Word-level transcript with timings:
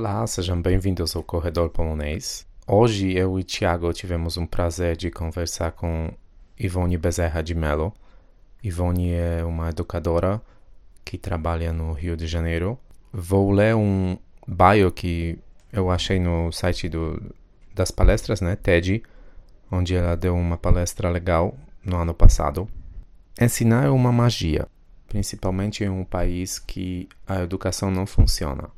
Olá, 0.00 0.24
sejam 0.28 0.62
bem-vindos 0.62 1.16
ao 1.16 1.24
Corredor 1.24 1.70
Polonês. 1.70 2.46
Hoje 2.68 3.12
eu 3.18 3.36
e 3.36 3.42
Tiago 3.42 3.92
tivemos 3.92 4.36
um 4.36 4.46
prazer 4.46 4.96
de 4.96 5.10
conversar 5.10 5.72
com 5.72 6.12
Ivone 6.56 6.96
Bezerra 6.96 7.42
de 7.42 7.52
Mello. 7.52 7.92
Ivone 8.62 9.10
é 9.10 9.44
uma 9.44 9.70
educadora 9.70 10.40
que 11.04 11.18
trabalha 11.18 11.72
no 11.72 11.92
Rio 11.94 12.16
de 12.16 12.28
Janeiro. 12.28 12.78
Vou 13.12 13.50
ler 13.50 13.74
um 13.74 14.16
bio 14.46 14.92
que 14.92 15.36
eu 15.72 15.90
achei 15.90 16.20
no 16.20 16.52
site 16.52 16.88
do, 16.88 17.20
das 17.74 17.90
palestras, 17.90 18.40
né, 18.40 18.54
TED, 18.54 19.02
onde 19.68 19.96
ela 19.96 20.16
deu 20.16 20.36
uma 20.36 20.56
palestra 20.56 21.10
legal 21.10 21.58
no 21.84 21.96
ano 21.96 22.14
passado. 22.14 22.68
Ensinar 23.40 23.86
é 23.86 23.90
uma 23.90 24.12
magia, 24.12 24.68
principalmente 25.08 25.82
em 25.82 25.88
um 25.88 26.04
país 26.04 26.56
que 26.56 27.08
a 27.26 27.42
educação 27.42 27.90
não 27.90 28.06
funciona 28.06 28.77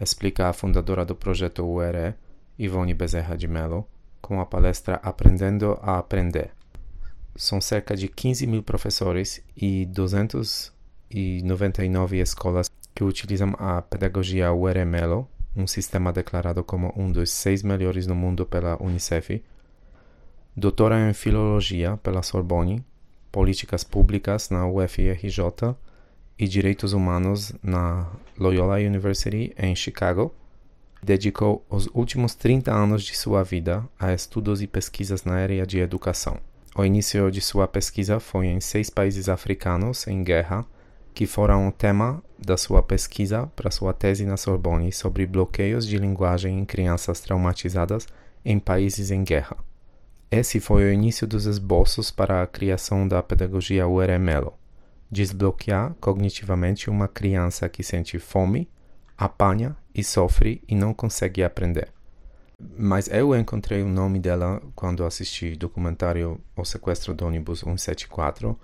explica 0.00 0.48
a 0.48 0.52
fundadora 0.52 1.04
do 1.04 1.14
projeto 1.14 1.64
URE, 1.64 2.14
Ivone 2.58 2.92
Bezerra 2.94 3.36
de 3.36 3.46
Mello, 3.46 3.86
com 4.20 4.40
a 4.40 4.46
palestra 4.46 4.98
Aprendendo 5.02 5.78
a 5.82 5.98
Aprender. 5.98 6.50
São 7.36 7.60
cerca 7.60 7.94
de 7.94 8.08
15 8.08 8.46
mil 8.46 8.62
professores 8.62 9.42
e 9.56 9.84
299 9.86 12.18
escolas 12.18 12.70
que 12.94 13.04
utilizam 13.04 13.54
a 13.58 13.82
pedagogia 13.82 14.52
URE 14.52 14.84
Mello, 14.84 15.28
um 15.56 15.66
sistema 15.66 16.12
declarado 16.12 16.62
como 16.64 16.92
um 16.96 17.10
dos 17.10 17.30
seis 17.30 17.62
melhores 17.62 18.06
no 18.06 18.14
mundo 18.14 18.46
pela 18.46 18.80
Unicef. 18.82 19.42
Doutora 20.56 21.08
em 21.08 21.12
Filologia 21.12 21.96
pela 21.98 22.22
Sorbonne, 22.22 22.82
Políticas 23.30 23.84
Públicas 23.84 24.48
na 24.50 24.66
UFRJ 24.66 25.76
e 26.40 26.48
Direitos 26.48 26.94
Humanos 26.94 27.52
na 27.62 28.10
Loyola 28.38 28.76
University 28.76 29.52
em 29.58 29.76
Chicago. 29.76 30.34
Dedicou 31.02 31.62
os 31.68 31.86
últimos 31.92 32.34
30 32.34 32.72
anos 32.72 33.02
de 33.02 33.14
sua 33.14 33.42
vida 33.42 33.86
a 33.98 34.14
estudos 34.14 34.62
e 34.62 34.66
pesquisas 34.66 35.22
na 35.22 35.34
área 35.34 35.66
de 35.66 35.78
educação. 35.78 36.38
O 36.74 36.82
início 36.82 37.30
de 37.30 37.42
sua 37.42 37.68
pesquisa 37.68 38.18
foi 38.18 38.46
em 38.46 38.58
seis 38.58 38.88
países 38.88 39.28
africanos 39.28 40.06
em 40.06 40.24
guerra, 40.24 40.64
que 41.12 41.26
foram 41.26 41.68
o 41.68 41.72
tema 41.72 42.22
da 42.38 42.56
sua 42.56 42.82
pesquisa 42.82 43.46
para 43.54 43.70
sua 43.70 43.92
tese 43.92 44.24
na 44.24 44.38
Sorbonne 44.38 44.90
sobre 44.92 45.26
bloqueios 45.26 45.86
de 45.86 45.98
linguagem 45.98 46.58
em 46.58 46.64
crianças 46.64 47.20
traumatizadas 47.20 48.06
em 48.42 48.58
países 48.58 49.10
em 49.10 49.22
guerra. 49.22 49.58
Esse 50.30 50.58
foi 50.58 50.84
o 50.84 50.92
início 50.92 51.26
dos 51.26 51.44
esboços 51.44 52.10
para 52.10 52.42
a 52.42 52.46
criação 52.46 53.06
da 53.06 53.22
pedagogia 53.22 53.86
URML, 53.86 54.54
desbloquear 55.10 55.94
cognitivamente 56.00 56.88
uma 56.88 57.08
criança 57.08 57.68
que 57.68 57.82
sente 57.82 58.18
fome, 58.18 58.68
apanha 59.16 59.76
e 59.94 60.04
sofre 60.04 60.62
e 60.68 60.74
não 60.74 60.94
consegue 60.94 61.42
aprender. 61.42 61.92
Mas 62.76 63.08
eu 63.08 63.34
encontrei 63.34 63.82
o 63.82 63.88
nome 63.88 64.18
dela 64.18 64.62
quando 64.74 65.04
assisti 65.04 65.52
o 65.52 65.58
documentário 65.58 66.40
O 66.54 66.64
Sequestro 66.64 67.14
do 67.14 67.26
Ônibus 67.26 67.60
174. 67.60 68.58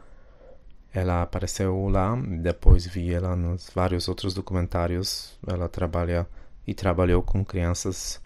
Ela 0.93 1.23
apareceu 1.23 1.89
lá, 1.89 2.15
depois 2.17 2.87
vi 2.87 3.13
ela 3.13 3.35
nos 3.35 3.71
vários 3.75 4.07
outros 4.07 4.35
documentários. 4.35 5.39
Ela 5.47 5.69
trabalha 5.69 6.27
e 6.67 6.75
trabalhou 6.75 7.23
com 7.23 7.45
crianças 7.45 8.21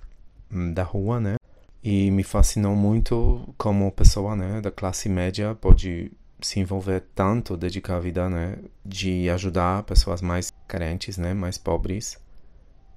hum, 0.53 0.73
da 0.73 0.83
rua, 0.83 1.21
né? 1.21 1.37
E 1.83 2.11
me 2.11 2.23
fascinou 2.23 2.77
muito 2.77 3.55
como 3.57 3.91
pessoa, 3.93 4.37
né, 4.37 4.61
da 4.61 4.71
classe 4.71 5.09
média 5.09 5.55
pode 5.55 6.13
se 6.43 6.61
envolver 6.61 7.01
tanto, 7.15 7.57
dedicar 7.57 7.97
a 7.97 8.01
vida, 8.01 8.29
né, 8.29 8.59
de 8.85 9.29
ajudar 9.31 9.83
pessoas 9.85 10.23
mais 10.23 10.53
carentes, 10.67 11.19
né, 11.19 11.35
mais 11.35 11.59
pobres. 11.59 12.19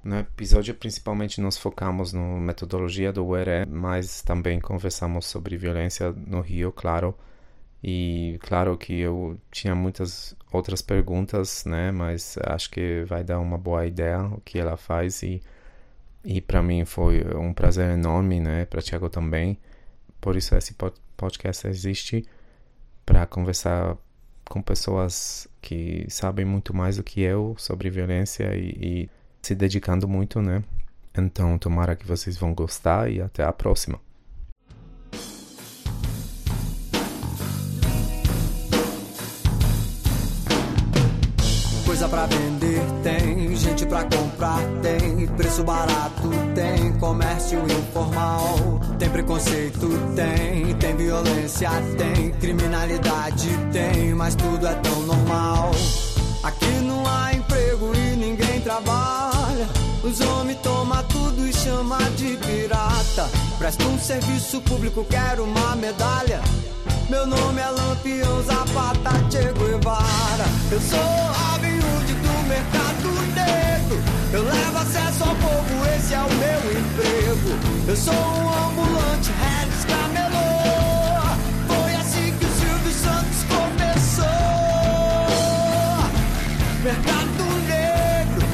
No 0.04 0.20
episódio, 0.20 0.76
principalmente, 0.76 1.40
nos 1.40 1.58
focamos 1.58 2.12
na 2.14 2.22
metodologia 2.40 3.14
do 3.14 3.26
URE, 3.26 3.66
mas 3.70 4.22
também 4.22 4.60
conversamos 4.60 5.26
sobre 5.26 5.56
violência 5.58 6.12
no 6.12 6.42
Rio, 6.42 6.72
claro. 6.72 7.16
E 7.84 8.38
claro 8.42 8.78
que 8.78 9.00
eu 9.00 9.38
tinha 9.52 9.76
muitas 9.76 10.36
outras 10.52 10.82
perguntas, 10.82 11.66
né, 11.66 11.92
mas 11.92 12.38
acho 12.46 12.70
que 12.70 13.04
vai 13.06 13.24
dar 13.24 13.40
uma 13.40 13.58
boa 13.58 13.86
ideia 13.86 14.24
o 14.26 14.42
que 14.42 14.58
ela 14.60 14.78
faz 14.78 15.24
e 15.24 15.42
e 16.24 16.40
para 16.42 16.62
mim 16.64 16.86
foi 16.86 17.22
um 17.36 17.54
prazer 17.54 17.92
enorme, 17.92 18.40
né, 18.40 18.66
para 18.66 18.82
Tiago 18.82 19.10
também. 19.10 19.58
Por 20.22 20.36
isso 20.38 20.56
esse 20.56 20.74
podcast 21.18 21.68
existe 21.68 22.26
para 23.06 23.26
conversar 23.26 23.98
com 24.46 24.62
pessoas 24.62 25.48
que 25.62 26.06
sabem 26.10 26.46
muito 26.46 26.76
mais 26.76 26.98
do 26.98 27.04
que 27.04 27.22
eu 27.22 27.56
sobre 27.58 27.90
violência 27.90 28.56
e, 28.56 28.70
e 28.82 29.10
se 29.42 29.56
dedicando 29.56 30.08
muito, 30.08 30.42
né? 30.42 30.64
Então, 31.16 31.58
tomara 31.58 31.96
que 31.96 32.08
vocês 32.08 32.38
vão 32.38 32.54
gostar 32.54 33.10
e 33.12 33.22
até 33.22 33.44
a 33.44 33.54
próxima. 33.54 34.00
Coisa 41.86 42.10
pra 42.10 42.26
vender 42.26 42.82
pra 43.94 44.04
comprar 44.06 44.60
tem, 44.82 45.28
preço 45.38 45.64
barato 45.64 46.28
tem, 46.56 46.94
comércio 46.94 47.60
informal, 47.60 48.82
tem 48.98 49.08
preconceito 49.08 49.88
tem, 50.16 50.74
tem 50.78 50.96
violência 50.96 51.70
tem, 51.96 52.32
criminalidade 52.32 53.50
tem, 53.72 54.16
mas 54.16 54.34
tudo 54.34 54.66
é 54.66 54.74
tão 54.74 55.00
normal. 55.04 55.70
Aqui 56.42 56.72
não 56.82 57.08
há 57.08 57.34
emprego 57.36 57.92
e 57.96 58.16
ninguém 58.16 58.62
trabalha. 58.62 59.70
Os 60.04 60.20
homens 60.22 60.58
tomam 60.64 61.04
tudo 61.04 61.48
e 61.48 61.54
chama 61.54 62.00
de 62.18 62.36
pirata. 62.38 63.30
Presta 63.60 63.84
um 63.86 64.00
serviço 64.00 64.60
público, 64.62 65.06
quero 65.08 65.44
uma 65.44 65.76
medalha. 65.76 66.42
Meu 67.12 67.28
nome 67.28 67.62
é 67.62 67.70
Lampião 67.70 68.42
Zapata 68.42 69.12
Che 69.30 69.54
Guevara. 69.54 70.46
Eu 70.72 70.82
sou 70.82 71.00
Robin 71.00 71.76
Hood 71.76 72.14
do 72.14 72.48
mercado 72.50 73.36
negro. 73.36 73.73
Eu 74.32 74.44
levo 74.44 74.78
acesso 74.78 75.24
ao 75.24 75.36
povo, 75.36 75.86
esse 75.96 76.14
é 76.14 76.20
o 76.20 76.30
meu 76.30 76.62
emprego. 76.80 77.58
Eu 77.88 77.96
sou 77.96 78.14
um 78.14 78.68
ambulante, 78.68 79.32
Regis 79.42 79.86
Camelô. 79.86 80.54
Foi 81.68 81.94
assim 81.96 82.34
que 82.38 82.46
o 82.46 82.50
Silvio 82.50 82.92
Santos 82.92 83.44
começou. 83.48 84.26
Mercado 86.84 87.44
negro, 87.68 88.48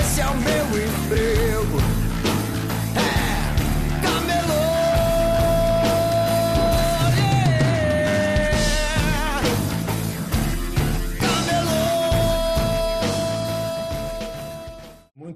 esse 0.00 0.20
é 0.20 0.26
o 0.26 0.36
meu 0.36 0.65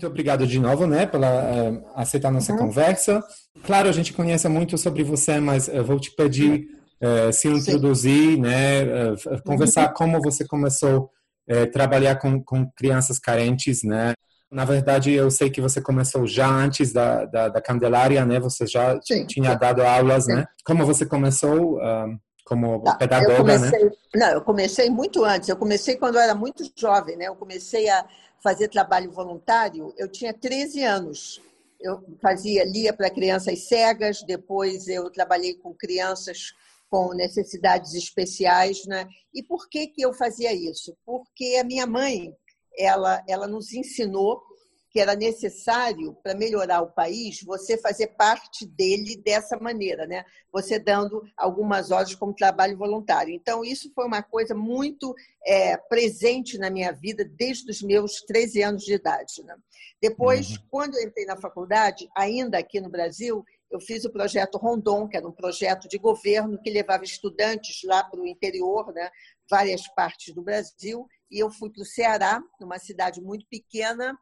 Muito 0.01 0.13
obrigado 0.13 0.47
de 0.47 0.59
novo, 0.59 0.87
né, 0.87 1.05
pela 1.05 1.27
eh, 1.27 1.83
aceitar 1.95 2.31
nossa 2.31 2.57
conversa. 2.57 3.23
Claro, 3.67 3.87
a 3.87 3.93
gente 3.93 4.15
conhece 4.15 4.49
muito 4.49 4.79
sobre 4.79 5.03
você, 5.05 5.39
mas 5.39 5.69
eu 5.69 5.85
vou 5.85 6.01
te 6.01 6.11
pedir 6.17 6.69
eh, 6.99 7.31
se 7.31 7.49
introduzir, 7.49 8.39
né, 8.39 8.81
eh, 8.81 9.15
conversar 9.45 9.93
como 9.93 10.19
você 10.23 10.47
começou 10.47 11.11
a 11.47 11.67
trabalhar 11.67 12.17
com, 12.17 12.43
com 12.43 12.67
crianças 12.75 13.19
carentes, 13.19 13.83
né. 13.83 14.15
Na 14.51 14.65
verdade, 14.65 15.13
eu 15.13 15.31
sei 15.31 15.51
que 15.51 15.61
você 15.61 15.83
começou 15.83 16.27
já 16.27 16.49
antes 16.49 16.95
da, 16.95 17.27
da, 17.27 17.49
da 17.51 17.61
Candelária, 17.61 18.25
né? 18.25 18.41
Você 18.41 18.67
já 18.67 18.99
Sim. 19.03 19.27
tinha 19.27 19.55
dado 19.55 19.83
aulas, 19.83 20.25
Sim. 20.25 20.33
né? 20.37 20.47
Como 20.65 20.87
você 20.87 21.05
começou 21.05 21.79
ah, 21.81 22.07
como 22.51 22.81
Tá, 22.83 22.97
pedagoga, 22.97 23.33
eu 23.33 23.37
comecei, 23.37 23.85
né? 23.85 23.91
Não, 24.17 24.29
eu 24.33 24.41
comecei 24.43 24.91
muito 24.91 25.25
antes. 25.25 25.49
Eu 25.49 25.57
comecei 25.57 25.97
quando 25.97 26.17
eu 26.17 26.21
era 26.21 26.35
muito 26.35 26.65
jovem, 26.75 27.17
né? 27.17 27.29
Eu 27.29 27.37
comecei 27.37 27.89
a 27.89 28.05
fazer 28.43 28.67
trabalho 28.67 29.13
voluntário. 29.13 29.95
Eu 29.97 30.09
tinha 30.11 30.35
13 30.35 30.83
anos. 30.83 31.41
Eu 31.81 32.03
fazia 32.21 32.65
lia 32.65 32.93
para 32.93 33.09
crianças 33.09 33.69
cegas. 33.69 34.25
Depois 34.25 34.89
eu 34.89 35.09
trabalhei 35.11 35.55
com 35.55 35.73
crianças 35.73 36.53
com 36.91 37.15
necessidades 37.15 37.95
especiais, 37.95 38.85
né? 38.85 39.07
E 39.33 39.45
por 39.45 39.69
que 39.69 39.87
que 39.87 40.03
eu 40.05 40.13
fazia 40.13 40.53
isso? 40.53 40.97
Porque 41.07 41.57
a 41.61 41.63
minha 41.63 41.87
mãe, 41.87 42.35
ela, 42.77 43.23
ela 43.29 43.47
nos 43.47 43.73
ensinou 43.73 44.43
que 44.91 44.99
era 44.99 45.15
necessário 45.15 46.17
para 46.23 46.35
melhorar 46.35 46.83
o 46.83 46.91
país 46.91 47.43
você 47.43 47.79
fazer 47.79 48.09
parte 48.09 48.67
dele 48.67 49.17
dessa 49.17 49.57
maneira, 49.57 50.07
né? 50.07 50.25
Você 50.53 50.81
dando 50.81 51.23
algumas 51.37 51.93
horas 51.93 52.15
como 52.15 52.35
trabalho 52.35 52.77
voluntário. 52.77 53.33
Então 53.33 53.65
isso 53.65 53.91
foi 53.95 54.05
uma 54.05 54.23
coisa 54.23 54.53
muito 54.53 55.15
é, 55.47 55.77
presente 55.77 56.59
na 56.59 56.69
minha 56.71 56.93
vida 56.93 57.25
desde 57.25 57.71
os 57.71 57.81
meus 57.81 58.21
13 58.23 58.63
anos 58.63 58.83
de 58.83 58.95
idade. 58.95 59.45
Né? 59.45 59.55
Depois, 60.03 60.59
quando 60.71 60.97
eu 60.97 61.07
entrei 61.07 61.25
na 61.25 61.37
faculdade, 61.37 62.09
ainda 62.17 62.59
aqui 62.59 62.81
no 62.81 62.91
Brasil, 62.91 63.45
eu 63.71 63.79
fiz 63.79 64.05
o 64.05 64.11
projeto 64.11 64.59
Rondon, 64.59 65.07
que 65.07 65.17
era 65.17 65.29
um 65.29 65.33
projeto 65.33 65.89
de 65.89 65.99
governo 65.99 66.61
que 66.61 66.71
levava 66.71 67.05
estudantes 67.05 67.83
lá 67.85 68.03
para 68.03 68.21
o 68.21 68.27
interior, 68.27 68.93
né? 68.93 69.09
várias 69.49 69.87
partes 69.95 70.35
do 70.35 70.43
Brasil, 70.43 71.07
e 71.31 71.39
eu 71.39 71.51
fui 71.51 71.71
para 71.71 71.83
o 71.83 71.87
Ceará, 71.87 72.43
numa 72.61 72.79
cidade 72.79 73.21
muito 73.21 73.47
pequena, 73.47 74.19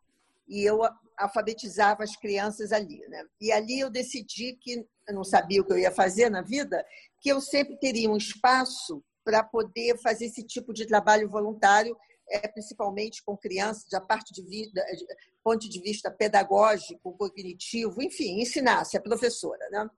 e 0.49 0.65
eu 0.65 0.81
alfabetizava 1.17 2.03
as 2.03 2.17
crianças 2.17 2.73
ali. 2.73 3.01
Né? 3.09 3.25
E 3.41 3.53
ali 3.53 3.81
eu 3.81 3.91
decidi 3.91 4.55
que 4.55 4.87
eu 5.07 5.15
não 5.15 5.25
sabia 5.25 5.61
o 5.61 5.65
que 5.65 5.73
eu 5.73 5.79
ia 5.79 5.93
fazer 5.93 6.31
na 6.31 6.43
vida, 6.43 6.85
que 7.21 7.29
eu 7.29 7.41
sempre 7.41 7.77
teria 7.77 8.11
um 8.11 8.17
espaço 8.17 9.03
para 9.25 9.43
poder 9.43 9.99
fazer 9.99 10.27
esse 10.27 10.43
tipo 10.43 10.73
de 10.73 10.87
trabalho 10.87 11.29
voluntário, 11.29 11.97
é, 12.31 12.47
principalmente 12.49 13.23
com 13.23 13.37
crianças, 13.37 13.89
da 13.91 14.01
parte 14.01 14.33
de 14.33 14.43
vida, 14.43 14.83
de, 14.97 15.07
ponto 15.43 15.69
de 15.69 15.81
vista 15.81 16.11
pedagógico, 16.11 17.17
cognitivo, 17.17 18.03
enfim, 18.03 18.41
ensinar, 18.41 18.85
ser 18.85 19.01
professora. 19.01 19.69
Né? 19.71 19.89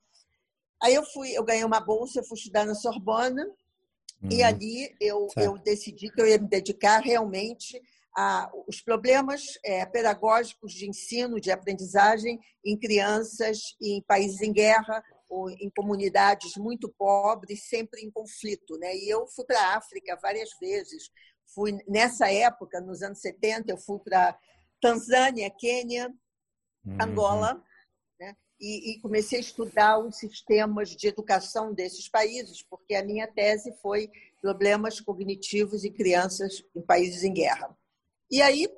Aí 0.83 0.95
eu 0.95 1.05
fui, 1.05 1.31
eu 1.33 1.45
ganhei 1.45 1.65
uma 1.65 1.81
bolsa, 1.81 2.21
eu 2.21 2.25
fui 2.25 2.39
estudar 2.39 2.65
na 2.65 2.75
Sorbonne, 2.75 3.43
uhum. 3.43 4.31
e 4.31 4.43
ali 4.43 4.95
eu, 5.01 5.29
eu 5.37 5.59
decidi 5.59 6.11
que 6.11 6.21
eu 6.21 6.27
ia 6.27 6.39
me 6.39 6.49
dedicar 6.49 7.01
realmente 7.01 7.81
a, 8.17 8.51
os 8.67 8.81
problemas 8.81 9.43
é, 9.65 9.85
pedagógicos 9.87 10.73
de 10.73 10.89
ensino, 10.89 11.41
de 11.41 11.51
aprendizagem 11.51 12.39
em 12.65 12.79
crianças 12.79 13.77
em 13.81 14.03
países 14.03 14.41
em 14.41 14.53
guerra 14.53 15.03
ou 15.29 15.49
em 15.49 15.71
comunidades 15.71 16.57
muito 16.57 16.89
pobres, 16.99 17.69
sempre 17.69 18.03
em 18.03 18.11
conflito. 18.11 18.77
Né? 18.79 18.97
E 18.97 19.09
eu 19.09 19.27
fui 19.29 19.45
para 19.45 19.61
a 19.61 19.77
África 19.77 20.19
várias 20.21 20.51
vezes. 20.61 21.11
Fui 21.55 21.79
nessa 21.87 22.31
época, 22.31 22.81
nos 22.81 23.03
anos 23.03 23.21
70, 23.21 23.71
eu 23.71 23.79
fui 23.79 23.99
para 24.01 24.37
Tanzânia, 24.81 25.51
Quênia, 25.51 26.13
uhum. 26.85 26.99
Angola, 27.01 27.65
né? 28.19 28.37
e, 28.61 28.93
e 28.93 29.01
comecei 29.01 29.39
a 29.39 29.43
estudar 29.43 29.99
os 29.99 30.17
sistemas 30.17 30.91
de 30.91 31.07
educação 31.07 31.73
desses 31.73 32.09
países, 32.09 32.63
porque 32.63 32.95
a 32.95 33.05
minha 33.05 33.29
tese 33.29 33.73
foi 33.81 34.11
problemas 34.41 35.01
cognitivos 35.01 35.85
em 35.85 35.93
crianças 35.93 36.65
em 36.75 36.83
países 36.83 37.23
em 37.23 37.33
guerra. 37.33 37.77
E 38.31 38.41
aí 38.41 38.69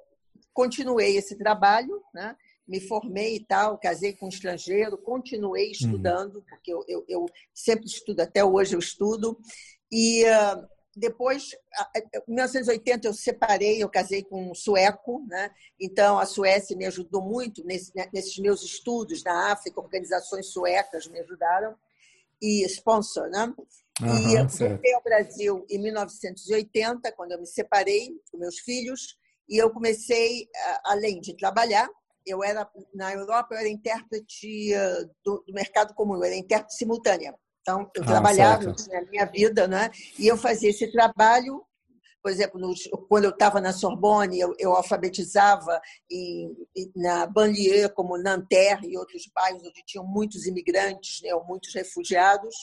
continuei 0.53 1.17
esse 1.17 1.37
trabalho, 1.37 2.03
né? 2.15 2.37
me 2.67 2.81
formei 2.81 3.37
e 3.37 3.45
tal, 3.45 3.77
casei 3.77 4.13
com 4.13 4.27
um 4.27 4.29
estrangeiro, 4.29 4.97
continuei 4.97 5.67
uhum. 5.67 5.73
estudando, 5.73 6.37
uhum. 6.37 6.43
porque 6.49 6.73
eu, 6.73 6.85
eu, 6.89 7.05
eu, 7.09 7.27
sempre 7.53 7.87
estudo, 7.87 8.21
até 8.21 8.45
hoje 8.45 8.75
eu 8.75 8.79
estudo. 8.79 9.39
E 9.91 10.25
uh, 10.25 10.67
depois, 10.95 11.57
em 12.29 12.33
1980, 12.35 13.09
eu 13.09 13.15
separei, 13.15 13.83
eu 13.83 13.89
casei 13.89 14.23
com 14.23 14.51
um 14.51 14.55
sueco, 14.55 15.25
né? 15.27 15.51
então 15.81 16.19
a 16.19 16.27
Suécia 16.27 16.77
me 16.77 16.87
ajudou 16.87 17.23
muito 17.23 17.65
nesse, 17.65 17.95
né, 17.97 18.09
nesses 18.13 18.39
meus 18.39 18.63
estudos 18.63 19.25
na 19.25 19.53
África, 19.53 19.81
organizações 19.81 20.47
suecas 20.47 21.07
me 21.07 21.19
ajudaram, 21.19 21.75
e 22.41 22.65
sponsor, 22.67 23.31
né? 23.31 23.55
Uhum, 24.01 24.31
e 24.31 24.35
eu 24.35 24.49
voltei 24.49 24.95
ao 24.95 25.03
Brasil 25.03 25.65
em 25.71 25.79
1980, 25.79 27.13
quando 27.13 27.33
eu 27.33 27.41
me 27.41 27.47
separei 27.47 28.11
com 28.31 28.39
meus 28.39 28.59
filhos, 28.59 29.17
e 29.49 29.57
eu 29.59 29.71
comecei, 29.71 30.47
além 30.85 31.21
de 31.21 31.37
trabalhar, 31.37 31.89
eu 32.25 32.43
era 32.43 32.69
na 32.95 33.13
Europa 33.13 33.55
eu 33.55 33.59
era 33.59 33.69
intérprete 33.69 34.73
eh, 34.73 35.05
do, 35.25 35.43
do 35.47 35.53
mercado 35.53 35.93
comum, 35.95 36.15
eu 36.17 36.25
era 36.25 36.37
intérprete 36.37 36.77
simultânea. 36.77 37.35
Então 37.61 37.91
eu 37.97 38.03
ah, 38.03 38.07
trabalhava, 38.07 38.65
eu 38.65 38.75
tinha 38.75 39.01
a 39.01 39.07
minha 39.07 39.27
vida, 39.27 39.67
né? 39.67 39.91
E 40.19 40.27
eu 40.27 40.37
fazia 40.37 40.71
esse 40.71 40.91
trabalho 40.91 41.65
por 42.23 42.31
exemplo, 42.31 42.61
quando 43.09 43.25
eu 43.25 43.31
estava 43.31 43.61
na 43.61 43.73
Sorbonne, 43.73 44.39
eu, 44.39 44.55
eu 44.57 44.73
alfabetizava 44.73 45.81
em, 46.09 46.55
na 46.95 47.27
banlieue, 47.27 47.89
como 47.89 48.17
Nanterre 48.17 48.93
e 48.93 48.97
outros 48.97 49.29
bairros 49.35 49.61
onde 49.65 49.83
tinham 49.85 50.07
muitos 50.07 50.47
imigrantes, 50.47 51.21
né, 51.21 51.35
ou 51.35 51.45
muitos 51.45 51.75
refugiados. 51.75 52.55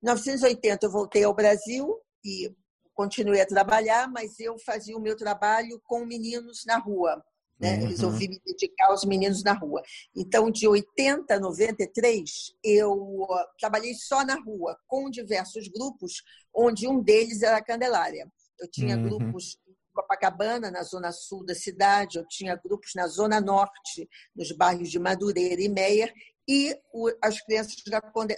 Em 0.00 0.06
1980, 0.06 0.86
eu 0.86 0.90
voltei 0.90 1.24
ao 1.24 1.34
Brasil 1.34 1.98
e 2.24 2.54
continuei 3.02 3.40
a 3.40 3.46
trabalhar, 3.46 4.08
mas 4.08 4.38
eu 4.38 4.56
fazia 4.60 4.96
o 4.96 5.00
meu 5.00 5.16
trabalho 5.16 5.80
com 5.86 6.06
meninos 6.06 6.64
na 6.64 6.78
rua. 6.78 7.20
Né? 7.58 7.78
Uhum. 7.78 7.88
Resolvi 7.88 8.28
me 8.28 8.40
dedicar 8.46 8.86
aos 8.86 9.04
meninos 9.04 9.42
na 9.42 9.52
rua. 9.52 9.82
Então, 10.14 10.50
de 10.52 10.68
80 10.68 11.34
a 11.34 11.40
93, 11.40 12.54
eu 12.62 13.26
trabalhei 13.58 13.94
só 13.94 14.24
na 14.24 14.36
rua, 14.36 14.78
com 14.86 15.10
diversos 15.10 15.66
grupos, 15.66 16.22
onde 16.54 16.86
um 16.86 17.02
deles 17.02 17.42
era 17.42 17.56
a 17.56 17.64
Candelária. 17.64 18.30
Eu 18.60 18.70
tinha 18.70 18.96
uhum. 18.96 19.02
grupos 19.02 19.58
em 19.66 19.74
Copacabana, 19.92 20.70
na 20.70 20.84
zona 20.84 21.10
sul 21.10 21.44
da 21.44 21.56
cidade, 21.56 22.18
eu 22.18 22.26
tinha 22.28 22.54
grupos 22.54 22.92
na 22.94 23.08
zona 23.08 23.40
norte, 23.40 24.08
nos 24.34 24.52
bairros 24.52 24.90
de 24.90 24.98
Madureira 25.00 25.60
e 25.60 25.68
Meyer, 25.68 26.14
e 26.48 26.76
as 27.20 27.40
crianças 27.40 27.74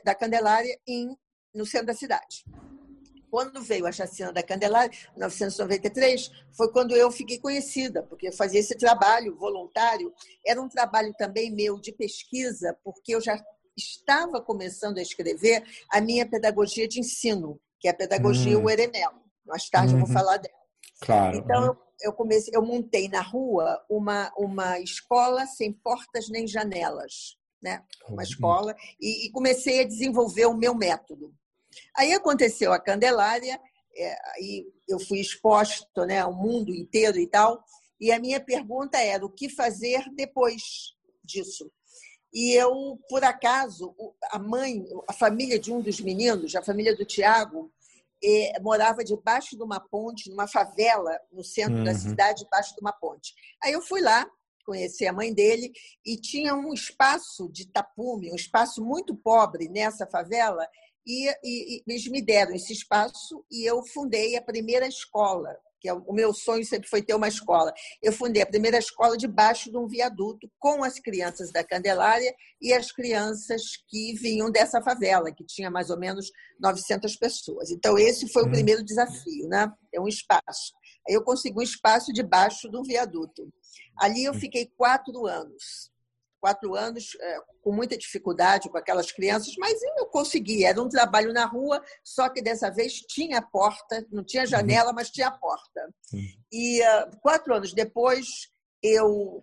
da 0.03 0.15
Candelária 0.15 0.79
em, 0.87 1.15
no 1.55 1.67
centro 1.67 1.89
da 1.89 1.95
cidade 1.95 2.45
quando 3.35 3.61
veio 3.61 3.85
a 3.85 3.91
chacina 3.91 4.33
da 4.33 4.45
Candelária, 4.45 4.97
em 5.09 5.19
1993, 5.19 6.31
foi 6.53 6.71
quando 6.71 6.95
eu 6.95 7.11
fiquei 7.11 7.37
conhecida, 7.37 8.01
porque 8.01 8.29
eu 8.29 8.33
fazia 8.33 8.61
esse 8.61 8.77
trabalho 8.77 9.35
voluntário. 9.35 10.15
Era 10.47 10.63
um 10.63 10.69
trabalho 10.69 11.13
também 11.19 11.51
meu 11.51 11.81
de 11.81 11.91
pesquisa, 11.91 12.79
porque 12.85 13.13
eu 13.13 13.21
já 13.21 13.37
estava 13.77 14.41
começando 14.41 14.99
a 14.99 15.03
escrever 15.03 15.65
a 15.91 16.01
minha 16.01 16.25
pedagogia 16.25 16.87
de 16.87 17.01
ensino, 17.01 17.59
que 17.81 17.89
é 17.89 17.91
a 17.91 17.97
pedagogia 17.97 18.57
hum. 18.57 18.61
Mais 19.45 19.69
tarde 19.69 19.95
uhum. 19.95 19.99
eu 19.99 20.07
vou 20.07 20.15
uhum. 20.15 20.21
falar 20.21 20.37
dela. 20.37 20.55
Claro. 21.01 21.37
Então, 21.37 21.65
eu, 21.65 21.77
eu 22.03 22.13
comecei, 22.13 22.55
eu 22.55 22.63
montei 22.63 23.09
na 23.09 23.21
rua 23.21 23.85
uma, 23.91 24.33
uma 24.39 24.79
escola 24.79 25.45
sem 25.45 25.73
portas 25.73 26.29
nem 26.29 26.47
janelas. 26.47 27.37
Né? 27.61 27.83
Uma 28.09 28.23
escola, 28.23 28.77
e, 29.01 29.27
e 29.27 29.33
comecei 29.33 29.81
a 29.81 29.89
desenvolver 29.89 30.47
o 30.47 30.55
meu 30.55 30.73
método. 30.73 31.35
Aí 31.97 32.13
aconteceu 32.13 32.73
a 32.73 32.81
Candelária, 32.81 33.61
é, 33.97 34.17
aí 34.35 34.67
eu 34.89 34.99
fui 34.99 35.21
exposto 35.21 36.05
né, 36.07 36.21
ao 36.21 36.35
mundo 36.35 36.75
inteiro 36.75 37.19
e 37.19 37.27
tal, 37.27 37.63
e 38.01 38.11
a 38.11 38.19
minha 38.19 38.41
pergunta 38.41 38.99
era 38.99 39.25
o 39.25 39.31
que 39.31 39.49
fazer 39.49 40.05
depois 40.15 40.63
disso. 41.23 41.71
E 42.33 42.53
eu, 42.53 42.99
por 43.09 43.23
acaso, 43.23 43.95
a 44.31 44.39
mãe, 44.41 44.85
a 45.09 45.13
família 45.13 45.59
de 45.59 45.73
um 45.73 45.81
dos 45.81 46.01
meninos, 46.01 46.57
a 46.57 46.63
família 46.63 46.97
do 46.97 47.05
Tiago, 47.05 47.73
é, 48.23 48.59
morava 48.61 49.05
debaixo 49.05 49.57
de 49.57 49.63
uma 49.63 49.79
ponte, 49.79 50.29
numa 50.31 50.49
favela 50.49 51.17
no 51.31 51.45
centro 51.45 51.79
uhum. 51.79 51.85
da 51.85 51.95
cidade, 51.95 52.43
debaixo 52.43 52.75
de 52.75 52.81
uma 52.81 52.93
ponte. 52.93 53.35
Aí 53.63 53.73
eu 53.73 53.83
fui 53.83 54.01
lá, 54.01 54.27
conhecer 54.67 55.07
a 55.07 55.13
mãe 55.13 55.33
dele, 55.33 55.71
e 56.05 56.17
tinha 56.17 56.55
um 56.57 56.73
espaço 56.73 57.49
de 57.51 57.67
tapume, 57.71 58.33
um 58.33 58.37
espaço 58.37 58.83
muito 58.85 59.15
pobre 59.15 59.69
nessa 59.69 60.07
favela, 60.07 60.67
e, 61.07 61.29
e, 61.29 61.35
e, 61.77 61.83
eles 61.87 62.07
me 62.09 62.23
deram 62.23 62.55
esse 62.55 62.73
espaço 62.73 63.45
e 63.51 63.69
eu 63.69 63.85
fundei 63.87 64.37
a 64.37 64.43
primeira 64.43 64.87
escola, 64.87 65.55
que 65.81 65.89
é 65.89 65.93
o 65.93 66.13
meu 66.13 66.33
sonho 66.33 66.65
sempre 66.65 66.89
foi 66.89 67.03
ter 67.03 67.15
uma 67.15 67.29
escola. 67.29 67.73
Eu 68.03 68.13
fundei 68.13 68.43
a 68.43 68.47
primeira 68.47 68.79
escola 68.79 69.17
debaixo 69.17 69.71
de 69.71 69.77
um 69.77 69.87
viaduto 69.87 70.51
com 70.59 70.83
as 70.83 70.99
crianças 70.99 71.53
da 71.53 71.63
Candelária 71.63 72.35
e 72.61 72.73
as 72.73 72.91
crianças 72.91 73.63
que 73.89 74.15
vinham 74.15 74.51
dessa 74.51 74.81
favela, 74.81 75.31
que 75.31 75.45
tinha 75.45 75.71
mais 75.71 75.91
ou 75.91 75.99
menos 75.99 76.31
900 76.59 77.17
pessoas. 77.17 77.71
Então 77.71 77.99
esse 77.99 78.29
foi 78.29 78.45
o 78.45 78.47
hum. 78.47 78.53
primeiro 78.53 78.83
desafio, 78.83 79.47
né? 79.49 79.71
É 79.93 80.01
um 80.01 80.09
espaço. 80.09 80.73
Aí 81.07 81.15
eu 81.15 81.23
consegui 81.23 81.59
um 81.59 81.63
espaço 81.63 82.13
debaixo 82.15 82.71
de 82.71 82.77
um 82.79 82.83
viaduto. 82.83 83.53
Ali 83.99 84.25
eu 84.25 84.33
fiquei 84.33 84.73
quatro 84.77 85.27
anos 85.27 85.93
quatro 86.45 86.75
anos 86.75 87.17
é, 87.19 87.39
com 87.63 87.73
muita 87.73 87.97
dificuldade 87.97 88.69
com 88.69 88.77
aquelas 88.77 89.11
crianças, 89.11 89.55
mas 89.57 89.81
eu 89.97 90.05
consegui. 90.05 90.63
Era 90.63 90.83
um 90.83 90.91
trabalho 90.91 91.33
na 91.33 91.47
rua, 91.47 91.83
só 92.05 92.29
que 92.29 92.43
dessa 92.43 92.71
vez 92.71 93.01
tinha 93.01 93.41
porta, 93.41 94.07
não 94.13 94.23
tinha 94.23 94.45
janela, 94.45 94.93
mas 94.93 95.09
tinha 95.09 95.31
porta. 95.31 95.89
E 96.53 96.83
uh, 96.83 97.19
quatro 97.23 97.55
anos 97.55 97.73
depois, 97.73 98.27
eu 98.83 99.43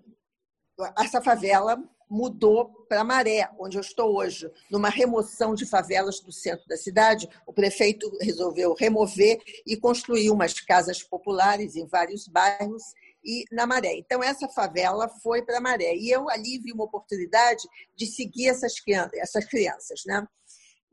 essa 0.95 1.19
favela 1.23 1.75
mudou 2.07 2.69
para 2.87 3.03
Maré, 3.03 3.49
onde 3.59 3.77
eu 3.77 3.81
estou 3.81 4.15
hoje, 4.15 4.51
numa 4.69 4.89
remoção 4.89 5.55
de 5.55 5.65
favelas 5.65 6.19
do 6.19 6.31
centro 6.31 6.67
da 6.67 6.77
cidade. 6.77 7.27
O 7.47 7.53
prefeito 7.53 8.11
resolveu 8.21 8.75
remover 8.75 9.39
e 9.65 9.75
construir 9.75 10.29
umas 10.29 10.59
casas 10.59 11.01
populares 11.01 11.75
em 11.75 11.87
vários 11.87 12.27
bairros 12.27 12.83
e 13.23 13.45
na 13.51 13.65
Maré. 13.65 13.95
Então, 13.97 14.23
essa 14.23 14.47
favela 14.47 15.07
foi 15.21 15.41
para 15.41 15.61
Maré. 15.61 15.95
E 15.95 16.09
eu 16.09 16.29
ali 16.29 16.59
vi 16.59 16.71
uma 16.71 16.85
oportunidade 16.85 17.63
de 17.95 18.05
seguir 18.05 18.49
essas 18.49 18.79
crianças. 18.79 19.19
Essas 19.19 19.45
crianças 19.45 20.01
né? 20.05 20.27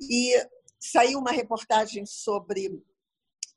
E 0.00 0.34
saiu 0.78 1.18
uma 1.18 1.32
reportagem 1.32 2.06
sobre, 2.06 2.82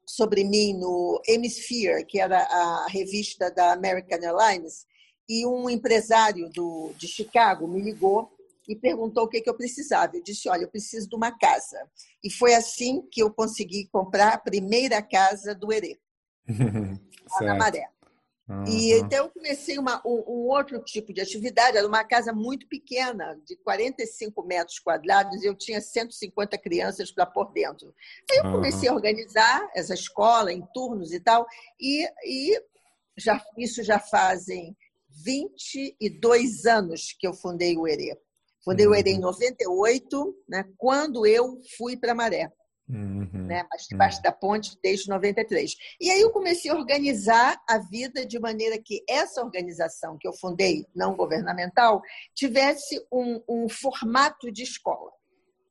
sobre 0.06 0.44
mim 0.44 0.74
no 0.74 1.22
Hemisphere, 1.28 2.06
que 2.06 2.20
era 2.20 2.40
a 2.40 2.88
revista 2.88 3.52
da 3.52 3.74
American 3.74 4.20
Airlines, 4.22 4.86
e 5.30 5.46
um 5.46 5.70
empresário 5.70 6.50
do, 6.50 6.92
de 6.98 7.08
Chicago 7.08 7.68
me 7.68 7.82
ligou 7.82 8.36
e 8.68 8.76
perguntou 8.76 9.24
o 9.24 9.28
que, 9.28 9.42
que 9.42 9.50
eu 9.50 9.56
precisava. 9.56 10.16
Eu 10.16 10.24
disse: 10.24 10.50
Olha, 10.50 10.64
eu 10.64 10.70
preciso 10.70 11.08
de 11.08 11.16
uma 11.16 11.32
casa. 11.32 11.78
E 12.24 12.30
foi 12.30 12.54
assim 12.54 13.02
que 13.12 13.22
eu 13.22 13.32
consegui 13.32 13.88
comprar 13.88 14.34
a 14.34 14.38
primeira 14.38 15.02
casa 15.02 15.56
do 15.56 15.72
Herê, 15.72 16.00
na 17.42 17.56
Maré. 17.56 17.88
Uhum. 18.52 18.66
E 18.68 18.94
então 19.00 19.26
eu 19.26 19.30
comecei 19.30 19.80
uma, 19.80 20.02
um, 20.06 20.24
um, 20.28 20.48
outro 20.50 20.84
tipo 20.84 21.14
de 21.14 21.22
atividade, 21.22 21.78
era 21.78 21.88
uma 21.88 22.04
casa 22.04 22.34
muito 22.34 22.68
pequena, 22.68 23.40
de 23.46 23.56
45 23.58 24.44
metros 24.44 24.78
quadrados, 24.80 25.42
e 25.42 25.46
eu 25.46 25.56
tinha 25.56 25.80
150 25.80 26.58
crianças 26.58 27.12
para 27.12 27.26
pôr 27.26 27.52
dentro. 27.54 27.94
Aí 28.30 28.38
eu 28.40 28.52
comecei 28.52 28.90
uhum. 28.90 28.96
a 28.96 28.98
organizar 28.98 29.70
essa 29.74 29.94
escola 29.94 30.52
em 30.52 30.62
turnos 30.74 31.14
e 31.14 31.20
tal, 31.22 31.48
e, 31.80 32.06
e 32.26 32.62
já, 33.18 33.42
isso 33.58 33.84
já 33.84 34.00
fazem 34.00 34.76
22 35.24 36.66
anos 36.66 37.16
que 37.18 37.26
eu 37.26 37.34
fundei 37.34 37.78
o 37.78 37.88
ERE. 37.88 38.18
Fundei 38.66 38.86
uhum. 38.86 38.92
o 38.92 38.96
ERE 38.96 39.12
em 39.12 39.20
98, 39.20 40.36
né, 40.50 40.66
quando 40.78 41.26
eu 41.26 41.58
fui 41.78 41.96
para 41.96 42.14
Maré. 42.14 42.52
Uhum. 42.92 43.46
Né, 43.48 43.66
mas 43.72 43.88
debaixo 43.88 44.18
uhum. 44.18 44.24
da 44.24 44.32
ponte 44.34 44.78
desde 44.84 45.08
93. 45.08 45.76
E 46.00 46.10
aí 46.10 46.20
eu 46.20 46.30
comecei 46.32 46.70
a 46.70 46.76
organizar 46.76 47.62
a 47.68 47.78
vida 47.78 48.26
de 48.26 48.38
maneira 48.38 48.78
que 48.78 49.02
essa 49.08 49.42
organização 49.42 50.18
que 50.20 50.28
eu 50.28 50.34
fundei, 50.34 50.86
não 50.94 51.16
governamental, 51.16 52.02
tivesse 52.36 53.02
um, 53.12 53.42
um 53.48 53.70
formato 53.70 54.52
de 54.52 54.64
escola. 54.64 55.12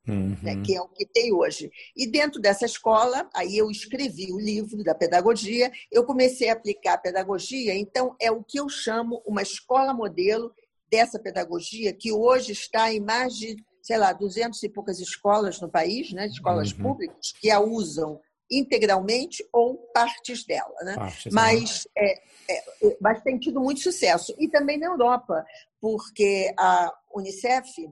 Uhum. 0.07 0.35
Né, 0.41 0.59
que 0.65 0.75
é 0.75 0.81
o 0.81 0.87
que 0.87 1.05
tem 1.05 1.31
hoje. 1.31 1.71
E 1.95 2.09
dentro 2.09 2.41
dessa 2.41 2.65
escola, 2.65 3.29
aí 3.35 3.55
eu 3.55 3.69
escrevi 3.69 4.33
o 4.33 4.39
livro 4.39 4.83
da 4.83 4.95
pedagogia, 4.95 5.71
eu 5.91 6.03
comecei 6.03 6.49
a 6.49 6.53
aplicar 6.53 6.93
a 6.95 6.97
pedagogia, 6.97 7.75
então 7.75 8.15
é 8.19 8.31
o 8.31 8.43
que 8.43 8.59
eu 8.59 8.67
chamo 8.67 9.21
uma 9.27 9.43
escola 9.43 9.93
modelo 9.93 10.51
dessa 10.89 11.19
pedagogia, 11.19 11.93
que 11.93 12.11
hoje 12.11 12.51
está 12.51 12.91
em 12.91 12.99
mais 12.99 13.35
de, 13.35 13.55
sei 13.81 13.97
lá, 13.97 14.13
200 14.13 14.61
e 14.63 14.69
poucas 14.69 14.99
escolas 14.99 15.59
no 15.59 15.69
país, 15.69 16.11
né, 16.11 16.27
escolas 16.27 16.71
uhum. 16.71 16.83
públicas, 16.83 17.33
que 17.39 17.49
a 17.49 17.59
usam 17.59 18.19
integralmente 18.49 19.47
ou 19.53 19.77
partes 19.93 20.43
dela. 20.43 20.75
Né? 20.83 20.95
Partes, 20.95 21.33
mas, 21.33 21.87
é, 21.97 22.21
é, 22.49 22.97
mas 22.99 23.21
tem 23.21 23.39
tido 23.39 23.61
muito 23.61 23.79
sucesso. 23.79 24.35
E 24.37 24.49
também 24.49 24.77
na 24.77 24.87
Europa, 24.87 25.45
porque 25.79 26.53
a 26.57 26.93
Unicef 27.15 27.89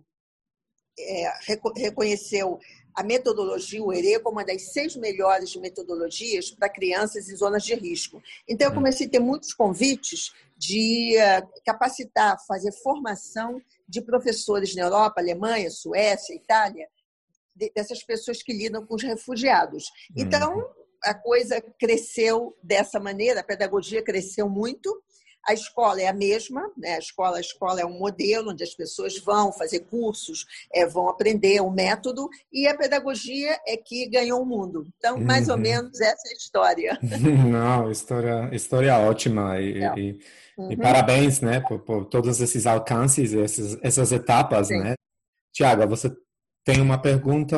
é, 1.00 1.34
reconheceu 1.78 2.60
a 2.94 3.04
metodologia 3.04 3.82
o 3.82 3.94
ERE 3.94 4.20
como 4.20 4.38
uma 4.38 4.46
das 4.46 4.74
seis 4.74 4.96
melhores 4.98 5.56
metodologias 5.56 6.52
para 6.52 6.68
crianças 6.68 7.30
em 7.30 7.36
zonas 7.36 7.64
de 7.64 7.74
risco. 7.74 8.22
Então, 8.48 8.68
eu 8.68 8.72
hum. 8.72 8.76
comecei 8.76 9.08
a 9.08 9.10
ter 9.10 9.20
muitos 9.20 9.54
convites 9.54 10.34
de 10.60 11.16
é, 11.16 11.42
capacitar, 11.66 12.38
fazer 12.46 12.74
formação 12.84 13.62
de 13.88 14.02
professores 14.02 14.76
na 14.76 14.84
Europa, 14.84 15.22
Alemanha, 15.22 15.72
Suécia, 15.72 16.36
Itália, 16.36 16.86
dessas 17.74 18.04
pessoas 18.04 18.44
que 18.44 18.52
lidam 18.52 18.86
com 18.86 18.96
os 18.96 19.04
refugiados. 19.04 19.86
Então, 20.16 20.70
a 21.02 21.14
coisa 21.14 21.62
cresceu 21.80 22.58
dessa 22.62 23.00
maneira, 23.00 23.40
a 23.40 23.44
pedagogia 23.44 24.04
cresceu 24.04 24.50
muito, 24.50 25.02
a 25.50 25.54
escola 25.54 26.00
é 26.00 26.08
a 26.08 26.14
mesma, 26.14 26.70
né? 26.78 26.94
a, 26.94 27.00
escola, 27.00 27.38
a 27.38 27.42
escola 27.42 27.82
é 27.82 27.86
um 27.86 27.98
modelo 27.98 28.52
onde 28.52 28.64
as 28.64 28.76
pessoas 28.76 29.18
vão 29.18 29.52
fazer 29.52 29.80
cursos, 29.80 30.46
é, 30.72 30.86
vão 30.86 31.10
aprender 31.10 31.60
o 31.60 31.72
método, 31.72 32.30
e 32.54 32.68
a 32.68 32.78
pedagogia 32.78 33.58
é 33.68 33.76
que 33.76 34.08
ganhou 34.08 34.44
o 34.44 34.46
mundo. 34.46 34.88
Então, 34.98 35.20
mais 35.20 35.48
uhum. 35.48 35.56
ou 35.56 35.60
menos, 35.60 36.00
essa 36.00 36.28
é 36.28 36.32
a 36.32 36.38
história. 36.38 37.00
Não, 37.50 37.90
história, 37.90 38.50
história 38.54 38.96
ótima. 39.00 39.60
E, 39.60 39.84
é. 39.84 39.94
e, 39.98 40.20
uhum. 40.56 40.72
e 40.72 40.78
parabéns 40.78 41.42
né, 41.42 41.60
por, 41.62 41.80
por, 41.80 42.06
todos 42.06 42.40
esses 42.40 42.68
alcances, 42.68 43.34
essas, 43.34 43.76
essas 43.82 44.12
etapas. 44.12 44.70
Né? 44.70 44.94
Tiago, 45.52 45.88
você 45.88 46.16
tem 46.64 46.80
uma 46.80 47.02
pergunta? 47.02 47.58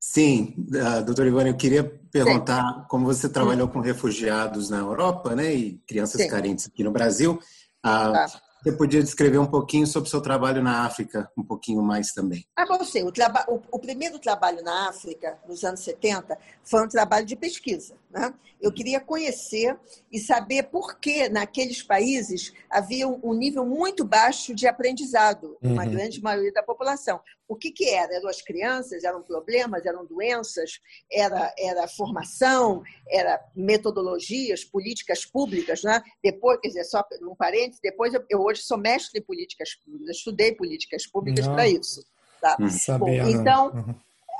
Sim, 0.00 0.54
uh, 0.58 1.04
doutor 1.04 1.26
Ivone, 1.26 1.50
eu 1.50 1.56
queria 1.56 1.84
perguntar 2.10 2.64
Sim. 2.64 2.84
como 2.88 3.04
você 3.04 3.28
trabalhou 3.28 3.68
com 3.68 3.80
refugiados 3.80 4.70
na 4.70 4.78
Europa, 4.78 5.36
né, 5.36 5.54
e 5.54 5.74
crianças 5.86 6.22
Sim. 6.22 6.28
carentes 6.28 6.66
aqui 6.66 6.82
no 6.82 6.90
Brasil. 6.90 7.38
Uh. 7.84 8.50
Você 8.62 8.72
podia 8.72 9.02
descrever 9.02 9.38
um 9.38 9.46
pouquinho 9.46 9.86
sobre 9.86 10.06
o 10.06 10.10
seu 10.10 10.20
trabalho 10.20 10.62
na 10.62 10.84
África, 10.84 11.30
um 11.36 11.42
pouquinho 11.42 11.82
mais 11.82 12.12
também? 12.12 12.46
Ah, 12.54 12.66
bom, 12.66 12.84
sim. 12.84 13.02
O, 13.02 13.08
o, 13.08 13.62
o, 13.72 13.78
primeiro 13.78 14.18
trabalho 14.18 14.62
na 14.62 14.90
África, 14.90 15.38
nos 15.48 15.64
anos 15.64 15.80
70, 15.80 16.36
foi 16.62 16.84
um 16.84 16.88
trabalho 16.88 17.24
de 17.24 17.36
pesquisa. 17.36 17.94
Né? 18.10 18.34
Eu 18.60 18.72
queria 18.72 19.00
conhecer 19.00 19.78
e 20.12 20.18
saber 20.18 20.64
por 20.64 20.98
que 20.98 21.28
naqueles 21.28 21.82
países 21.82 22.52
havia 22.68 23.08
um 23.08 23.32
nível 23.32 23.64
muito 23.64 24.04
baixo 24.04 24.54
de 24.54 24.66
aprendizado, 24.66 25.56
uhum. 25.62 25.72
uma 25.72 25.86
grande 25.86 26.20
maioria 26.20 26.52
da 26.52 26.62
população. 26.62 27.20
O 27.48 27.56
que, 27.56 27.70
que 27.70 27.88
era? 27.88 28.14
Eram 28.14 28.28
as 28.28 28.42
crianças, 28.42 29.04
eram 29.04 29.22
problemas, 29.22 29.86
eram 29.86 30.04
doenças, 30.04 30.80
era, 31.10 31.52
era 31.58 31.88
formação, 31.88 32.82
era 33.08 33.40
metodologias, 33.54 34.64
políticas 34.64 35.24
públicas. 35.24 35.82
Né? 35.82 36.02
Depois, 36.22 36.60
quer 36.60 36.68
dizer, 36.68 36.84
só 36.84 37.04
um 37.22 37.34
parênteses, 37.34 37.80
depois 37.80 38.12
eu, 38.12 38.24
eu 38.28 38.40
hoje 38.40 38.62
sou 38.62 38.76
mestre 38.76 39.20
em 39.20 39.24
políticas 39.24 39.74
públicas, 39.76 40.16
estudei 40.16 40.54
políticas 40.54 41.06
públicas 41.06 41.46
para 41.46 41.68
isso. 41.68 42.04
Tá? 42.40 42.56
Sabia, 42.68 43.24
Bom, 43.24 43.30
então, 43.30 43.72
uhum. 43.72 43.94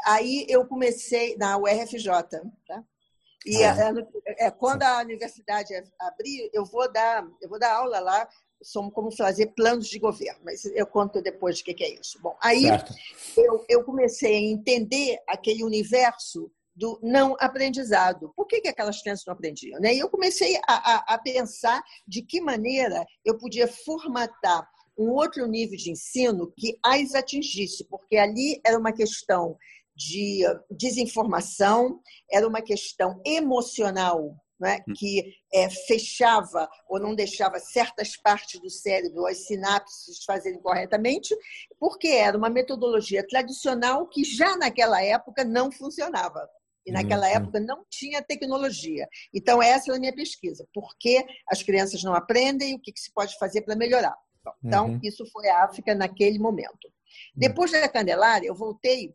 aí 0.07 0.47
eu 0.49 0.67
comecei 0.67 1.37
na 1.37 1.57
URFJ. 1.57 2.11
Tá? 2.67 2.85
E 3.47 3.63
ah. 3.65 3.95
é, 4.27 4.47
é, 4.47 4.51
quando 4.51 4.83
a 4.83 5.01
universidade 5.01 5.73
abrir, 5.99 6.51
eu 6.53 6.65
vou 6.65 6.91
dar, 6.93 7.27
eu 7.41 7.49
vou 7.49 7.59
dar 7.59 7.75
aula 7.75 7.99
lá 7.99 8.29
sobre 8.63 8.93
como 8.93 9.11
fazer 9.11 9.47
planos 9.49 9.89
de 9.89 9.99
governo, 9.99 10.41
mas 10.45 10.65
eu 10.67 10.87
conto 10.87 11.23
depois 11.23 11.61
o 11.61 11.65
que 11.65 11.83
é 11.83 11.95
isso. 11.99 12.21
Bom, 12.21 12.37
aí 12.43 12.65
eu, 13.37 13.65
eu 13.69 13.85
comecei 13.85 14.37
a 14.37 14.41
entender 14.41 15.19
aquele 15.27 15.65
universo 15.65 16.51
do 16.77 16.99
não 17.03 17.37
aprendizado. 17.41 18.33
Por 18.37 18.47
que, 18.47 18.61
que 18.61 18.69
aquelas 18.69 19.01
crianças 19.01 19.25
não 19.27 19.35
aprendiam? 19.35 19.81
Né? 19.81 19.95
E 19.95 19.99
eu 19.99 20.09
comecei 20.09 20.57
a, 20.69 20.95
a, 20.95 21.15
a 21.15 21.19
pensar 21.19 21.83
de 22.07 22.23
que 22.23 22.41
maneira 22.41 23.05
eu 23.25 23.39
podia 23.39 23.67
formatar 23.67 24.69
um 24.97 25.11
outro 25.11 25.47
nível 25.47 25.77
de 25.77 25.91
ensino 25.91 26.53
que 26.57 26.79
as 26.85 27.15
atingisse, 27.15 27.85
porque 27.85 28.17
ali 28.17 28.61
era 28.65 28.79
uma 28.79 28.93
questão 28.93 29.57
de 30.01 30.43
desinformação, 30.71 32.01
era 32.31 32.49
uma 32.49 32.63
questão 32.63 33.21
emocional 33.25 34.35
né, 34.59 34.81
que 34.97 35.35
é, 35.53 35.69
fechava 35.69 36.69
ou 36.89 36.99
não 36.99 37.15
deixava 37.15 37.59
certas 37.59 38.17
partes 38.17 38.61
do 38.61 38.71
cérebro, 38.71 39.27
as 39.27 39.47
sinapses 39.47 40.25
fazerem 40.25 40.61
corretamente, 40.61 41.35
porque 41.79 42.09
era 42.09 42.37
uma 42.37 42.49
metodologia 42.51 43.27
tradicional 43.27 44.07
que 44.07 44.25
já 44.25 44.57
naquela 44.57 45.03
época 45.03 45.45
não 45.45 45.71
funcionava. 45.71 46.49
E 46.87 46.93
naquela 46.93 47.27
uhum. 47.27 47.35
época 47.35 47.61
não 47.61 47.85
tinha 47.91 48.23
tecnologia. 48.23 49.07
Então, 49.35 49.63
essa 49.63 49.93
é 49.93 49.97
a 49.97 50.01
minha 50.01 50.15
pesquisa. 50.15 50.67
Por 50.73 50.97
que 50.99 51.23
as 51.47 51.63
crianças 51.63 52.03
não 52.03 52.15
aprendem 52.15 52.73
e 52.73 52.75
o 52.75 52.81
que 52.81 52.93
se 52.97 53.13
pode 53.13 53.37
fazer 53.39 53.61
para 53.63 53.77
melhorar? 53.77 54.17
Então, 54.65 54.87
uhum. 54.87 55.01
isso 55.03 55.27
foi 55.31 55.47
a 55.49 55.65
África 55.65 55.95
naquele 55.95 56.39
momento. 56.39 56.87
Uhum. 56.87 56.93
Depois 57.37 57.71
da 57.71 57.87
Candelária, 57.87 58.47
eu 58.47 58.55
voltei 58.55 59.15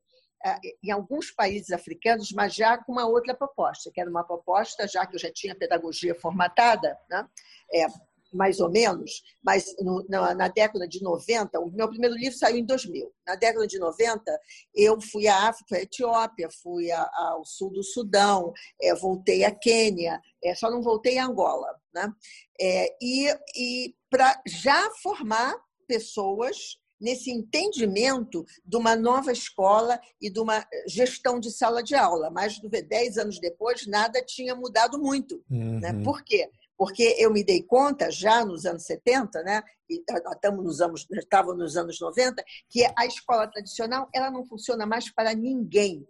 em 0.83 0.91
alguns 0.91 1.31
países 1.31 1.71
africanos, 1.71 2.31
mas 2.31 2.53
já 2.53 2.77
com 2.77 2.91
uma 2.91 3.07
outra 3.07 3.33
proposta, 3.33 3.91
que 3.91 3.99
era 3.99 4.09
uma 4.09 4.23
proposta, 4.23 4.87
já 4.87 5.05
que 5.05 5.15
eu 5.15 5.19
já 5.19 5.31
tinha 5.31 5.55
pedagogia 5.55 6.13
formatada, 6.13 6.97
né? 7.09 7.27
é, 7.73 7.87
mais 8.35 8.59
ou 8.59 8.69
menos, 8.69 9.23
mas 9.41 9.73
no, 9.79 10.05
na, 10.09 10.35
na, 10.35 10.47
década 10.47 10.87
de 10.87 11.01
90, 11.01 11.59
o 11.59 11.71
meu 11.71 11.87
primeiro 11.87 12.15
livro 12.15 12.37
saiu 12.37 12.57
em 12.57 12.65
2000. 12.65 13.11
Na 13.25 13.35
década 13.35 13.65
de 13.65 13.79
90, 13.79 14.39
eu 14.75 14.99
fui 14.99 15.27
à 15.27 15.47
África, 15.47 15.77
à 15.77 15.81
Etiópia, 15.81 16.49
fui 16.61 16.91
a, 16.91 17.09
ao 17.13 17.45
sul 17.45 17.71
do 17.71 17.83
Sudão, 17.83 18.53
é, 18.81 18.93
voltei 18.93 19.45
à 19.45 19.51
Quênia, 19.51 20.21
é, 20.43 20.53
só 20.53 20.69
não 20.69 20.81
voltei 20.81 21.17
a 21.17 21.25
Angola. 21.25 21.67
Né? 21.93 22.11
É, 22.59 22.95
e 23.01 23.27
e 23.55 23.95
para 24.09 24.41
já 24.45 24.91
formar 25.01 25.55
pessoas 25.87 26.77
nesse 26.99 27.31
entendimento 27.31 28.45
de 28.65 28.77
uma 28.77 28.95
nova 28.95 29.31
escola 29.31 29.99
e 30.21 30.29
de 30.29 30.39
uma 30.39 30.65
gestão 30.87 31.39
de 31.39 31.51
sala 31.51 31.83
de 31.83 31.95
aula. 31.95 32.29
Mais 32.29 32.53
de 32.53 32.69
10 32.69 33.17
anos 33.17 33.39
depois, 33.39 33.85
nada 33.87 34.21
tinha 34.23 34.55
mudado 34.55 34.99
muito. 34.99 35.43
Uhum. 35.49 35.79
Né? 35.79 35.93
Por 36.03 36.23
quê? 36.23 36.49
Porque 36.77 37.15
eu 37.17 37.31
me 37.31 37.43
dei 37.43 37.63
conta, 37.63 38.11
já 38.11 38.43
nos 38.43 38.65
anos 38.65 38.83
70, 38.83 39.43
né, 39.43 39.63
e 39.89 40.03
estamos 40.33 40.63
nos 40.63 40.81
anos, 40.81 41.07
estava 41.09 41.53
nos 41.53 41.77
anos 41.77 41.99
90, 42.01 42.43
que 42.69 42.85
a 42.97 43.05
escola 43.05 43.47
tradicional 43.47 44.09
ela 44.13 44.29
não 44.29 44.45
funciona 44.45 44.85
mais 44.85 45.09
para 45.13 45.33
ninguém. 45.33 46.05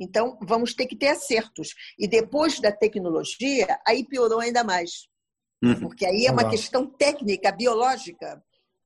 Então, 0.00 0.38
vamos 0.42 0.72
ter 0.74 0.86
que 0.86 0.96
ter 0.96 1.08
acertos. 1.08 1.74
E 1.98 2.06
depois 2.06 2.60
da 2.60 2.72
tecnologia, 2.72 3.78
aí 3.86 4.02
piorou 4.06 4.40
ainda 4.40 4.64
mais. 4.64 5.08
Uhum. 5.62 5.80
Porque 5.80 6.06
aí 6.06 6.24
é 6.24 6.32
uma 6.32 6.48
questão 6.48 6.86
técnica, 6.86 7.50
biológica, 7.50 8.42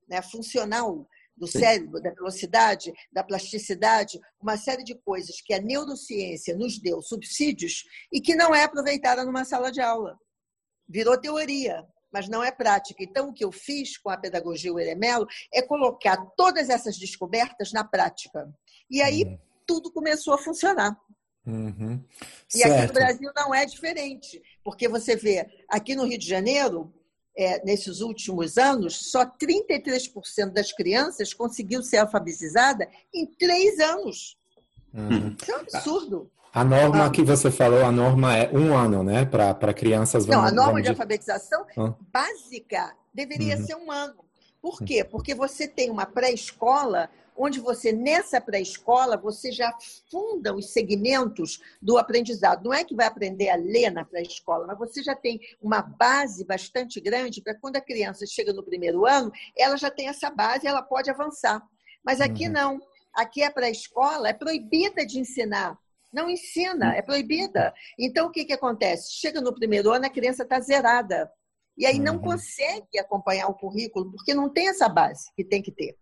né, 0.09 0.21
funcional 0.21 1.07
do 1.43 1.47
cérebro, 1.47 2.01
da 2.01 2.11
velocidade, 2.11 2.93
da 3.11 3.21
plasticidade, 3.21 4.17
uma 4.41 4.55
série 4.55 4.83
de 4.83 4.95
coisas 4.95 5.41
que 5.41 5.53
a 5.53 5.61
neurociência 5.61 6.55
nos 6.55 6.79
deu 6.79 7.01
subsídios 7.01 7.83
e 8.11 8.21
que 8.21 8.33
não 8.33 8.55
é 8.55 8.63
aproveitada 8.63 9.25
numa 9.25 9.43
sala 9.43 9.71
de 9.71 9.81
aula. 9.81 10.17
Virou 10.87 11.19
teoria, 11.19 11.85
mas 12.11 12.29
não 12.29 12.41
é 12.41 12.49
prática. 12.49 13.03
Então, 13.03 13.29
o 13.29 13.33
que 13.33 13.43
eu 13.43 13.51
fiz 13.51 13.97
com 13.97 14.09
a 14.09 14.17
pedagogia 14.17 14.73
Ueremelo 14.73 15.27
é 15.53 15.61
colocar 15.61 16.17
todas 16.37 16.69
essas 16.69 16.97
descobertas 16.97 17.73
na 17.73 17.83
prática. 17.83 18.49
E 18.89 19.01
aí 19.01 19.23
uhum. 19.23 19.37
tudo 19.67 19.91
começou 19.91 20.33
a 20.33 20.37
funcionar. 20.37 20.97
Uhum. 21.45 22.01
E 22.55 22.63
aqui 22.63 22.87
no 22.87 22.93
Brasil 22.93 23.31
não 23.35 23.53
é 23.53 23.65
diferente, 23.65 24.41
porque 24.63 24.87
você 24.87 25.17
vê, 25.17 25.45
aqui 25.67 25.93
no 25.93 26.05
Rio 26.05 26.17
de 26.17 26.27
Janeiro, 26.27 26.93
é, 27.37 27.63
nesses 27.65 28.01
últimos 28.01 28.57
anos, 28.57 29.11
só 29.11 29.25
33% 29.25 30.51
das 30.51 30.71
crianças 30.71 31.33
conseguiu 31.33 31.81
ser 31.81 31.97
alfabetizada 31.97 32.87
em 33.13 33.25
três 33.25 33.79
anos. 33.79 34.37
Uhum. 34.93 35.35
Isso 35.41 35.51
é 35.51 35.57
um 35.57 35.59
absurdo. 35.59 36.31
A 36.53 36.63
norma 36.63 37.05
ah. 37.05 37.09
que 37.09 37.23
você 37.23 37.49
falou, 37.49 37.83
a 37.83 37.91
norma 37.91 38.37
é 38.37 38.51
um 38.55 38.77
ano, 38.77 39.03
né? 39.03 39.25
Para 39.25 39.73
crianças. 39.73 40.25
Vamos, 40.25 40.41
Não, 40.41 40.47
a 40.47 40.51
norma 40.51 40.81
de 40.81 40.89
alfabetização 40.89 41.65
básica 42.11 42.93
Deveria 43.13 43.57
uhum. 43.57 43.65
ser 43.65 43.75
um 43.75 43.91
ano. 43.91 44.25
Por 44.59 44.81
quê? 44.81 45.03
Porque 45.03 45.35
você 45.35 45.67
tem 45.67 45.91
uma 45.91 46.05
pré-escola 46.05 47.09
onde 47.35 47.59
você, 47.59 47.91
nessa 47.91 48.39
pré-escola, 48.39 49.17
você 49.17 49.51
já 49.51 49.75
funda 50.09 50.53
os 50.53 50.71
segmentos 50.71 51.61
do 51.81 51.97
aprendizado. 51.97 52.63
Não 52.63 52.73
é 52.73 52.83
que 52.83 52.95
vai 52.95 53.05
aprender 53.05 53.49
a 53.49 53.55
ler 53.55 53.91
na 53.91 54.05
pré-escola, 54.05 54.65
mas 54.67 54.77
você 54.77 55.01
já 55.01 55.15
tem 55.15 55.39
uma 55.61 55.81
base 55.81 56.45
bastante 56.45 56.99
grande 56.99 57.41
para 57.41 57.55
quando 57.55 57.77
a 57.77 57.81
criança 57.81 58.25
chega 58.25 58.53
no 58.53 58.63
primeiro 58.63 59.05
ano, 59.05 59.31
ela 59.57 59.77
já 59.77 59.89
tem 59.89 60.07
essa 60.07 60.29
base 60.29 60.65
e 60.65 60.67
ela 60.67 60.81
pode 60.81 61.09
avançar. 61.09 61.61
Mas 62.03 62.21
aqui 62.21 62.47
uhum. 62.47 62.53
não. 62.53 62.81
Aqui 63.13 63.43
a 63.43 63.51
pré-escola 63.51 64.29
é 64.29 64.33
proibida 64.33 65.05
de 65.05 65.19
ensinar. 65.19 65.77
Não 66.11 66.29
ensina, 66.29 66.95
é 66.95 67.01
proibida. 67.01 67.73
Então, 67.97 68.27
o 68.27 68.31
que, 68.31 68.45
que 68.45 68.53
acontece? 68.53 69.13
Chega 69.13 69.41
no 69.41 69.53
primeiro 69.53 69.91
ano, 69.91 70.05
a 70.05 70.09
criança 70.09 70.43
está 70.43 70.59
zerada. 70.59 71.31
E 71.75 71.85
aí 71.85 71.97
não 71.97 72.15
uhum. 72.15 72.21
consegue 72.21 72.99
acompanhar 72.99 73.47
o 73.47 73.55
currículo, 73.55 74.11
porque 74.11 74.33
não 74.33 74.47
tem 74.49 74.69
essa 74.69 74.87
base 74.87 75.31
que 75.35 75.43
tem 75.43 75.61
que 75.61 75.71
ter. 75.71 75.97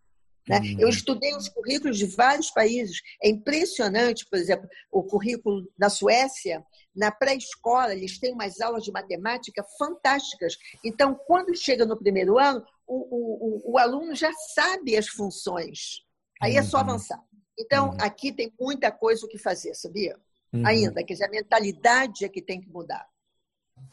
Né? 0.48 0.60
Uhum. 0.60 0.80
Eu 0.80 0.90
estudei 0.90 1.36
os 1.36 1.50
currículos 1.50 1.98
de 1.98 2.06
vários 2.06 2.50
países. 2.52 3.02
É 3.24 3.30
impressionante, 3.30 4.26
por 4.30 4.38
exemplo, 4.38 4.68
o 4.92 5.04
currículo 5.04 5.68
da 5.78 5.90
Suécia. 5.90 6.64
Na 6.96 7.12
pré-escola, 7.12 7.94
eles 7.94 8.20
têm 8.20 8.34
umas 8.34 8.60
aulas 8.60 8.84
de 8.84 8.92
matemática 8.92 9.64
fantásticas. 9.78 10.58
Então, 10.84 11.16
quando 11.26 11.56
chega 11.56 11.86
no 11.86 11.98
primeiro 11.98 12.38
ano, 12.38 12.64
o, 12.88 13.70
o, 13.70 13.74
o 13.74 13.78
aluno 13.78 14.16
já 14.16 14.32
sabe 14.54 14.98
as 14.98 15.08
funções. 15.08 16.02
Aí 16.42 16.58
é 16.58 16.64
só 16.64 16.78
uhum. 16.78 16.84
avançar. 16.84 17.22
Então, 17.58 17.90
uhum. 17.90 17.98
aqui 18.02 18.32
tem 18.32 18.52
muita 18.60 18.92
coisa 18.92 19.26
o 19.26 19.30
que 19.30 19.38
fazer, 19.38 19.74
sabia? 19.76 20.18
Uhum. 20.52 20.66
Ainda, 20.66 21.04
quer 21.04 21.14
dizer, 21.14 21.26
a 21.26 21.30
mentalidade 21.30 22.26
é 22.26 22.30
que 22.30 22.42
tem 22.42 22.60
que 22.60 22.70
mudar. 22.70 23.08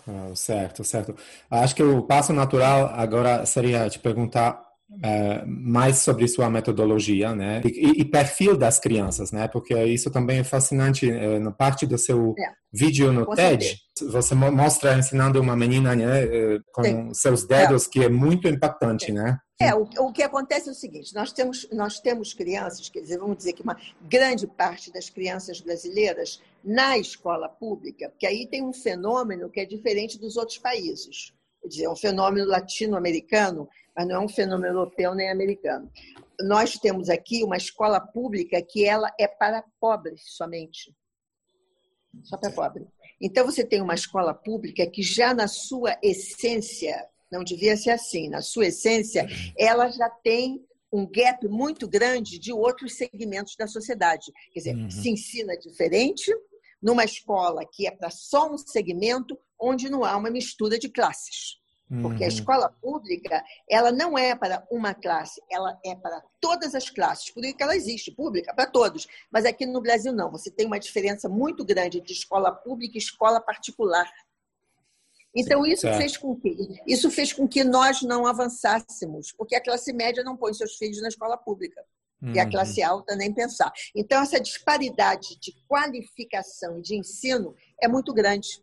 Ah, 0.06 0.34
certo, 0.34 0.82
certo. 0.84 1.14
Acho 1.50 1.74
que 1.74 1.82
o 1.82 2.02
passo 2.02 2.32
natural 2.32 2.86
agora 2.86 3.44
seria 3.46 3.88
te 3.88 3.98
perguntar 3.98 4.67
uh, 4.90 5.46
mais 5.46 5.98
sobre 5.98 6.26
sua 6.28 6.48
metodologia, 6.50 7.34
né? 7.34 7.60
E, 7.64 8.00
e, 8.00 8.04
perfil 8.04 8.56
das 8.56 8.78
crianças, 8.78 9.30
né? 9.32 9.48
Porque 9.48 9.74
isso 9.84 10.10
também 10.10 10.38
é 10.38 10.44
fascinante. 10.44 11.10
Uh, 11.10 11.38
na 11.40 11.50
parte 11.50 11.86
do 11.86 11.98
seu 11.98 12.34
é. 12.38 12.52
vídeo 12.72 13.12
no 13.12 13.26
TED, 13.26 13.76
você 14.10 14.34
mostra 14.34 14.96
ensinando 14.98 15.40
uma 15.40 15.56
menina 15.56 15.94
né, 15.94 16.24
uh, 16.24 16.62
com 16.72 16.82
Sim. 16.82 17.14
seus 17.14 17.44
dedos, 17.44 17.86
é. 17.86 17.90
que 17.90 18.04
é 18.04 18.08
muito 18.08 18.48
impactante, 18.48 19.06
Sim. 19.06 19.12
né? 19.12 19.38
É, 19.60 19.74
o, 19.74 19.82
o, 19.98 20.12
que 20.12 20.22
acontece 20.22 20.68
é 20.68 20.72
o 20.72 20.74
seguinte: 20.74 21.12
nós 21.14 21.32
temos, 21.32 21.68
nós 21.72 21.98
temos 21.98 22.32
crianças, 22.32 22.88
quer 22.88 23.00
dizer, 23.00 23.18
vamos 23.18 23.38
dizer 23.38 23.52
que 23.54 23.62
uma 23.62 23.76
grande 24.08 24.46
parte 24.46 24.92
das 24.92 25.10
crianças 25.10 25.60
brasileiras 25.60 26.40
na 26.62 26.96
escola 26.96 27.48
pública, 27.48 28.08
porque 28.08 28.26
aí 28.26 28.46
tem 28.46 28.62
um 28.62 28.72
fenômeno 28.72 29.50
que 29.50 29.60
é 29.60 29.64
diferente 29.64 30.18
dos 30.18 30.36
outros 30.36 30.58
países. 30.58 31.32
Quer 31.60 31.68
dizer, 31.68 31.84
é 31.84 31.90
um 31.90 31.96
fenômeno 31.96 32.46
latino-americano 32.46 33.68
mas 33.98 34.06
não 34.06 34.14
é 34.14 34.20
um 34.20 34.28
fenômeno 34.28 34.74
europeu 34.74 35.12
nem 35.12 35.28
americano. 35.28 35.90
Nós 36.40 36.78
temos 36.78 37.08
aqui 37.08 37.42
uma 37.42 37.56
escola 37.56 38.00
pública 38.00 38.62
que 38.62 38.84
ela 38.84 39.12
é 39.18 39.26
para 39.26 39.64
pobres 39.80 40.22
somente. 40.36 40.94
Só 42.22 42.36
para 42.36 42.52
pobre. 42.52 42.86
Então 43.20 43.44
você 43.44 43.64
tem 43.64 43.82
uma 43.82 43.96
escola 43.96 44.32
pública 44.32 44.86
que 44.86 45.02
já 45.02 45.34
na 45.34 45.48
sua 45.48 45.98
essência, 46.00 47.08
não 47.28 47.42
devia 47.42 47.76
ser 47.76 47.90
assim, 47.90 48.28
na 48.28 48.40
sua 48.40 48.66
essência, 48.66 49.26
ela 49.58 49.90
já 49.90 50.08
tem 50.08 50.64
um 50.92 51.04
gap 51.04 51.48
muito 51.48 51.88
grande 51.88 52.38
de 52.38 52.52
outros 52.52 52.94
segmentos 52.94 53.56
da 53.56 53.66
sociedade. 53.66 54.32
Quer 54.52 54.60
dizer, 54.60 54.76
uhum. 54.76 54.88
se 54.88 55.10
ensina 55.10 55.56
diferente 55.56 56.32
numa 56.80 57.04
escola 57.04 57.66
que 57.68 57.84
é 57.88 57.90
para 57.90 58.10
só 58.10 58.48
um 58.48 58.56
segmento, 58.56 59.36
onde 59.60 59.90
não 59.90 60.04
há 60.04 60.16
uma 60.16 60.30
mistura 60.30 60.78
de 60.78 60.88
classes. 60.88 61.58
Porque 62.02 62.22
a 62.22 62.26
uhum. 62.26 62.32
escola 62.32 62.68
pública, 62.82 63.42
ela 63.68 63.90
não 63.90 64.18
é 64.18 64.34
para 64.34 64.66
uma 64.70 64.92
classe, 64.92 65.42
ela 65.50 65.78
é 65.82 65.94
para 65.94 66.22
todas 66.38 66.74
as 66.74 66.90
classes. 66.90 67.30
Por 67.30 67.42
isso 67.42 67.56
que 67.56 67.62
ela 67.62 67.74
existe, 67.74 68.10
pública, 68.10 68.52
para 68.54 68.66
todos. 68.66 69.06
Mas 69.30 69.46
aqui 69.46 69.64
no 69.64 69.80
Brasil 69.80 70.12
não. 70.12 70.30
Você 70.30 70.50
tem 70.50 70.66
uma 70.66 70.78
diferença 70.78 71.30
muito 71.30 71.64
grande 71.64 72.00
de 72.00 72.12
escola 72.12 72.52
pública 72.52 72.96
e 72.96 72.98
escola 72.98 73.40
particular. 73.40 74.06
Então, 75.34 75.64
isso 75.64 75.86
fez 75.94 76.16
com 76.16 76.36
que 76.36 76.82
isso 76.86 77.10
fez 77.10 77.32
com 77.32 77.48
que 77.48 77.64
nós 77.64 78.02
não 78.02 78.26
avançássemos, 78.26 79.32
porque 79.32 79.54
a 79.54 79.62
classe 79.62 79.92
média 79.92 80.22
não 80.24 80.36
põe 80.36 80.52
seus 80.52 80.76
filhos 80.76 81.00
na 81.00 81.08
escola 81.08 81.38
pública. 81.38 81.82
Uhum. 82.20 82.34
E 82.34 82.40
a 82.40 82.44
uhum. 82.44 82.50
classe 82.50 82.82
alta 82.82 83.16
nem 83.16 83.32
pensar. 83.32 83.72
Então, 83.94 84.20
essa 84.20 84.40
disparidade 84.40 85.38
de 85.40 85.54
qualificação 85.66 86.82
de 86.82 86.96
ensino 86.96 87.54
é 87.80 87.88
muito 87.88 88.12
grande. 88.12 88.62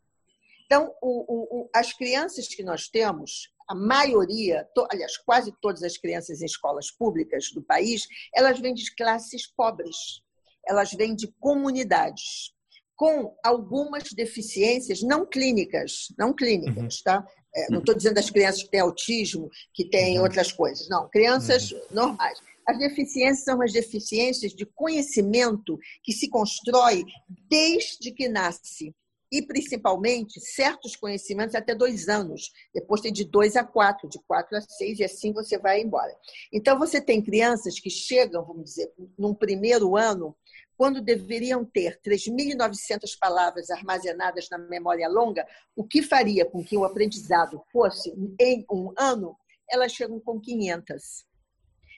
Então, 0.65 0.93
o, 1.01 1.61
o, 1.61 1.69
as 1.73 1.93
crianças 1.93 2.47
que 2.47 2.63
nós 2.63 2.87
temos, 2.87 3.49
a 3.67 3.75
maioria, 3.75 4.67
to, 4.73 4.87
aliás, 4.91 5.17
quase 5.17 5.53
todas 5.61 5.83
as 5.83 5.97
crianças 5.97 6.41
em 6.41 6.45
escolas 6.45 6.91
públicas 6.91 7.51
do 7.51 7.61
país, 7.61 8.07
elas 8.33 8.59
vêm 8.59 8.73
de 8.73 8.93
classes 8.95 9.47
pobres, 9.47 10.21
elas 10.67 10.91
vêm 10.91 11.15
de 11.15 11.27
comunidades, 11.39 12.53
com 12.95 13.35
algumas 13.43 14.03
deficiências 14.13 15.01
não 15.01 15.25
clínicas, 15.25 16.07
não 16.17 16.33
clínicas, 16.33 16.97
uhum. 16.97 17.03
tá? 17.03 17.27
É, 17.53 17.69
não 17.69 17.79
estou 17.79 17.95
dizendo 17.95 18.17
as 18.17 18.29
crianças 18.29 18.63
que 18.63 18.69
têm 18.69 18.79
autismo, 18.79 19.49
que 19.73 19.85
têm 19.89 20.17
uhum. 20.17 20.23
outras 20.23 20.51
coisas, 20.51 20.87
não, 20.89 21.09
crianças 21.09 21.71
uhum. 21.71 21.81
normais. 21.91 22.39
As 22.67 22.79
deficiências 22.79 23.43
são 23.43 23.61
as 23.61 23.71
deficiências 23.71 24.53
de 24.53 24.65
conhecimento 24.65 25.77
que 26.01 26.11
se 26.11 26.27
constrói 26.29 27.05
desde 27.49 28.11
que 28.11 28.27
nasce 28.27 28.95
e 29.35 29.45
principalmente 29.45 30.39
certos 30.39 30.95
conhecimentos 30.95 31.55
até 31.55 31.75
dois 31.75 32.07
anos. 32.07 32.53
Depois 32.73 33.01
tem 33.01 33.11
de 33.11 33.25
dois 33.25 33.57
a 33.57 33.65
quatro, 33.65 34.07
de 34.07 34.17
quatro 34.25 34.57
a 34.57 34.61
seis, 34.61 34.99
e 34.99 35.03
assim 35.03 35.33
você 35.33 35.57
vai 35.57 35.81
embora. 35.81 36.15
Então, 36.53 36.79
você 36.79 37.01
tem 37.01 37.21
crianças 37.21 37.77
que 37.77 37.89
chegam, 37.89 38.45
vamos 38.45 38.63
dizer, 38.63 38.93
num 39.17 39.33
primeiro 39.33 39.97
ano, 39.97 40.33
quando 40.77 41.01
deveriam 41.01 41.65
ter 41.65 41.99
3.900 42.01 43.17
palavras 43.19 43.69
armazenadas 43.69 44.49
na 44.49 44.57
memória 44.57 45.07
longa, 45.09 45.45
o 45.75 45.83
que 45.83 46.01
faria 46.01 46.45
com 46.45 46.63
que 46.63 46.77
o 46.77 46.85
aprendizado 46.85 47.61
fosse 47.71 48.13
em 48.39 48.65
um 48.71 48.93
ano, 48.97 49.37
elas 49.69 49.91
chegam 49.91 50.19
com 50.19 50.39
500. 50.39 51.25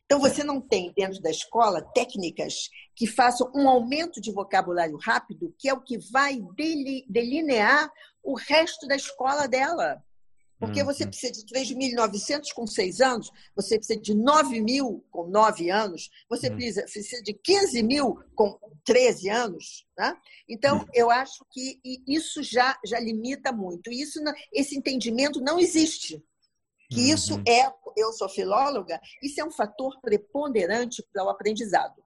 Então, 0.07 0.21
você 0.21 0.41
não 0.41 0.61
tem 0.61 0.93
dentro 0.95 1.21
da 1.21 1.29
escola 1.29 1.81
técnicas 1.81 2.69
que 2.95 3.05
façam 3.05 3.51
um 3.53 3.67
aumento 3.67 4.21
de 4.21 4.31
vocabulário 4.31 4.97
rápido, 4.97 5.53
que 5.59 5.67
é 5.67 5.73
o 5.73 5.81
que 5.81 5.97
vai 5.97 6.41
delinear 7.09 7.91
o 8.23 8.33
resto 8.33 8.87
da 8.87 8.95
escola 8.95 9.49
dela. 9.49 10.01
Porque 10.57 10.81
você 10.81 11.03
uhum. 11.03 11.09
precisa 11.09 11.33
de 11.33 11.45
3.900 11.45 12.53
com 12.55 12.65
6 12.65 13.01
anos, 13.01 13.29
você 13.53 13.77
precisa 13.77 13.99
de 13.99 14.15
9 14.15 14.61
mil 14.61 15.05
com 15.11 15.27
9 15.27 15.69
anos, 15.69 16.09
você 16.29 16.49
uhum. 16.49 16.55
precisa 16.55 17.21
de 17.21 17.33
15 17.33 17.83
mil 17.83 18.17
com 18.33 18.57
13 18.85 19.29
anos. 19.29 19.85
Né? 19.97 20.15
Então, 20.47 20.79
uhum. 20.79 20.85
eu 20.93 21.11
acho 21.11 21.45
que 21.51 21.81
isso 22.07 22.41
já, 22.41 22.79
já 22.85 22.97
limita 22.97 23.51
muito. 23.51 23.91
Isso, 23.91 24.19
esse 24.53 24.75
entendimento 24.77 25.41
não 25.41 25.59
existe 25.59 26.23
que 26.89 27.00
uhum. 27.00 27.13
isso 27.13 27.41
é, 27.47 27.71
eu 27.95 28.12
sou 28.13 28.30
filóloga, 28.30 29.00
isso 29.21 29.41
é 29.41 29.45
um 29.45 29.52
fator 29.52 30.00
preponderante 30.02 31.04
para 31.12 31.26
o 31.26 31.30
aprendizado. 31.30 32.02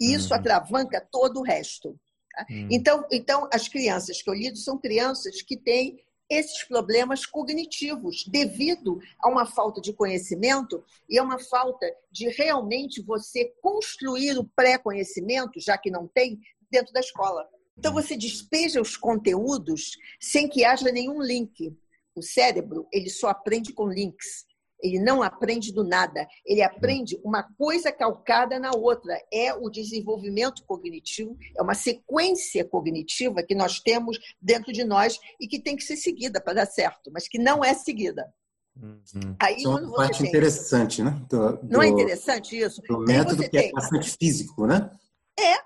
E 0.00 0.14
isso 0.14 0.32
uhum. 0.32 0.40
atravanca 0.40 1.06
todo 1.10 1.40
o 1.40 1.42
resto. 1.42 1.98
Tá? 2.34 2.46
Uhum. 2.48 2.68
Então, 2.70 3.06
então, 3.10 3.48
as 3.52 3.68
crianças 3.68 4.22
que 4.22 4.30
eu 4.30 4.34
lido 4.34 4.56
são 4.56 4.78
crianças 4.78 5.42
que 5.42 5.56
têm 5.56 5.98
esses 6.30 6.64
problemas 6.64 7.26
cognitivos 7.26 8.24
devido 8.26 8.98
a 9.20 9.28
uma 9.28 9.44
falta 9.44 9.80
de 9.80 9.92
conhecimento 9.92 10.82
e 11.08 11.18
a 11.18 11.22
uma 11.22 11.38
falta 11.38 11.86
de 12.10 12.28
realmente 12.30 13.02
você 13.02 13.52
construir 13.60 14.38
o 14.38 14.48
pré-conhecimento, 14.56 15.60
já 15.60 15.76
que 15.76 15.90
não 15.90 16.08
tem, 16.08 16.40
dentro 16.70 16.92
da 16.92 17.00
escola. 17.00 17.46
Então, 17.76 17.92
você 17.92 18.16
despeja 18.16 18.80
os 18.80 18.96
conteúdos 18.96 19.96
sem 20.20 20.48
que 20.48 20.64
haja 20.64 20.90
nenhum 20.90 21.20
link 21.20 21.76
o 22.14 22.22
cérebro 22.22 22.86
ele 22.92 23.10
só 23.10 23.28
aprende 23.28 23.72
com 23.72 23.88
links. 23.88 24.44
Ele 24.82 24.98
não 24.98 25.22
aprende 25.22 25.72
do 25.72 25.84
nada. 25.84 26.26
Ele 26.44 26.60
aprende 26.60 27.16
uma 27.24 27.44
coisa 27.56 27.92
calcada 27.92 28.58
na 28.58 28.72
outra. 28.72 29.16
É 29.32 29.54
o 29.54 29.70
desenvolvimento 29.70 30.64
cognitivo, 30.66 31.38
é 31.56 31.62
uma 31.62 31.74
sequência 31.74 32.64
cognitiva 32.64 33.44
que 33.44 33.54
nós 33.54 33.78
temos 33.78 34.18
dentro 34.40 34.72
de 34.72 34.82
nós 34.82 35.20
e 35.40 35.46
que 35.46 35.60
tem 35.60 35.76
que 35.76 35.84
ser 35.84 35.96
seguida 35.96 36.40
para 36.40 36.54
dar 36.54 36.66
certo, 36.66 37.10
mas 37.12 37.28
que 37.28 37.38
não 37.38 37.64
é 37.64 37.74
seguida. 37.74 38.32
Uhum. 38.74 39.36
Aí, 39.38 39.62
é 39.62 39.68
uma 39.68 39.94
parte 39.94 40.20
tem... 40.20 40.28
interessante, 40.28 41.02
né? 41.02 41.10
Do, 41.28 41.58
do, 41.58 41.68
não 41.68 41.82
é 41.82 41.88
interessante 41.88 42.58
isso? 42.58 42.82
O 42.90 42.98
método 43.00 43.42
que 43.42 43.50
tem... 43.50 43.68
é 43.68 43.72
bastante 43.72 44.16
físico, 44.18 44.66
né? 44.66 44.90
É, 45.38 45.58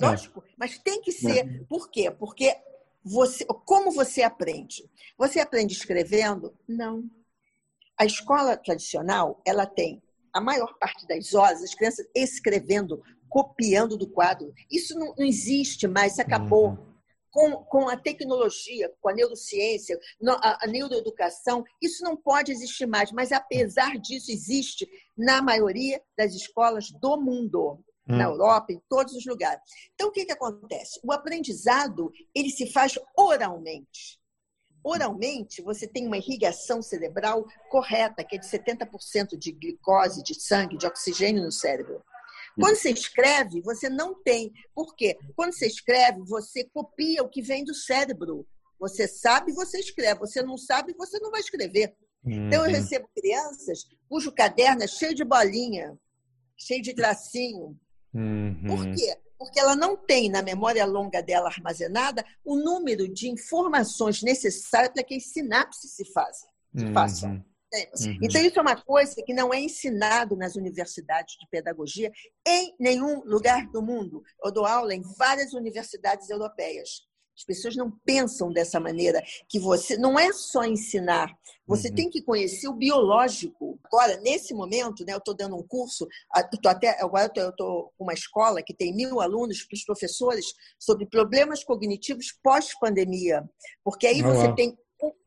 lógico. 0.00 0.42
É. 0.46 0.52
Mas 0.56 0.78
tem 0.78 1.00
que 1.00 1.10
ser. 1.10 1.38
É. 1.38 1.64
Por 1.68 1.90
quê? 1.90 2.10
Porque 2.10 2.56
você, 3.04 3.44
como 3.44 3.90
você 3.90 4.22
aprende? 4.22 4.88
Você 5.18 5.40
aprende 5.40 5.74
escrevendo? 5.74 6.56
Não. 6.68 7.04
A 7.98 8.04
escola 8.04 8.56
tradicional, 8.56 9.40
ela 9.44 9.66
tem 9.66 10.02
a 10.32 10.40
maior 10.40 10.78
parte 10.78 11.06
das 11.06 11.34
horas, 11.34 11.62
as 11.62 11.74
crianças 11.74 12.06
escrevendo, 12.14 13.02
copiando 13.28 13.96
do 13.96 14.08
quadro. 14.08 14.52
Isso 14.70 14.98
não, 14.98 15.14
não 15.16 15.24
existe 15.24 15.86
mais, 15.86 16.12
isso 16.12 16.22
acabou. 16.22 16.70
Uhum. 16.70 16.92
com, 17.30 17.64
com 17.64 17.88
a 17.88 17.96
tecnologia, 17.96 18.92
com 19.00 19.08
a 19.08 19.14
neurociência, 19.14 19.98
a, 20.26 20.64
a 20.64 20.66
neuroeducação, 20.66 21.64
isso 21.80 22.04
não 22.04 22.14
pode 22.16 22.52
existir 22.52 22.86
mais, 22.86 23.10
mas 23.10 23.32
apesar 23.32 23.98
disso, 23.98 24.30
existe 24.30 24.86
na 25.16 25.40
maioria 25.40 26.00
das 26.16 26.34
escolas 26.34 26.90
do 26.90 27.16
mundo. 27.16 27.82
Hum. 28.08 28.16
Na 28.16 28.24
Europa, 28.24 28.72
em 28.72 28.82
todos 28.88 29.14
os 29.14 29.24
lugares. 29.24 29.60
Então, 29.94 30.08
o 30.08 30.12
que, 30.12 30.24
que 30.24 30.32
acontece? 30.32 30.98
O 31.04 31.12
aprendizado 31.12 32.10
ele 32.34 32.50
se 32.50 32.66
faz 32.72 32.98
oralmente. 33.16 34.20
Oralmente, 34.84 35.62
você 35.62 35.86
tem 35.86 36.06
uma 36.06 36.16
irrigação 36.16 36.82
cerebral 36.82 37.46
correta, 37.70 38.24
que 38.24 38.34
é 38.34 38.38
de 38.38 38.46
70% 38.46 39.38
de 39.38 39.52
glicose, 39.52 40.22
de 40.24 40.34
sangue, 40.34 40.76
de 40.76 40.86
oxigênio 40.86 41.44
no 41.44 41.52
cérebro. 41.52 42.02
Quando 42.58 42.76
você 42.76 42.90
escreve, 42.90 43.60
você 43.62 43.88
não 43.88 44.14
tem. 44.22 44.52
Por 44.74 44.94
quê? 44.94 45.16
Quando 45.34 45.54
você 45.54 45.66
escreve, 45.66 46.20
você 46.22 46.64
copia 46.64 47.22
o 47.22 47.28
que 47.28 47.40
vem 47.40 47.64
do 47.64 47.74
cérebro. 47.74 48.46
Você 48.78 49.06
sabe, 49.06 49.52
você 49.52 49.78
escreve. 49.78 50.20
Você 50.20 50.42
não 50.42 50.58
sabe, 50.58 50.94
você 50.94 51.18
não 51.20 51.30
vai 51.30 51.40
escrever. 51.40 51.94
Uhum. 52.24 52.48
Então, 52.48 52.64
eu 52.64 52.70
uhum. 52.70 52.76
recebo 52.76 53.08
crianças 53.14 53.86
cujo 54.08 54.32
caderno 54.32 54.82
é 54.82 54.86
cheio 54.86 55.14
de 55.14 55.24
bolinha, 55.24 55.96
cheio 56.56 56.82
de 56.82 56.94
tracinho. 56.94 57.78
Uhum. 58.14 58.64
Por 58.66 58.94
quê? 58.94 59.16
Porque 59.38 59.58
ela 59.58 59.74
não 59.74 59.96
tem 59.96 60.30
na 60.30 60.42
memória 60.42 60.84
longa 60.84 61.20
dela 61.20 61.48
armazenada 61.48 62.24
o 62.44 62.56
número 62.56 63.08
de 63.08 63.28
informações 63.28 64.22
necessárias 64.22 64.92
para 64.92 65.02
que 65.02 65.16
as 65.16 65.32
sinapses 65.32 65.94
se, 65.94 66.04
façam. 66.12 66.48
Se 66.76 66.92
façam. 66.92 67.30
Uhum. 67.30 67.44
Uhum. 67.74 68.18
Então, 68.22 68.40
isso 68.42 68.58
é 68.58 68.62
uma 68.62 68.76
coisa 68.76 69.22
que 69.24 69.32
não 69.32 69.52
é 69.52 69.58
ensinado 69.58 70.36
nas 70.36 70.56
universidades 70.56 71.36
de 71.38 71.48
pedagogia 71.48 72.12
em 72.46 72.76
nenhum 72.78 73.22
lugar 73.24 73.66
do 73.70 73.80
mundo. 73.80 74.22
Eu 74.44 74.52
dou 74.52 74.66
aula 74.66 74.94
em 74.94 75.02
várias 75.16 75.54
universidades 75.54 76.28
europeias. 76.28 77.06
As 77.42 77.44
pessoas 77.44 77.74
não 77.74 77.90
pensam 78.04 78.52
dessa 78.52 78.78
maneira, 78.78 79.20
que 79.48 79.58
você 79.58 79.96
não 79.96 80.16
é 80.16 80.32
só 80.32 80.64
ensinar, 80.64 81.28
você 81.66 81.88
uhum. 81.88 81.94
tem 81.94 82.08
que 82.08 82.22
conhecer 82.22 82.68
o 82.68 82.72
biológico. 82.72 83.80
Agora, 83.84 84.16
nesse 84.18 84.54
momento, 84.54 85.04
né, 85.04 85.12
eu 85.12 85.18
estou 85.18 85.34
dando 85.34 85.56
um 85.56 85.66
curso, 85.66 86.06
eu 86.36 86.60
tô 86.60 86.68
até, 86.68 87.00
agora 87.02 87.32
eu 87.34 87.50
estou 87.50 87.92
com 87.98 88.04
uma 88.04 88.14
escola 88.14 88.62
que 88.62 88.72
tem 88.72 88.94
mil 88.94 89.20
alunos 89.20 89.64
para 89.64 89.74
os 89.74 89.84
professores 89.84 90.54
sobre 90.78 91.04
problemas 91.04 91.64
cognitivos 91.64 92.32
pós-pandemia, 92.42 93.42
porque 93.84 94.06
aí 94.06 94.22
você 94.22 94.54
tem 94.54 94.78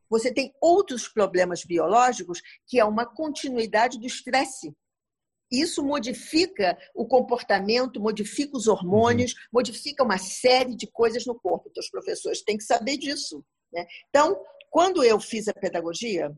você 0.08 0.32
tem 0.32 0.54
outros 0.60 1.08
problemas 1.08 1.64
biológicos, 1.64 2.40
que 2.64 2.78
é 2.78 2.84
uma 2.84 3.04
continuidade 3.04 3.98
do 3.98 4.06
estresse. 4.06 4.72
Isso 5.50 5.82
modifica 5.84 6.76
o 6.94 7.06
comportamento, 7.06 8.00
modifica 8.00 8.56
os 8.56 8.66
hormônios, 8.66 9.32
uhum. 9.32 9.38
modifica 9.52 10.02
uma 10.02 10.18
série 10.18 10.74
de 10.74 10.86
coisas 10.86 11.24
no 11.24 11.38
corpo. 11.38 11.68
Então, 11.68 11.80
os 11.80 11.90
professores 11.90 12.42
têm 12.42 12.56
que 12.56 12.64
saber 12.64 12.96
disso. 12.96 13.44
Né? 13.72 13.86
Então, 14.08 14.40
quando 14.70 15.04
eu 15.04 15.20
fiz 15.20 15.48
a 15.48 15.54
pedagogia, 15.54 16.34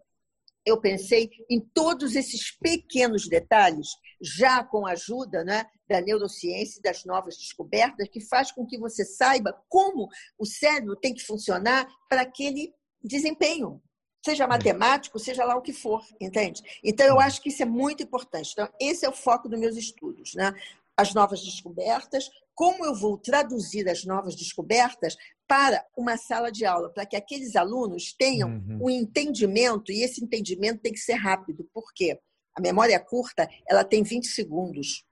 eu 0.64 0.80
pensei 0.80 1.30
em 1.48 1.60
todos 1.60 2.14
esses 2.14 2.50
pequenos 2.58 3.26
detalhes, 3.26 3.88
já 4.20 4.62
com 4.62 4.86
a 4.86 4.92
ajuda 4.92 5.42
né, 5.42 5.64
da 5.88 6.00
neurociência 6.00 6.78
e 6.78 6.82
das 6.82 7.04
novas 7.04 7.36
descobertas, 7.38 8.08
que 8.08 8.20
faz 8.20 8.52
com 8.52 8.66
que 8.66 8.78
você 8.78 9.04
saiba 9.04 9.58
como 9.68 10.08
o 10.38 10.44
cérebro 10.44 10.96
tem 10.96 11.14
que 11.14 11.24
funcionar 11.24 11.88
para 12.08 12.22
aquele 12.22 12.74
desempenho, 13.02 13.80
seja 14.28 14.44
é. 14.44 14.46
matemático, 14.46 15.18
seja 15.18 15.44
lá 15.44 15.56
o 15.56 15.62
que 15.62 15.72
for, 15.72 16.04
entende? 16.20 16.62
Então, 16.84 17.06
eu 17.06 17.18
acho 17.18 17.40
que 17.40 17.48
isso 17.48 17.62
é 17.62 17.66
muito 17.66 18.02
importante. 18.02 18.50
Então, 18.52 18.68
esse 18.80 19.04
é 19.04 19.08
o 19.08 19.12
foco 19.12 19.48
dos 19.48 19.58
meus 19.58 19.76
estudos, 19.76 20.34
né? 20.34 20.52
As 20.96 21.14
novas 21.14 21.40
descobertas, 21.40 22.28
como 22.54 22.84
eu 22.84 22.94
vou 22.94 23.16
traduzir 23.16 23.88
as 23.88 24.04
novas 24.04 24.34
descobertas 24.34 25.16
para 25.46 25.84
uma 25.96 26.16
sala 26.16 26.50
de 26.50 26.66
aula, 26.66 26.90
para 26.90 27.06
que 27.06 27.16
aqueles 27.16 27.56
alunos 27.56 28.12
tenham 28.12 28.50
uhum. 28.50 28.78
um 28.82 28.90
entendimento, 28.90 29.92
e 29.92 30.02
esse 30.02 30.22
entendimento 30.22 30.80
tem 30.80 30.92
que 30.92 30.98
ser 30.98 31.14
rápido. 31.14 31.68
Por 31.72 31.92
quê? 31.94 32.18
A 32.54 32.60
memória 32.60 32.98
curta, 32.98 33.48
ela 33.68 33.84
tem 33.84 34.02
20 34.02 34.26
segundos. 34.26 35.04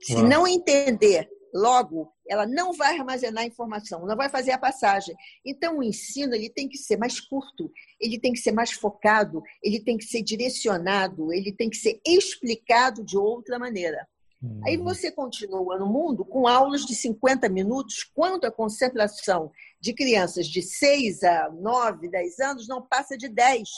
Se 0.00 0.14
Uau. 0.14 0.28
não 0.28 0.46
entender 0.46 1.28
Logo, 1.52 2.12
ela 2.30 2.46
não 2.46 2.72
vai 2.72 2.96
armazenar 2.96 3.44
informação, 3.44 4.06
não 4.06 4.16
vai 4.16 4.28
fazer 4.28 4.52
a 4.52 4.58
passagem. 4.58 5.16
Então, 5.44 5.78
o 5.78 5.82
ensino 5.82 6.32
ele 6.32 6.48
tem 6.48 6.68
que 6.68 6.78
ser 6.78 6.96
mais 6.96 7.18
curto, 7.18 7.72
ele 8.00 8.20
tem 8.20 8.32
que 8.32 8.38
ser 8.38 8.52
mais 8.52 8.70
focado, 8.70 9.42
ele 9.60 9.80
tem 9.80 9.98
que 9.98 10.04
ser 10.04 10.22
direcionado, 10.22 11.32
ele 11.32 11.52
tem 11.52 11.68
que 11.68 11.76
ser 11.76 12.00
explicado 12.06 13.04
de 13.04 13.18
outra 13.18 13.58
maneira. 13.58 14.06
Uhum. 14.40 14.60
Aí 14.64 14.76
você 14.76 15.10
continua 15.10 15.76
no 15.76 15.86
mundo 15.86 16.24
com 16.24 16.46
aulas 16.46 16.86
de 16.86 16.94
50 16.94 17.48
minutos, 17.48 18.04
quando 18.04 18.44
a 18.44 18.52
concentração 18.52 19.50
de 19.80 19.92
crianças 19.92 20.46
de 20.46 20.62
6 20.62 21.24
a 21.24 21.50
9, 21.50 22.08
10 22.08 22.38
anos 22.38 22.68
não 22.68 22.80
passa 22.80 23.18
de 23.18 23.28
10, 23.28 23.68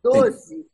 12. 0.00 0.69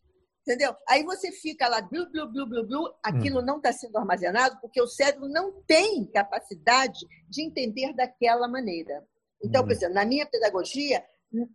Entendeu? 0.47 0.77
Aí 0.89 1.03
você 1.03 1.33
fica 1.33 1.67
lá, 1.67 1.83
blu, 1.83 2.09
blu, 2.09 2.31
blu, 2.31 2.47
blu, 2.47 2.67
blu, 2.69 2.95
aquilo 3.03 3.41
hum. 3.41 3.45
não 3.45 3.57
está 3.57 3.73
sendo 3.73 3.99
armazenado 3.99 4.57
porque 4.61 4.81
o 4.81 4.87
cérebro 4.87 5.29
não 5.29 5.61
tem 5.67 6.05
capacidade 6.07 7.01
de 7.29 7.43
entender 7.43 7.93
daquela 7.95 8.47
maneira. 8.47 9.03
Então, 9.43 9.63
hum. 9.63 9.65
por 9.65 9.73
exemplo, 9.73 9.97
na 9.97 10.05
minha 10.05 10.25
pedagogia, 10.25 11.03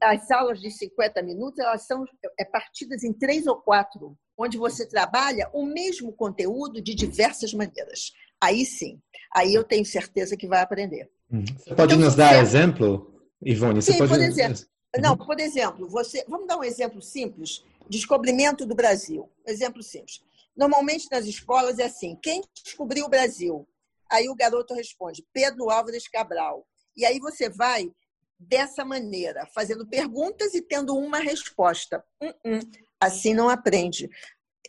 as 0.02 0.30
aulas 0.30 0.60
de 0.60 0.70
50 0.70 1.24
minutos 1.24 1.60
elas 1.60 1.88
são 1.88 2.04
é, 2.38 2.44
partidas 2.44 3.02
em 3.06 3.14
três 3.14 3.48
ou 3.48 3.56
quatro, 3.56 4.18
onde 4.38 4.58
você 4.58 4.86
trabalha 4.86 5.50
o 5.54 5.66
mesmo 5.66 6.12
conteúdo 6.12 6.82
de 6.82 6.94
diversas 6.94 7.54
maneiras. 7.54 8.12
Aí 8.44 8.66
sim, 8.66 9.00
aí 9.34 9.54
eu 9.54 9.64
tenho 9.64 9.86
certeza 9.86 10.36
que 10.36 10.48
vai 10.48 10.60
aprender. 10.60 11.10
Hum. 11.32 11.46
Você 11.46 11.74
pode 11.74 11.94
então, 11.94 12.06
nos 12.06 12.16
dar 12.16 12.34
você... 12.34 12.42
exemplo, 12.42 13.22
Ivone? 13.42 13.82
Você 13.82 13.94
sim, 13.94 14.00
pode... 14.00 14.12
por 14.12 14.22
exemplo. 14.22 14.62
Não, 15.00 15.16
por 15.16 15.40
exemplo, 15.40 15.88
você. 15.88 16.26
Vamos 16.28 16.48
dar 16.48 16.58
um 16.58 16.64
exemplo 16.66 17.02
simples 17.02 17.64
Descobrimento 17.92 18.66
do 18.66 18.74
Brasil. 18.74 19.30
Exemplo 19.46 19.84
simples. 19.84 20.22
Normalmente 20.56 21.10
nas 21.12 21.26
escolas 21.26 21.78
é 21.78 21.84
assim: 21.84 22.18
quem 22.24 22.42
descobriu 22.64 23.06
o 23.06 23.10
Brasil? 23.10 23.68
Aí 24.10 24.30
o 24.30 24.36
garoto 24.36 24.74
responde: 24.74 25.28
Pedro 25.34 25.70
Álvares 25.70 26.08
Cabral. 26.08 26.66
E 26.96 27.06
aí 27.06 27.20
você 27.20 27.50
vai 27.50 27.92
dessa 28.40 28.86
maneira, 28.86 29.46
fazendo 29.54 29.86
perguntas 29.86 30.54
e 30.54 30.62
tendo 30.62 30.96
uma 30.96 31.20
resposta. 31.20 32.02
Uh 32.24 32.34
-uh. 32.48 32.72
Assim 32.98 33.34
não 33.34 33.50
aprende. 33.50 34.10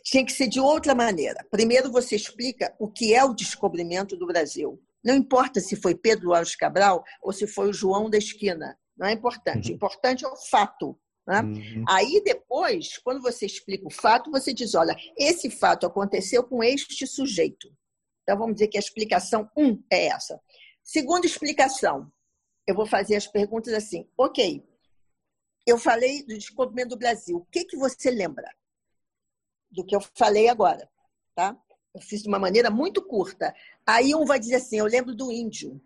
Tinha 0.03 0.25
que 0.25 0.33
ser 0.33 0.49
de 0.49 0.59
outra 0.59 0.93
maneira. 0.93 1.47
Primeiro 1.49 1.89
você 1.89 2.17
explica 2.17 2.75
o 2.77 2.91
que 2.91 3.15
é 3.15 3.23
o 3.23 3.33
descobrimento 3.33 4.17
do 4.17 4.27
Brasil. 4.27 4.83
Não 5.01 5.15
importa 5.15 5.61
se 5.61 5.77
foi 5.77 5.95
Pedro 5.95 6.31
Álvares 6.31 6.57
Cabral 6.57 7.05
ou 7.21 7.31
se 7.31 7.47
foi 7.47 7.69
o 7.69 7.73
João 7.73 8.09
da 8.09 8.17
Esquina. 8.17 8.77
Não 8.97 9.07
é 9.07 9.13
importante. 9.13 9.67
O 9.67 9.69
uhum. 9.69 9.75
importante 9.75 10.25
é 10.25 10.27
o 10.27 10.35
fato. 10.35 10.99
Né? 11.25 11.41
Uhum. 11.41 11.85
Aí 11.87 12.21
depois, 12.23 12.97
quando 12.97 13.21
você 13.21 13.45
explica 13.45 13.87
o 13.87 13.91
fato, 13.91 14.29
você 14.31 14.53
diz: 14.53 14.75
olha, 14.75 14.95
esse 15.17 15.49
fato 15.49 15.85
aconteceu 15.85 16.43
com 16.43 16.63
este 16.63 17.07
sujeito. 17.07 17.73
Então 18.23 18.37
vamos 18.37 18.55
dizer 18.55 18.67
que 18.67 18.77
a 18.77 18.81
explicação 18.81 19.49
1 19.55 19.65
um 19.65 19.83
é 19.89 20.07
essa. 20.07 20.39
Segunda 20.83 21.25
explicação, 21.25 22.11
eu 22.67 22.75
vou 22.75 22.85
fazer 22.85 23.15
as 23.15 23.27
perguntas 23.27 23.73
assim: 23.73 24.09
ok, 24.17 24.63
eu 25.65 25.77
falei 25.77 26.23
do 26.23 26.37
descobrimento 26.37 26.89
do 26.89 26.99
Brasil, 26.99 27.37
o 27.37 27.45
que, 27.45 27.65
que 27.65 27.77
você 27.77 28.11
lembra 28.11 28.49
do 29.71 29.85
que 29.85 29.95
eu 29.95 30.01
falei 30.15 30.49
agora? 30.49 30.89
Tá? 31.33 31.57
Eu 31.93 32.01
fiz 32.01 32.21
de 32.21 32.27
uma 32.27 32.39
maneira 32.39 32.69
muito 32.69 33.01
curta. 33.01 33.53
Aí 33.85 34.13
um 34.13 34.25
vai 34.25 34.39
dizer 34.39 34.55
assim: 34.55 34.77
eu 34.77 34.85
lembro 34.85 35.15
do 35.15 35.31
índio. 35.31 35.81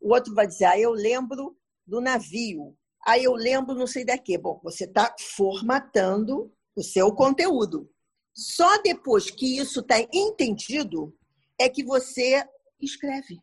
O 0.00 0.12
outro 0.12 0.34
vai 0.34 0.46
dizer: 0.46 0.66
ah, 0.66 0.78
eu 0.78 0.90
lembro 0.90 1.56
do 1.86 2.00
navio. 2.00 2.76
Aí 3.06 3.22
eu 3.22 3.34
lembro 3.34 3.74
não 3.74 3.86
sei 3.86 4.04
daqui. 4.04 4.36
Bom, 4.36 4.60
você 4.64 4.84
está 4.84 5.14
formatando 5.36 6.52
o 6.74 6.82
seu 6.82 7.12
conteúdo. 7.12 7.88
Só 8.34 8.82
depois 8.82 9.30
que 9.30 9.58
isso 9.58 9.80
está 9.80 10.00
entendido 10.12 11.14
é 11.58 11.68
que 11.68 11.84
você 11.84 12.44
escreve. 12.80 13.38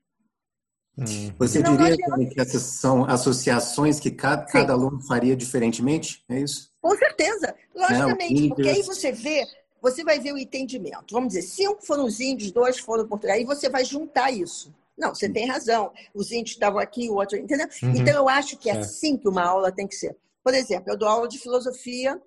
Hum. 0.97 1.33
Você 1.39 1.63
diria 1.63 1.97
que 1.97 2.39
essas 2.39 2.61
são 2.61 3.05
associações 3.05 3.99
que 3.99 4.11
cada, 4.11 4.45
cada, 4.45 4.73
aluno 4.73 5.01
faria 5.01 5.35
diferentemente? 5.35 6.23
É 6.29 6.39
isso? 6.39 6.69
Com 6.79 6.95
certeza, 6.95 7.55
logicamente, 7.73 8.49
porque 8.49 8.69
aí 8.69 8.83
você 8.83 9.11
vê, 9.11 9.43
você 9.81 10.03
vai 10.03 10.19
ver 10.19 10.33
o 10.33 10.37
entendimento. 10.37 11.11
Vamos 11.11 11.29
dizer, 11.29 11.41
cinco 11.41 11.83
foram 11.83 12.05
os 12.05 12.19
índios, 12.19 12.51
dois 12.51 12.77
foram 12.77 13.07
portugueses, 13.07 13.39
aí 13.39 13.45
você 13.45 13.69
vai 13.69 13.83
juntar 13.83 14.29
isso. 14.29 14.71
Não, 14.97 15.13
você 15.13 15.27
tem 15.27 15.47
razão. 15.47 15.91
Os 16.13 16.31
índios 16.31 16.51
estavam 16.51 16.79
aqui, 16.79 17.09
o 17.09 17.15
outro, 17.15 17.37
entendeu? 17.37 17.67
Uhum. 17.81 17.95
Então, 17.95 18.13
eu 18.13 18.29
acho 18.29 18.57
que 18.57 18.69
é 18.69 18.77
assim 18.77 19.17
que 19.17 19.27
uma 19.27 19.43
aula 19.43 19.71
tem 19.71 19.87
que 19.87 19.95
ser. 19.95 20.15
Por 20.43 20.53
exemplo, 20.53 20.91
eu 20.91 20.97
dou 20.97 21.07
aula 21.07 21.27
de 21.27 21.39
filosofia 21.39 22.21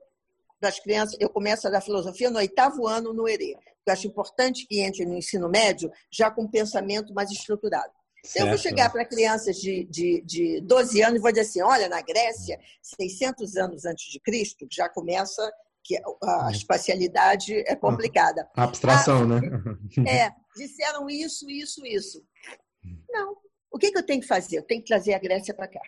das 0.61 0.81
crianças, 0.81 1.17
eu 1.21 1.29
começo 1.29 1.67
a 1.67 1.71
dar 1.71 1.81
filosofia 1.81 2.31
no 2.31 2.39
oitavo 2.39 2.87
ano 2.87 3.13
no 3.13 3.29
ERE. 3.29 3.57
Eu 3.87 3.93
acho 3.93 4.07
importante 4.07 4.67
que 4.67 4.81
entre 4.81 5.05
no 5.05 5.15
ensino 5.15 5.49
médio 5.49 5.93
já 6.11 6.31
com 6.31 6.43
um 6.43 6.51
pensamento 6.51 7.15
mais 7.15 7.31
estruturado. 7.31 7.93
Certo. 8.25 8.45
Eu 8.45 8.49
vou 8.49 8.59
chegar 8.59 8.91
para 8.91 9.05
crianças 9.05 9.57
de, 9.57 9.85
de, 9.85 10.21
de 10.23 10.61
12 10.63 11.01
anos 11.03 11.19
e 11.19 11.23
vou 11.23 11.31
dizer 11.31 11.43
assim: 11.43 11.63
olha, 11.63 11.89
na 11.89 12.03
Grécia, 12.03 12.59
600 12.83 13.57
anos 13.57 13.85
antes 13.85 14.11
de 14.11 14.19
Cristo, 14.19 14.67
já 14.69 14.89
começa 14.89 15.49
que 15.85 15.97
a 16.21 16.51
espacialidade 16.51 17.55
é 17.55 17.77
complicada. 17.77 18.49
A 18.57 18.65
abstração, 18.65 19.23
ah, 19.23 19.27
né? 19.27 19.41
É, 20.11 20.33
disseram 20.57 21.09
isso, 21.09 21.49
isso, 21.49 21.87
isso. 21.87 22.25
Não. 23.09 23.37
O 23.71 23.79
que, 23.79 23.91
que 23.91 23.99
eu 23.99 24.07
tenho 24.07 24.21
que 24.21 24.27
fazer? 24.27 24.59
Eu 24.59 24.63
tenho 24.63 24.81
que 24.81 24.87
trazer 24.87 25.15
a 25.15 25.19
Grécia 25.19 25.55
para 25.55 25.69
cá. 25.69 25.81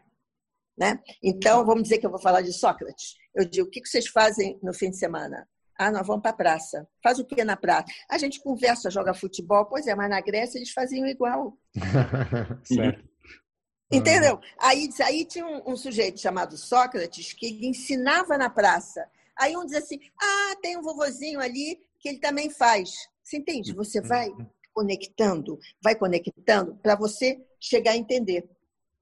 Né? 0.76 1.00
Então, 1.22 1.64
vamos 1.64 1.84
dizer 1.84 1.98
que 1.98 2.06
eu 2.06 2.10
vou 2.10 2.20
falar 2.20 2.40
de 2.40 2.52
Sócrates. 2.52 3.16
Eu 3.34 3.44
digo, 3.44 3.66
o 3.66 3.70
que, 3.70 3.80
que 3.80 3.88
vocês 3.88 4.06
fazem 4.08 4.58
no 4.62 4.72
fim 4.72 4.90
de 4.90 4.96
semana? 4.96 5.48
Ah, 5.76 5.90
nós 5.92 6.06
vamos 6.06 6.22
para 6.22 6.32
a 6.32 6.36
praça. 6.36 6.88
Faz 7.02 7.18
o 7.18 7.24
que 7.24 7.44
na 7.44 7.56
praça? 7.56 7.86
A 8.10 8.18
gente 8.18 8.40
conversa, 8.40 8.90
joga 8.90 9.14
futebol. 9.14 9.64
Pois 9.66 9.86
é, 9.86 9.94
mas 9.94 10.10
na 10.10 10.20
Grécia 10.20 10.58
eles 10.58 10.70
faziam 10.70 11.06
igual. 11.06 11.56
certo. 12.64 13.08
Entendeu? 13.90 14.38
Aí, 14.58 14.90
aí 15.02 15.24
tinha 15.24 15.46
um, 15.46 15.72
um, 15.72 15.76
sujeito 15.76 16.20
chamado 16.20 16.58
Sócrates 16.58 17.32
que 17.32 17.66
ensinava 17.66 18.36
na 18.36 18.50
praça. 18.50 19.08
Aí 19.38 19.56
um 19.56 19.64
diz 19.64 19.76
assim: 19.76 19.98
ah, 20.20 20.56
tem 20.60 20.76
um 20.76 20.82
vovozinho 20.82 21.40
ali 21.40 21.80
que 21.98 22.08
ele 22.08 22.18
também 22.18 22.50
faz. 22.50 22.90
Você 23.22 23.38
entende? 23.38 23.72
Você 23.72 24.02
vai 24.02 24.30
conectando, 24.78 25.58
vai 25.82 25.96
conectando 25.96 26.76
para 26.76 26.94
você 26.94 27.44
chegar 27.58 27.90
a 27.92 27.96
entender. 27.96 28.48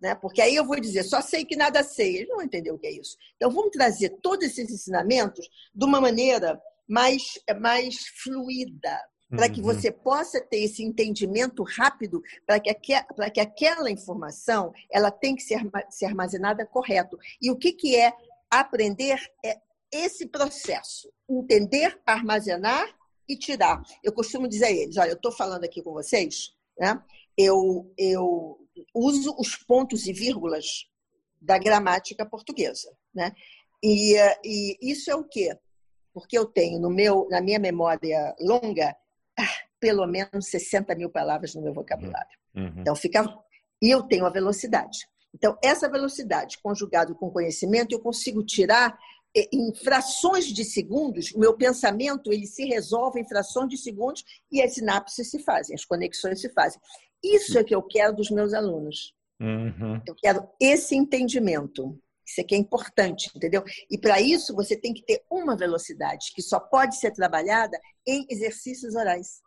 Né? 0.01 0.15
Porque 0.15 0.41
aí 0.41 0.55
eu 0.55 0.65
vou 0.65 0.81
dizer, 0.81 1.03
só 1.03 1.21
sei 1.21 1.45
que 1.45 1.55
nada 1.55 1.85
sei. 1.85 2.17
Eles 2.17 2.29
não 2.29 2.37
vão 2.37 2.45
entender 2.47 2.71
o 2.71 2.79
que 2.79 2.87
é 2.87 2.93
isso. 2.93 3.19
Então, 3.37 3.51
vamos 3.51 3.73
trazer 3.73 4.09
todos 4.23 4.47
esses 4.47 4.71
ensinamentos 4.71 5.47
de 5.75 5.85
uma 5.85 6.01
maneira 6.01 6.59
mais, 6.89 7.39
mais 7.61 8.07
fluida, 8.23 8.99
para 9.29 9.51
que 9.51 9.61
uhum. 9.61 9.67
você 9.67 9.91
possa 9.93 10.41
ter 10.41 10.63
esse 10.63 10.83
entendimento 10.83 11.63
rápido, 11.63 12.23
para 12.47 12.59
que, 12.59 12.73
que 12.73 13.41
aquela 13.41 13.91
informação 13.91 14.73
ela 14.91 15.11
tem 15.11 15.37
que 15.37 15.43
ser, 15.43 15.61
ser 15.91 16.07
armazenada 16.07 16.65
correto. 16.65 17.19
E 17.43 17.51
o 17.51 17.57
que, 17.57 17.73
que 17.73 17.97
é 17.97 18.15
aprender? 18.51 19.21
É 19.45 19.59
esse 19.93 20.27
processo. 20.27 21.13
Entender, 21.29 22.01
armazenar 22.07 22.89
e 23.29 23.37
tirar. 23.37 23.83
Eu 24.03 24.13
costumo 24.13 24.49
dizer 24.49 24.67
a 24.67 24.71
eles, 24.71 24.97
olha, 24.97 25.11
eu 25.11 25.17
estou 25.17 25.33
falando 25.33 25.65
aqui 25.65 25.83
com 25.83 25.93
vocês, 25.93 26.55
né? 26.79 27.03
eu, 27.37 27.93
eu 27.99 28.59
uso 28.95 29.35
os 29.39 29.57
pontos 29.57 30.07
e 30.07 30.13
vírgulas 30.13 30.89
da 31.41 31.59
gramática 31.59 32.25
portuguesa. 32.25 32.91
Né? 33.15 33.33
E, 33.83 34.17
e 34.45 34.79
isso 34.81 35.11
é 35.11 35.15
o 35.15 35.25
quê? 35.25 35.57
Porque 36.13 36.37
eu 36.37 36.47
tenho 36.47 36.81
no 36.81 36.91
meu, 36.91 37.29
na 37.31 37.41
minha 37.41 37.59
memória 37.59 38.35
longa 38.41 38.97
pelo 39.79 40.07
menos 40.07 40.47
60 40.47 40.95
mil 40.95 41.11
palavras 41.11 41.55
no 41.55 41.63
meu 41.63 41.73
vocabulário. 41.75 42.39
Uhum. 42.55 42.75
Então, 42.79 42.97
fica. 42.97 43.23
E 43.83 43.91
eu 43.91 44.03
tenho 44.03 44.25
a 44.25 44.31
velocidade. 44.31 45.07
Então, 45.35 45.57
essa 45.63 45.89
velocidade, 45.89 46.59
conjugado 46.63 47.15
com 47.15 47.31
conhecimento, 47.31 47.93
eu 47.93 48.01
consigo 48.01 48.43
tirar 48.43 48.99
em 49.53 49.75
frações 49.75 50.47
de 50.47 50.65
segundos, 50.65 51.33
o 51.33 51.39
meu 51.39 51.55
pensamento 51.55 52.33
ele 52.33 52.47
se 52.47 52.65
resolve 52.65 53.21
em 53.21 53.29
frações 53.29 53.69
de 53.69 53.77
segundos 53.77 54.25
e 54.51 54.63
as 54.63 54.75
sinapses 54.75 55.31
se 55.31 55.39
fazem, 55.41 55.75
as 55.75 55.85
conexões 55.85 56.41
se 56.41 56.49
fazem. 56.51 56.81
Isso 57.23 57.59
é 57.59 57.65
que 57.65 57.75
eu 57.75 57.83
quero 57.83 58.17
dos 58.17 58.31
meus 58.31 58.55
alunos. 58.55 59.15
Uhum. 59.41 60.01
Eu 60.07 60.15
quero 60.15 60.49
esse 60.61 60.97
entendimento. 60.97 61.99
Isso 62.27 62.41
aqui 62.41 62.55
é 62.55 62.59
importante, 62.59 63.31
entendeu? 63.37 63.63
E 63.91 63.99
para 63.99 64.21
isso 64.21 64.55
você 64.55 64.77
tem 64.77 64.93
que 64.93 65.05
ter 65.05 65.23
uma 65.31 65.57
velocidade 65.57 66.33
que 66.35 66.43
só 66.43 66.59
pode 66.59 66.97
ser 66.97 67.13
trabalhada 67.13 67.79
em 68.07 68.27
exercícios 68.29 68.95
orais. 68.95 69.41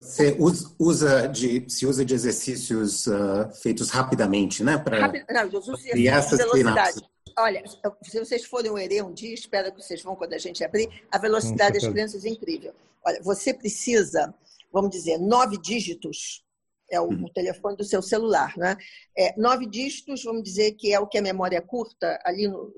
Você 0.00 0.36
usa 0.78 1.28
de, 1.28 1.64
se 1.68 1.86
usa 1.86 2.04
de 2.04 2.14
exercícios 2.14 3.06
uh, 3.06 3.52
feitos 3.62 3.88
rapidamente, 3.90 4.64
né? 4.64 4.76
Pra, 4.76 5.00
Rápido, 5.00 5.24
não, 5.30 5.42
eu 5.42 5.58
uso 5.58 5.74
exercícios 5.74 6.30
de 6.30 6.36
velocidade. 6.36 7.11
Olha, 7.38 7.62
se 8.02 8.18
vocês 8.18 8.44
forem 8.44 8.70
o 8.70 8.78
ERE 8.78 9.02
um 9.02 9.12
dia, 9.12 9.32
espero 9.32 9.72
que 9.72 9.82
vocês 9.82 10.02
vão 10.02 10.16
quando 10.16 10.34
a 10.34 10.38
gente 10.38 10.64
abrir, 10.64 10.88
a 11.10 11.18
velocidade 11.18 11.78
das 11.78 11.88
crianças 11.88 12.24
é 12.24 12.28
incrível. 12.28 12.74
Olha, 13.04 13.20
você 13.22 13.52
precisa, 13.52 14.34
vamos 14.72 14.90
dizer, 14.90 15.18
nove 15.18 15.58
dígitos, 15.58 16.44
é 16.90 17.00
o, 17.00 17.04
uhum. 17.04 17.28
telefone 17.32 17.76
do 17.76 17.84
seu 17.84 18.02
celular, 18.02 18.56
né? 18.56 18.76
É, 19.16 19.34
nove 19.40 19.66
dígitos, 19.66 20.22
vamos 20.22 20.42
dizer 20.42 20.72
que 20.72 20.92
é 20.92 21.00
o 21.00 21.06
que 21.06 21.18
a 21.18 21.22
memória 21.22 21.60
curta, 21.62 22.20
ali 22.24 22.46
no, 22.46 22.70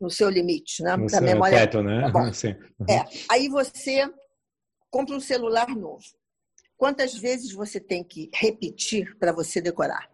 no 0.00 0.10
seu 0.10 0.28
limite, 0.28 0.82
né? 0.82 0.96
No 0.96 1.06
da 1.06 1.20
memória. 1.20 1.58
Teto, 1.58 1.82
né? 1.82 2.10
Tá 2.12 2.32
Sim. 2.34 2.54
Uhum. 2.78 2.86
É, 2.88 3.04
aí 3.30 3.48
você 3.48 4.08
compra 4.90 5.16
um 5.16 5.20
celular 5.20 5.68
novo. 5.68 6.04
Quantas 6.76 7.14
vezes 7.14 7.52
você 7.52 7.80
tem 7.80 8.04
que 8.04 8.30
repetir 8.34 9.16
para 9.18 9.32
você 9.32 9.60
decorar 9.60 10.10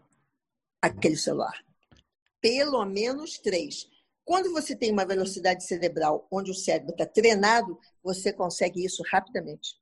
aquele 0.81 1.16
celular? 1.16 1.55
Pelo 2.43 2.85
menos 2.85 3.39
três. 3.39 3.89
Quando 4.23 4.53
você 4.53 4.77
tem 4.77 4.93
uma 4.93 5.07
velocidade 5.07 5.65
cerebral 5.65 6.29
onde 6.31 6.51
o 6.51 6.55
cérebro 6.55 6.93
está 6.93 7.07
treinado, 7.07 7.79
você 8.03 8.35
consegue 8.35 8.85
isso 8.85 9.03
rapidamente. 9.11 9.81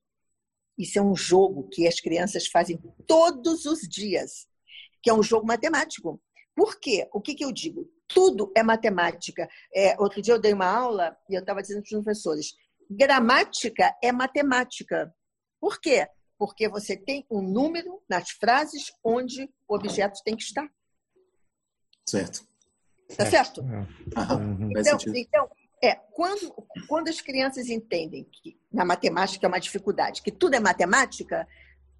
Isso 0.78 0.96
é 0.96 1.02
um 1.02 1.16
jogo 1.16 1.68
que 1.68 1.88
as 1.88 2.00
crianças 2.00 2.46
fazem 2.46 2.78
todos 3.04 3.66
os 3.66 3.80
dias, 3.80 4.46
que 5.02 5.10
é 5.10 5.12
um 5.12 5.22
jogo 5.22 5.44
matemático. 5.44 6.22
Por 6.54 6.78
quê? 6.78 7.08
O 7.12 7.20
que, 7.20 7.34
que 7.34 7.44
eu 7.44 7.50
digo? 7.50 7.90
Tudo 8.06 8.52
é 8.56 8.62
matemática. 8.62 9.48
É, 9.74 10.00
outro 10.00 10.22
dia 10.22 10.34
eu 10.34 10.40
dei 10.40 10.52
uma 10.52 10.66
aula 10.66 11.16
e 11.28 11.34
eu 11.34 11.40
estava 11.40 11.60
dizendo 11.60 11.82
para 11.82 11.98
os 11.98 12.04
professores: 12.04 12.54
gramática 12.88 13.92
é 14.00 14.12
matemática. 14.12 15.12
Por 15.60 15.80
quê? 15.80 16.06
porque 16.40 16.70
você 16.70 16.96
tem 16.96 17.26
um 17.30 17.42
número 17.42 18.02
nas 18.08 18.30
frases 18.30 18.90
onde 19.04 19.44
o 19.68 19.74
objeto 19.74 20.22
tem 20.24 20.34
que 20.34 20.42
estar. 20.42 20.66
Certo. 22.06 22.46
Tá 23.16 23.26
certo? 23.26 23.60
É. 23.62 24.32
Uhum. 24.34 24.70
Então, 24.70 24.98
então, 25.14 25.48
é, 25.82 25.94
quando, 26.12 26.52
quando 26.88 27.08
as 27.08 27.20
crianças 27.20 27.68
entendem 27.68 28.24
que 28.24 28.58
na 28.72 28.84
matemática 28.84 29.46
é 29.46 29.48
uma 29.48 29.58
dificuldade, 29.58 30.22
que 30.22 30.30
tudo 30.30 30.54
é 30.54 30.60
matemática, 30.60 31.46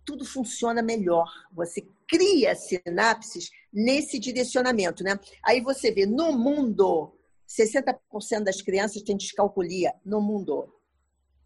tudo 0.04 0.24
funciona 0.24 0.82
melhor. 0.82 1.28
Você 1.52 1.86
cria 2.08 2.54
sinapses 2.54 3.50
nesse 3.72 4.18
direcionamento, 4.18 5.02
né? 5.02 5.18
Aí 5.44 5.60
você 5.60 5.90
vê, 5.90 6.06
no 6.06 6.32
mundo, 6.32 7.12
60% 7.48 8.44
das 8.44 8.60
crianças 8.62 9.02
têm 9.02 9.16
descalculia 9.16 9.94
no 10.04 10.20
mundo. 10.20 10.74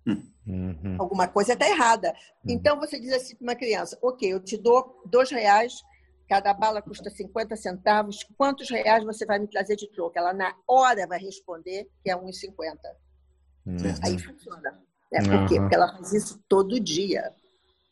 Uhum. 0.06 0.96
Alguma 0.98 1.26
coisa 1.28 1.54
está 1.54 1.68
errada. 1.68 2.10
Uhum. 2.44 2.54
Então 2.54 2.78
você 2.78 2.98
diz 3.00 3.12
assim 3.12 3.36
para 3.36 3.44
uma 3.44 3.54
criança: 3.54 3.98
ok, 4.02 4.32
eu 4.32 4.40
te 4.40 4.56
dou 4.56 5.02
dois 5.06 5.30
reais, 5.30 5.74
cada 6.28 6.52
bala 6.54 6.80
custa 6.80 7.10
50 7.10 7.56
centavos, 7.56 8.24
quantos 8.36 8.70
reais 8.70 9.04
você 9.04 9.26
vai 9.26 9.38
me 9.38 9.48
trazer 9.48 9.76
de 9.76 9.90
troco? 9.90 10.18
Ela 10.18 10.32
na 10.32 10.54
hora 10.66 11.06
vai 11.06 11.18
responder 11.18 11.88
que 12.02 12.10
é 12.10 12.16
1,50. 12.16 12.78
Uhum. 13.66 13.76
Aí 14.02 14.18
funciona. 14.18 14.82
Né? 15.12 15.20
Por 15.22 15.48
quê? 15.48 15.60
Porque 15.60 15.74
ela 15.74 15.92
faz 15.92 16.12
isso 16.12 16.42
todo 16.48 16.80
dia. 16.80 17.34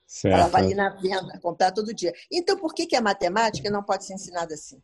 Certo. 0.07 0.35
Ela 0.35 0.49
vai 0.49 0.65
ali 0.65 0.75
na 0.75 0.91
venda, 0.91 1.39
comprar 1.41 1.73
todo 1.73 1.95
dia. 1.95 2.13
Então, 2.31 2.59
por 2.59 2.75
que, 2.75 2.87
que 2.87 2.97
a 2.97 3.01
matemática 3.01 3.71
não 3.71 3.83
pode 3.83 4.05
ser 4.05 4.15
ensinada 4.15 4.55
assim? 4.55 4.83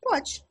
Pode. 0.00 0.44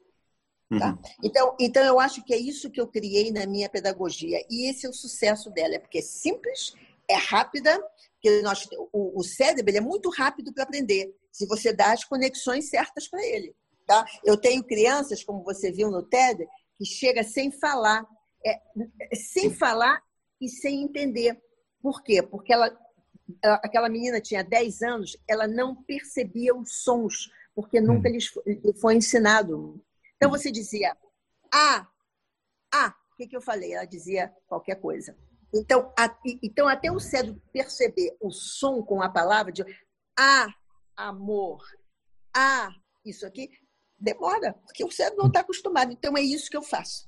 Tá? 0.79 0.91
Uhum. 0.91 0.97
Então, 1.23 1.55
então, 1.59 1.83
eu 1.83 1.99
acho 1.99 2.23
que 2.23 2.33
é 2.33 2.37
isso 2.37 2.71
que 2.71 2.79
eu 2.79 2.87
criei 2.87 3.31
na 3.31 3.45
minha 3.45 3.69
pedagogia. 3.69 4.45
E 4.49 4.69
esse 4.69 4.85
é 4.85 4.89
o 4.89 4.93
sucesso 4.93 5.49
dela, 5.49 5.75
é 5.75 5.79
porque 5.79 5.99
é 5.99 6.01
simples, 6.01 6.73
é 7.07 7.15
rápida, 7.15 7.77
porque 8.25 8.41
nós, 8.41 8.67
o, 8.91 9.19
o 9.19 9.23
cérebro 9.23 9.69
ele 9.69 9.77
é 9.77 9.81
muito 9.81 10.09
rápido 10.09 10.51
para 10.51 10.63
aprender, 10.63 11.15
se 11.31 11.45
você 11.45 11.71
dá 11.71 11.93
as 11.93 12.03
conexões 12.03 12.69
certas 12.69 13.07
para 13.07 13.23
ele. 13.23 13.55
Tá? 13.85 14.03
Eu 14.23 14.35
tenho 14.35 14.63
crianças, 14.63 15.23
como 15.23 15.43
você 15.43 15.71
viu 15.71 15.91
no 15.91 16.01
TED, 16.01 16.47
que 16.75 16.85
chega 16.85 17.23
sem 17.23 17.51
falar, 17.51 18.03
é, 18.43 18.59
sem 19.15 19.53
falar 19.53 20.01
e 20.41 20.49
sem 20.49 20.81
entender. 20.81 21.39
Por 21.79 22.01
quê? 22.01 22.23
Porque 22.23 22.51
ela, 22.51 22.75
aquela 23.43 23.89
menina 23.89 24.19
tinha 24.19 24.43
10 24.43 24.81
anos, 24.81 25.15
ela 25.27 25.47
não 25.47 25.75
percebia 25.83 26.55
os 26.55 26.81
sons, 26.81 27.29
porque 27.53 27.79
nunca 27.79 28.09
uhum. 28.09 28.17
lhe 28.47 28.73
foi 28.81 28.95
ensinado. 28.95 29.79
Então 30.15 30.31
você 30.31 30.51
dizia, 30.51 30.97
ah, 31.53 31.87
ah, 32.73 32.95
o 33.13 33.15
que, 33.17 33.27
que 33.27 33.37
eu 33.37 33.41
falei? 33.41 33.73
Ela 33.73 33.85
dizia 33.85 34.33
qualquer 34.47 34.81
coisa. 34.81 35.15
Então, 35.55 35.91
a, 35.97 36.13
então, 36.43 36.67
até 36.67 36.91
o 36.91 36.99
cérebro 36.99 37.41
perceber 37.53 38.15
o 38.19 38.29
som 38.29 38.83
com 38.83 39.01
a 39.01 39.09
palavra 39.09 39.53
de 39.53 39.63
ah, 40.19 40.47
amor, 40.97 41.63
ah, 42.35 42.69
isso 43.05 43.25
aqui, 43.25 43.49
demora, 43.97 44.53
porque 44.65 44.83
o 44.83 44.91
cérebro 44.91 45.19
não 45.19 45.27
está 45.27 45.39
acostumado. 45.39 45.93
Então, 45.93 46.17
é 46.17 46.21
isso 46.21 46.49
que 46.49 46.57
eu 46.57 46.61
faço. 46.61 47.07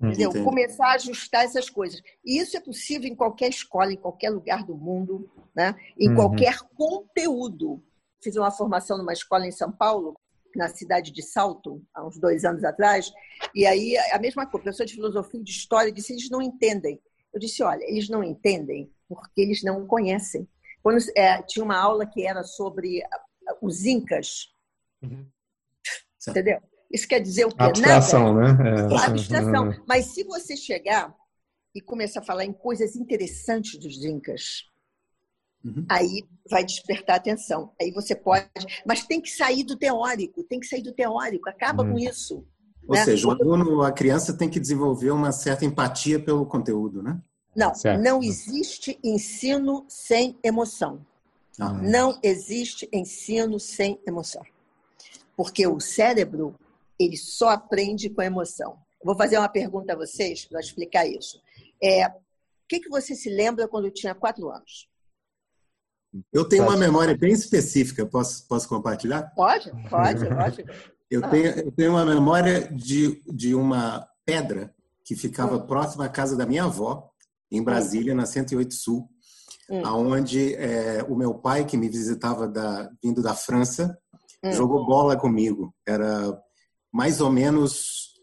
Entendeu? 0.00 0.30
Entendi. 0.30 0.44
Começar 0.44 0.88
a 0.88 0.94
ajustar 0.94 1.44
essas 1.44 1.70
coisas. 1.70 2.02
E 2.24 2.38
isso 2.40 2.56
é 2.56 2.60
possível 2.60 3.08
em 3.08 3.14
qualquer 3.14 3.48
escola, 3.48 3.92
em 3.92 3.96
qualquer 3.96 4.30
lugar 4.30 4.64
do 4.64 4.76
mundo, 4.76 5.30
né? 5.54 5.74
em 5.96 6.10
uhum. 6.10 6.16
qualquer 6.16 6.58
conteúdo. 6.74 7.82
Fiz 8.20 8.36
uma 8.36 8.50
formação 8.50 8.98
numa 8.98 9.12
escola 9.12 9.46
em 9.46 9.52
São 9.52 9.70
Paulo 9.70 10.14
na 10.56 10.68
cidade 10.68 11.12
de 11.12 11.22
Salto, 11.22 11.82
há 11.94 12.04
uns 12.04 12.18
dois 12.18 12.44
anos 12.44 12.64
atrás, 12.64 13.12
e 13.54 13.66
aí 13.66 13.94
a 14.10 14.18
mesma 14.18 14.46
coisa, 14.46 14.62
professor 14.62 14.86
de 14.86 14.94
filosofia 14.94 15.40
e 15.40 15.44
de 15.44 15.50
história 15.50 15.92
disse, 15.92 16.14
eles 16.14 16.30
não 16.30 16.40
entendem. 16.40 16.98
Eu 17.36 17.40
disse, 17.40 17.62
olha, 17.62 17.84
eles 17.84 18.08
não 18.08 18.24
entendem 18.24 18.90
porque 19.06 19.42
eles 19.42 19.62
não 19.62 19.86
conhecem. 19.86 20.48
Quando, 20.82 20.98
é, 21.14 21.42
tinha 21.42 21.62
uma 21.62 21.76
aula 21.76 22.06
que 22.06 22.26
era 22.26 22.42
sobre 22.42 23.02
os 23.60 23.84
incas, 23.84 24.54
uhum. 25.02 25.26
entendeu? 26.26 26.58
Isso 26.90 27.06
quer 27.06 27.20
dizer 27.20 27.44
o 27.44 27.50
quê? 27.50 27.56
Abstração, 27.58 28.32
Nada. 28.32 28.54
né? 28.54 28.70
É. 28.70 29.06
Abstração. 29.06 29.68
Uhum. 29.68 29.84
Mas 29.86 30.06
se 30.06 30.24
você 30.24 30.56
chegar 30.56 31.14
e 31.74 31.80
começar 31.82 32.20
a 32.20 32.24
falar 32.24 32.46
em 32.46 32.54
coisas 32.54 32.96
interessantes 32.96 33.78
dos 33.78 34.02
incas, 34.02 34.64
Uhum. 35.64 35.84
Aí 35.88 36.22
vai 36.48 36.64
despertar 36.64 37.16
atenção. 37.16 37.74
Aí 37.80 37.90
você 37.90 38.14
pode, 38.14 38.48
mas 38.86 39.04
tem 39.04 39.20
que 39.20 39.30
sair 39.30 39.64
do 39.64 39.76
teórico, 39.76 40.44
tem 40.44 40.60
que 40.60 40.66
sair 40.66 40.82
do 40.82 40.92
teórico, 40.92 41.48
acaba 41.48 41.82
uhum. 41.82 41.92
com 41.92 41.98
isso. 41.98 42.46
Ou 42.86 42.94
né? 42.94 43.04
seja, 43.04 43.26
o 43.26 43.30
aluno, 43.30 43.82
a 43.82 43.90
criança 43.90 44.32
tem 44.32 44.48
que 44.48 44.60
desenvolver 44.60 45.10
uma 45.10 45.32
certa 45.32 45.64
empatia 45.64 46.20
pelo 46.20 46.46
conteúdo, 46.46 47.02
né? 47.02 47.20
Não, 47.54 47.74
certo. 47.74 48.02
não 48.02 48.22
existe 48.22 48.98
ensino 49.02 49.84
sem 49.88 50.38
emoção. 50.42 51.04
Ah. 51.58 51.72
Não 51.72 52.18
existe 52.22 52.88
ensino 52.92 53.58
sem 53.58 53.98
emoção. 54.06 54.42
Porque 55.36 55.66
o 55.66 55.80
cérebro, 55.80 56.54
ele 56.98 57.16
só 57.16 57.48
aprende 57.48 58.10
com 58.10 58.20
a 58.20 58.26
emoção. 58.26 58.78
Vou 59.02 59.16
fazer 59.16 59.38
uma 59.38 59.48
pergunta 59.48 59.94
a 59.94 59.96
vocês 59.96 60.44
para 60.44 60.60
explicar 60.60 61.06
isso. 61.06 61.40
É, 61.82 62.06
o 62.06 62.12
que, 62.68 62.80
que 62.80 62.88
você 62.88 63.14
se 63.14 63.30
lembra 63.30 63.66
quando 63.66 63.90
tinha 63.90 64.14
quatro 64.14 64.50
anos? 64.50 64.88
Eu 66.32 66.48
tenho 66.48 66.64
uma 66.64 66.76
memória 66.76 67.16
bem 67.16 67.32
específica, 67.32 68.06
posso, 68.06 68.46
posso 68.46 68.68
compartilhar? 68.68 69.32
Pode, 69.34 69.70
pode, 69.88 70.26
pode. 70.28 70.64
Eu, 71.10 71.24
ah. 71.24 71.28
tenho, 71.28 71.46
eu 71.46 71.72
tenho 71.72 71.90
uma 71.92 72.04
memória 72.04 72.68
de, 72.72 73.22
de 73.26 73.54
uma 73.54 74.06
pedra 74.24 74.74
que 75.04 75.14
ficava 75.14 75.56
hum. 75.56 75.66
próxima 75.66 76.04
à 76.04 76.08
casa 76.08 76.36
da 76.36 76.46
minha 76.46 76.64
avó, 76.64 77.08
em 77.50 77.62
Brasília, 77.62 78.12
hum. 78.12 78.16
na 78.16 78.26
108 78.26 78.74
Sul, 78.74 79.08
hum. 79.70 79.82
onde 79.86 80.54
é, 80.54 81.04
o 81.08 81.14
meu 81.14 81.34
pai, 81.34 81.64
que 81.64 81.76
me 81.76 81.88
visitava 81.88 82.48
da, 82.48 82.90
vindo 83.02 83.22
da 83.22 83.34
França, 83.34 83.96
hum. 84.44 84.52
jogou 84.52 84.84
bola 84.84 85.16
comigo. 85.16 85.72
Era 85.86 86.36
mais 86.92 87.20
ou 87.20 87.30
menos 87.30 88.14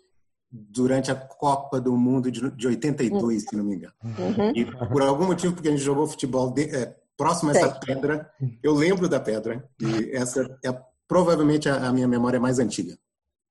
durante 0.52 1.10
a 1.12 1.16
Copa 1.16 1.82
do 1.82 1.96
Mundo 1.98 2.30
de, 2.30 2.52
de 2.52 2.68
82, 2.68 3.44
hum. 3.44 3.48
se 3.50 3.56
não 3.56 3.64
me 3.64 3.76
engano. 3.76 3.94
Uhum. 4.04 4.52
E 4.56 4.66
por 4.66 5.02
algum 5.02 5.26
motivo, 5.26 5.54
porque 5.54 5.70
a 5.70 5.72
gente 5.72 5.84
jogou 5.84 6.06
futebol 6.06 6.52
de, 6.52 6.64
é, 6.64 6.96
próximo 7.18 7.52
a 7.52 7.54
essa 7.56 7.72
pedra. 7.80 8.30
Eu 8.62 8.74
lembro 8.74 9.08
da 9.08 9.20
pedra 9.20 9.68
e 9.80 10.12
essa 10.16 10.60
é 10.64 10.72
provavelmente 11.14 11.70
a, 11.70 11.94
minha 11.94 12.08
memória 12.08 12.40
mais 12.40 12.58
antiga. 12.58 12.94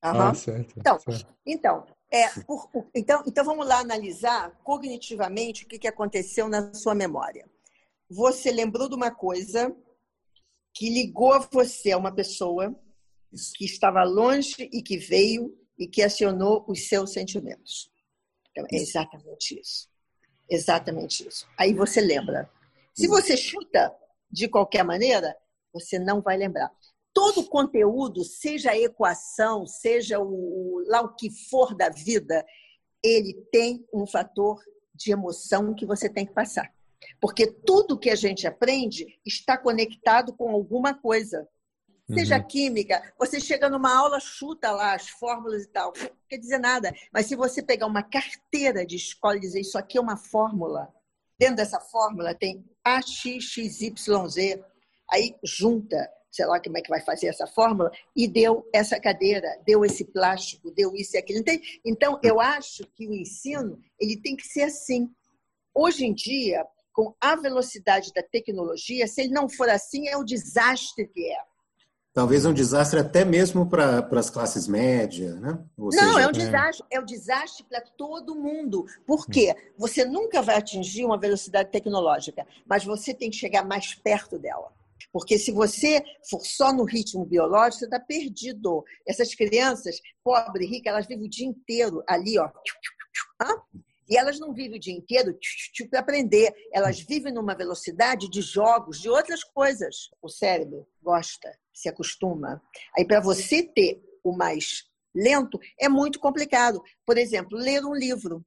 Uhum. 0.05 0.20
Ah, 0.20 0.35
certo, 0.35 0.75
então, 0.77 0.98
certo. 0.98 1.33
então, 1.46 1.87
é, 2.11 2.29
por, 2.40 2.68
então, 2.92 3.22
então 3.25 3.44
vamos 3.44 3.64
lá 3.64 3.79
analisar 3.79 4.51
cognitivamente 4.64 5.62
o 5.62 5.68
que, 5.68 5.79
que 5.79 5.87
aconteceu 5.87 6.48
na 6.48 6.75
sua 6.75 6.92
memória. 6.92 7.48
Você 8.11 8.51
lembrou 8.51 8.88
de 8.88 8.96
uma 8.96 9.12
coisa 9.12 9.72
que 10.75 10.90
ligou 10.90 11.35
a 11.35 11.38
você 11.38 11.92
a 11.92 11.98
uma 11.98 12.12
pessoa 12.12 12.75
Isso. 13.33 13.53
que 13.55 13.64
estava 13.64 14.03
longe 14.03 14.68
e 14.72 14.83
que 14.83 14.96
veio 14.96 15.57
e 15.79 15.87
que 15.87 16.03
acionou 16.03 16.64
os 16.66 16.88
seus 16.88 17.12
sentimentos. 17.12 17.88
Então, 18.51 18.66
é 18.72 18.77
exatamente 18.77 19.61
isso. 19.61 19.88
Exatamente 20.51 21.29
isso. 21.29 21.46
Aí 21.57 21.72
você 21.72 22.01
lembra. 22.01 22.51
Se 22.92 23.07
você 23.07 23.37
chuta 23.37 23.94
de 24.29 24.48
qualquer 24.48 24.83
maneira, 24.83 25.37
você 25.72 25.96
não 25.96 26.20
vai 26.20 26.37
lembrar. 26.37 26.72
Todo 27.14 27.48
conteúdo, 27.48 28.25
seja 28.25 28.70
a 28.70 28.79
equação, 28.79 29.66
seja 29.66 30.18
o, 30.18 30.83
lá 30.87 31.03
o 31.03 31.14
que 31.14 31.31
for 31.48 31.75
da 31.75 31.88
vida, 31.90 32.44
ele 33.03 33.35
tem 33.51 33.87
um 33.92 34.07
fator 34.07 34.62
de 34.94 35.12
emoção 35.12 35.75
que 35.75 35.85
você 35.85 36.09
tem 36.09 36.25
que 36.25 36.33
passar. 36.33 36.72
Porque 37.20 37.46
tudo 37.46 37.98
que 37.98 38.11
a 38.11 38.14
gente 38.14 38.46
aprende 38.46 39.18
está 39.27 39.59
conectado 39.59 40.33
com 40.35 40.51
alguma 40.51 40.94
coisa. 40.94 41.48
Seja 42.12 42.37
uhum. 42.37 42.46
química, 42.46 43.14
você 43.18 43.40
chega 43.40 43.70
numa 43.70 43.96
aula, 43.96 44.20
chuta 44.20 44.70
lá 44.70 44.94
as 44.94 45.09
fórmulas 45.09 45.62
e 45.62 45.68
tal, 45.68 45.92
não 45.96 46.11
quer 46.29 46.37
dizer 46.37 46.59
nada. 46.59 46.92
Mas 47.12 47.27
se 47.27 47.37
você 47.37 47.62
pegar 47.62 47.87
uma 47.87 48.03
carteira 48.03 48.85
de 48.85 48.96
escola 48.96 49.37
e 49.37 49.40
dizer 49.40 49.61
isso 49.61 49.79
aqui 49.79 49.96
é 49.96 50.01
uma 50.01 50.16
fórmula, 50.16 50.92
dentro 51.38 51.57
dessa 51.57 51.81
fórmula 51.81 52.35
tem 52.35 52.64
AXXYZ, 52.85 53.94
aí 55.11 55.35
junta, 55.42 56.11
sei 56.33 56.47
lá 56.47 56.59
como 56.59 56.79
é 56.79 56.81
que 56.81 56.88
vai 56.88 57.01
fazer 57.01 57.27
essa 57.27 57.47
fórmula, 57.47 57.92
e 58.16 58.27
deu 58.27 58.66
essa 58.73 58.99
cadeira, 58.99 59.47
deu 59.66 59.85
esse 59.85 60.05
plástico, 60.05 60.71
deu 60.71 60.97
isso 60.97 61.14
e 61.14 61.18
aquilo. 61.18 61.45
Então, 61.85 62.18
eu 62.23 62.40
acho 62.40 62.85
que 62.95 63.07
o 63.07 63.12
ensino 63.12 63.79
ele 64.01 64.16
tem 64.16 64.35
que 64.35 64.47
ser 64.47 64.62
assim. 64.62 65.11
Hoje 65.75 66.07
em 66.07 66.14
dia, 66.14 66.64
com 66.92 67.14
a 67.21 67.37
velocidade 67.37 68.12
da 68.14 68.23
tecnologia, 68.23 69.07
se 69.07 69.21
ele 69.21 69.33
não 69.33 69.49
for 69.49 69.68
assim, 69.68 70.09
é 70.09 70.16
o 70.16 70.25
desastre 70.25 71.07
que 71.07 71.31
é. 71.31 71.38
Talvez 72.14 72.45
um 72.45 72.53
desastre 72.53 73.01
até 73.01 73.25
mesmo 73.25 73.66
para 73.66 74.07
as 74.12 74.29
classes 74.29 74.68
médias, 74.68 75.40
né? 75.40 75.59
Ou 75.79 75.88
Não, 75.95 76.14
seja, 76.14 76.21
é 76.21 76.29
um 76.29 76.33
desastre, 76.33 76.87
é 76.90 77.01
um 77.01 77.05
desastre 77.05 77.64
para 77.64 77.81
todo 77.81 78.35
mundo. 78.35 78.85
Por 79.07 79.27
quê? 79.27 79.55
Você 79.79 80.05
nunca 80.05 80.42
vai 80.42 80.57
atingir 80.57 81.07
uma 81.07 81.18
velocidade 81.18 81.71
tecnológica, 81.71 82.47
mas 82.66 82.85
você 82.85 83.14
tem 83.14 83.31
que 83.31 83.37
chegar 83.37 83.64
mais 83.64 83.95
perto 83.95 84.38
dela. 84.38 84.71
Porque 85.12 85.38
se 85.38 85.53
você 85.53 86.03
for 86.29 86.44
só 86.44 86.72
no 86.72 86.85
ritmo 86.85 87.25
biológico, 87.25 87.81
você 87.81 87.85
está 87.85 88.01
perdido. 88.01 88.83
Essas 89.07 89.35
crianças, 89.35 90.01
pobre, 90.25 90.66
rica, 90.66 90.88
elas 90.88 91.07
vivem 91.07 91.27
o 91.27 91.31
dia 91.31 91.46
inteiro 91.46 92.03
ali, 92.09 92.38
ó. 92.38 92.51
E 94.09 94.16
elas 94.16 94.38
não 94.38 94.53
vivem 94.53 94.77
o 94.77 94.81
dia 94.81 94.94
inteiro 94.94 95.38
para 95.90 96.01
aprender. 96.01 96.53
Elas 96.72 97.01
vivem 97.01 97.33
numa 97.33 97.55
velocidade 97.55 98.29
de 98.29 98.40
jogos, 98.40 99.01
de 99.01 99.09
outras 99.09 99.44
coisas. 99.44 100.11
O 100.20 100.29
cérebro 100.29 100.87
gosta 101.03 101.51
se 101.72 101.88
acostuma. 101.88 102.62
Aí, 102.96 103.07
para 103.07 103.20
você 103.20 103.62
ter 103.62 104.03
o 104.22 104.37
mais 104.37 104.85
lento, 105.14 105.59
é 105.81 105.88
muito 105.88 106.18
complicado. 106.18 106.83
Por 107.05 107.18
exemplo, 107.18 107.59
ler 107.59 107.85
um 107.85 107.94
livro. 107.94 108.44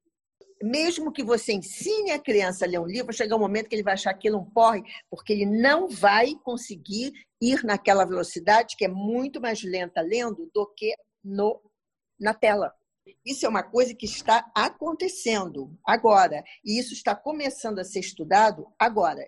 Mesmo 0.62 1.12
que 1.12 1.22
você 1.22 1.52
ensine 1.52 2.10
a 2.10 2.18
criança 2.18 2.64
a 2.64 2.68
ler 2.68 2.80
um 2.80 2.86
livro, 2.86 3.12
chega 3.12 3.36
um 3.36 3.38
momento 3.38 3.68
que 3.68 3.74
ele 3.74 3.82
vai 3.82 3.94
achar 3.94 4.10
aquilo 4.10 4.38
um 4.38 4.44
porre, 4.44 4.82
porque 5.10 5.32
ele 5.32 5.46
não 5.46 5.88
vai 5.88 6.34
conseguir 6.42 7.12
ir 7.40 7.62
naquela 7.64 8.04
velocidade 8.04 8.76
que 8.76 8.84
é 8.84 8.88
muito 8.88 9.40
mais 9.40 9.62
lenta 9.62 10.00
lendo 10.00 10.50
do 10.54 10.66
que 10.74 10.94
no, 11.22 11.60
na 12.18 12.32
tela. 12.32 12.72
Isso 13.24 13.46
é 13.46 13.48
uma 13.48 13.62
coisa 13.62 13.94
que 13.94 14.06
está 14.06 14.50
acontecendo 14.54 15.78
agora, 15.84 16.42
e 16.64 16.78
isso 16.78 16.92
está 16.92 17.14
começando 17.14 17.78
a 17.78 17.84
ser 17.84 18.00
estudado 18.00 18.66
agora 18.78 19.24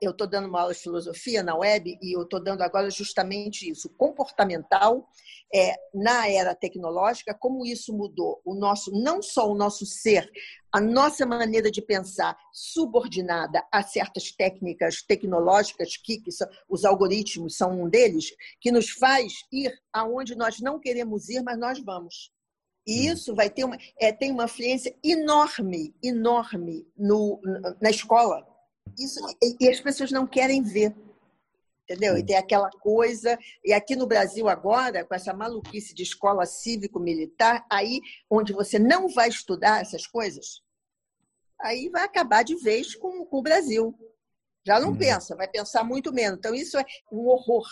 eu 0.00 0.10
estou 0.10 0.26
dando 0.26 0.48
uma 0.48 0.60
aula 0.60 0.74
de 0.74 0.80
filosofia 0.80 1.42
na 1.42 1.56
web 1.56 1.98
e 2.02 2.16
eu 2.16 2.22
estou 2.22 2.42
dando 2.42 2.62
agora 2.62 2.90
justamente 2.90 3.68
isso, 3.68 3.88
comportamental 3.90 5.08
é, 5.52 5.74
na 5.94 6.28
era 6.28 6.54
tecnológica, 6.54 7.34
como 7.34 7.64
isso 7.64 7.92
mudou 7.92 8.40
o 8.44 8.54
nosso, 8.54 8.92
não 8.92 9.22
só 9.22 9.50
o 9.50 9.54
nosso 9.54 9.86
ser, 9.86 10.30
a 10.72 10.80
nossa 10.80 11.26
maneira 11.26 11.70
de 11.70 11.82
pensar 11.82 12.36
subordinada 12.52 13.64
a 13.72 13.82
certas 13.82 14.30
técnicas 14.30 15.02
tecnológicas, 15.02 15.96
que, 15.96 16.20
que 16.20 16.30
são, 16.30 16.48
os 16.68 16.84
algoritmos 16.84 17.56
são 17.56 17.82
um 17.82 17.88
deles, 17.88 18.34
que 18.60 18.70
nos 18.70 18.90
faz 18.90 19.32
ir 19.50 19.72
aonde 19.92 20.36
nós 20.36 20.60
não 20.60 20.78
queremos 20.78 21.28
ir, 21.28 21.42
mas 21.42 21.58
nós 21.58 21.80
vamos. 21.80 22.30
E 22.86 23.08
hum. 23.08 23.12
isso 23.12 23.34
vai 23.34 23.50
ter 23.50 23.64
uma, 23.64 23.76
é, 23.98 24.12
tem 24.12 24.30
uma 24.30 24.44
influência 24.44 24.94
enorme, 25.02 25.94
enorme 26.02 26.86
no, 26.96 27.40
na 27.80 27.90
escola 27.90 28.46
isso, 28.98 29.20
e, 29.60 29.68
as 29.68 29.80
pessoas 29.80 30.10
não 30.10 30.26
querem 30.26 30.62
ver. 30.62 30.94
Entendeu? 31.84 32.16
E 32.16 32.24
tem 32.24 32.36
aquela 32.36 32.70
coisa, 32.70 33.36
e 33.64 33.72
aqui 33.72 33.96
no 33.96 34.06
Brasil 34.06 34.48
agora, 34.48 35.04
com 35.04 35.12
essa 35.12 35.34
maluquice 35.34 35.92
de 35.92 36.04
escola 36.04 36.46
cívico-militar, 36.46 37.66
aí 37.68 38.00
onde 38.30 38.52
você 38.52 38.78
não 38.78 39.08
vai 39.08 39.28
estudar 39.28 39.80
essas 39.80 40.06
coisas, 40.06 40.62
aí 41.58 41.88
vai 41.88 42.04
acabar 42.04 42.44
de 42.44 42.54
vez 42.54 42.94
com, 42.94 43.24
com 43.24 43.38
o 43.38 43.42
Brasil. 43.42 43.92
Já 44.64 44.78
não 44.78 44.90
uhum. 44.90 44.98
pensa, 44.98 45.34
vai 45.34 45.48
pensar 45.48 45.82
muito 45.82 46.12
menos. 46.12 46.38
Então, 46.38 46.54
isso 46.54 46.78
é 46.78 46.84
um 47.10 47.26
horror. 47.26 47.66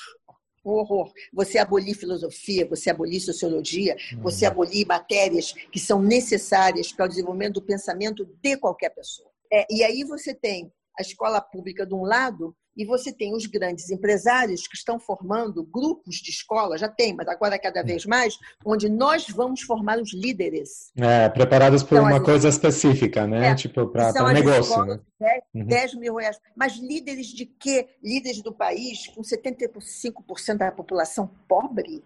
Um 0.65 0.71
horror. 0.71 1.13
Você 1.33 1.59
abolir 1.59 1.95
filosofia, 1.95 2.67
você 2.67 2.91
abolir 2.91 3.21
sociologia, 3.21 3.97
uhum. 4.15 4.23
você 4.23 4.47
abolir 4.47 4.85
matérias 4.85 5.53
que 5.53 5.79
são 5.79 6.03
necessárias 6.03 6.93
para 6.93 7.07
o 7.07 7.09
desenvolvimento 7.09 7.55
do 7.55 7.63
pensamento 7.63 8.25
de 8.25 8.57
qualquer 8.57 8.91
pessoa. 8.91 9.31
É, 9.53 9.65
e 9.71 9.85
aí 9.85 10.03
você 10.03 10.35
tem 10.35 10.73
a 10.99 11.03
escola 11.03 11.41
pública 11.41 11.87
de 11.87 11.95
um 11.95 12.03
lado 12.03 12.55
e 12.79 12.85
você 12.85 13.13
tem 13.13 13.35
os 13.35 13.45
grandes 13.47 13.91
empresários 13.91 14.69
que 14.69 14.77
estão 14.77 15.01
formando 15.01 15.65
grupos 15.65 16.17
de 16.17 16.31
escola, 16.31 16.79
já 16.79 16.89
tem, 16.89 17.13
mas 17.13 17.27
agora 17.27 17.59
cada 17.59 17.83
vez 17.83 18.07
mais, 18.07 18.39
onde 18.65 18.89
nós 18.89 19.27
vamos 19.29 19.63
formar 19.63 19.99
os 19.99 20.15
líderes. 20.15 20.93
É, 20.97 21.29
preparados 21.29 21.83
por 21.83 21.97
então, 21.97 22.07
uma 22.07 22.23
coisa 22.23 22.49
específica, 22.49 23.27
né? 23.27 23.49
É, 23.49 23.55
tipo, 23.57 23.89
para 23.89 24.13
negócio. 24.33 24.85
Né? 24.85 25.01
10, 25.21 25.43
uhum. 25.55 25.67
10 25.67 25.95
mil 25.95 26.15
reais. 26.15 26.39
Mas 26.57 26.77
líderes 26.77 27.27
de 27.27 27.47
quê? 27.47 27.89
Líderes 28.01 28.41
do 28.43 28.53
país 28.53 29.09
com 29.09 29.23
75% 29.23 30.57
da 30.57 30.71
população 30.71 31.29
pobre? 31.49 32.05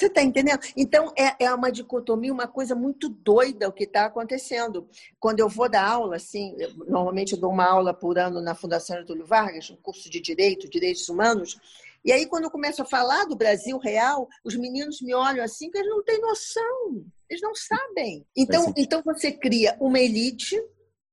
Você 0.00 0.06
está 0.06 0.22
entendendo? 0.22 0.60
Então, 0.74 1.12
é, 1.14 1.44
é 1.44 1.54
uma 1.54 1.70
dicotomia, 1.70 2.32
uma 2.32 2.48
coisa 2.48 2.74
muito 2.74 3.06
doida 3.06 3.68
o 3.68 3.72
que 3.72 3.84
está 3.84 4.06
acontecendo. 4.06 4.88
Quando 5.18 5.40
eu 5.40 5.48
vou 5.48 5.68
dar 5.68 5.86
aula, 5.86 6.16
assim, 6.16 6.56
eu, 6.58 6.70
normalmente 6.86 7.34
eu 7.34 7.38
dou 7.38 7.50
uma 7.50 7.66
aula 7.66 7.92
por 7.92 8.18
ano 8.18 8.40
na 8.40 8.54
Fundação 8.54 8.96
Getúlio 8.96 9.26
Vargas, 9.26 9.68
um 9.68 9.76
curso 9.76 10.08
de 10.08 10.18
Direito, 10.18 10.70
Direitos 10.70 11.06
Humanos, 11.10 11.60
e 12.02 12.12
aí 12.12 12.24
quando 12.24 12.44
eu 12.44 12.50
começo 12.50 12.80
a 12.80 12.86
falar 12.86 13.26
do 13.26 13.36
Brasil 13.36 13.76
real, 13.76 14.26
os 14.42 14.56
meninos 14.56 15.02
me 15.02 15.12
olham 15.12 15.44
assim 15.44 15.70
que 15.70 15.76
eles 15.76 15.90
não 15.90 16.02
têm 16.02 16.18
noção, 16.18 17.04
eles 17.28 17.42
não 17.42 17.54
sabem. 17.54 18.24
Então, 18.34 18.72
então 18.74 19.02
você 19.04 19.30
cria 19.30 19.76
uma 19.78 20.00
elite, 20.00 20.58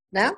né? 0.10 0.34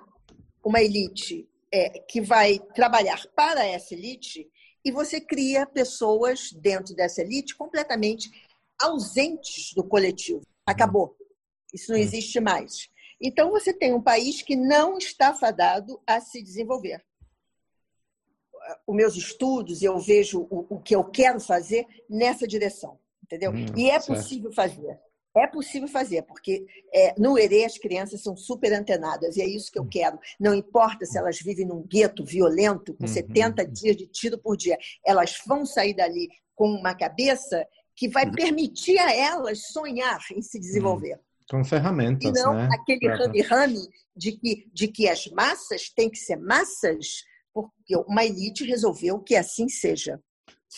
Uma 0.64 0.82
elite 0.82 1.48
é, 1.72 2.00
que 2.00 2.20
vai 2.20 2.58
trabalhar 2.74 3.24
para 3.36 3.64
essa 3.64 3.94
elite 3.94 4.50
e 4.84 4.92
você 4.92 5.20
cria 5.20 5.66
pessoas 5.66 6.52
dentro 6.54 6.96
dessa 6.96 7.22
elite 7.22 7.56
completamente 7.56 8.30
ausentes 8.82 9.74
do 9.74 9.84
coletivo. 9.84 10.42
Acabou. 10.66 11.16
Isso 11.74 11.92
não 11.92 12.00
hum. 12.00 12.02
existe 12.02 12.40
mais. 12.40 12.90
Então, 13.22 13.52
você 13.52 13.74
tem 13.74 13.94
um 13.94 14.02
país 14.02 14.42
que 14.42 14.56
não 14.56 14.98
está 14.98 15.34
fadado 15.34 16.02
a 16.08 16.22
se 16.22 16.42
desenvolver. 16.42 17.04
Os 18.88 18.96
meus 18.96 19.16
estudos, 19.16 19.82
eu 19.82 19.98
vejo 20.00 20.48
o, 20.50 20.76
o 20.76 20.82
que 20.82 20.96
eu 20.96 21.04
quero 21.04 21.40
fazer 21.40 21.86
nessa 22.10 22.48
direção, 22.48 23.00
entendeu? 23.24 23.52
Hum, 23.52 23.66
e 23.76 23.90
é 23.90 24.00
possível 24.00 24.52
fazer. 24.54 25.00
É 25.36 25.46
possível 25.46 25.88
fazer, 25.88 26.24
porque 26.24 26.66
é, 26.94 27.14
no 27.18 27.38
Herê 27.38 27.64
as 27.64 27.78
crianças 27.78 28.22
são 28.22 28.36
super 28.36 28.74
antenadas, 28.74 29.38
e 29.38 29.42
é 29.42 29.48
isso 29.48 29.72
que 29.72 29.78
eu 29.78 29.84
hum. 29.84 29.90
quero. 29.90 30.20
Não 30.40 30.54
importa 30.54 31.06
se 31.06 31.18
elas 31.18 31.40
vivem 31.40 31.66
num 31.66 31.84
gueto 31.84 32.26
violento, 32.26 32.94
com 32.96 33.06
70 33.06 33.64
uhum. 33.64 33.72
dias 33.72 33.96
de 33.96 34.08
tiro 34.08 34.38
por 34.38 34.58
dia, 34.58 34.78
elas 35.06 35.38
vão 35.46 35.66
sair 35.66 35.94
dali 35.94 36.30
com 36.56 36.70
uma 36.72 36.96
cabeça 36.96 37.66
que 37.96 38.08
vai 38.08 38.26
uhum. 38.26 38.32
permitir 38.32 38.98
a 38.98 39.14
elas 39.14 39.68
sonhar 39.72 40.20
em 40.34 40.42
se 40.42 40.60
desenvolver. 40.60 41.20
Com 41.50 41.64
ferramentas, 41.64 42.30
E 42.30 42.32
não 42.32 42.54
né? 42.54 42.70
aquele 42.72 43.08
rame-rame 43.08 43.88
de 44.16 44.34
que, 44.34 44.70
de 44.74 44.88
que 44.88 45.08
as 45.08 45.28
massas 45.28 45.90
têm 45.90 46.10
que 46.10 46.18
ser 46.18 46.38
massas, 46.38 47.24
porque 47.54 47.96
uma 48.08 48.24
elite 48.24 48.64
resolveu 48.64 49.20
que 49.20 49.36
assim 49.36 49.68
seja. 49.68 50.22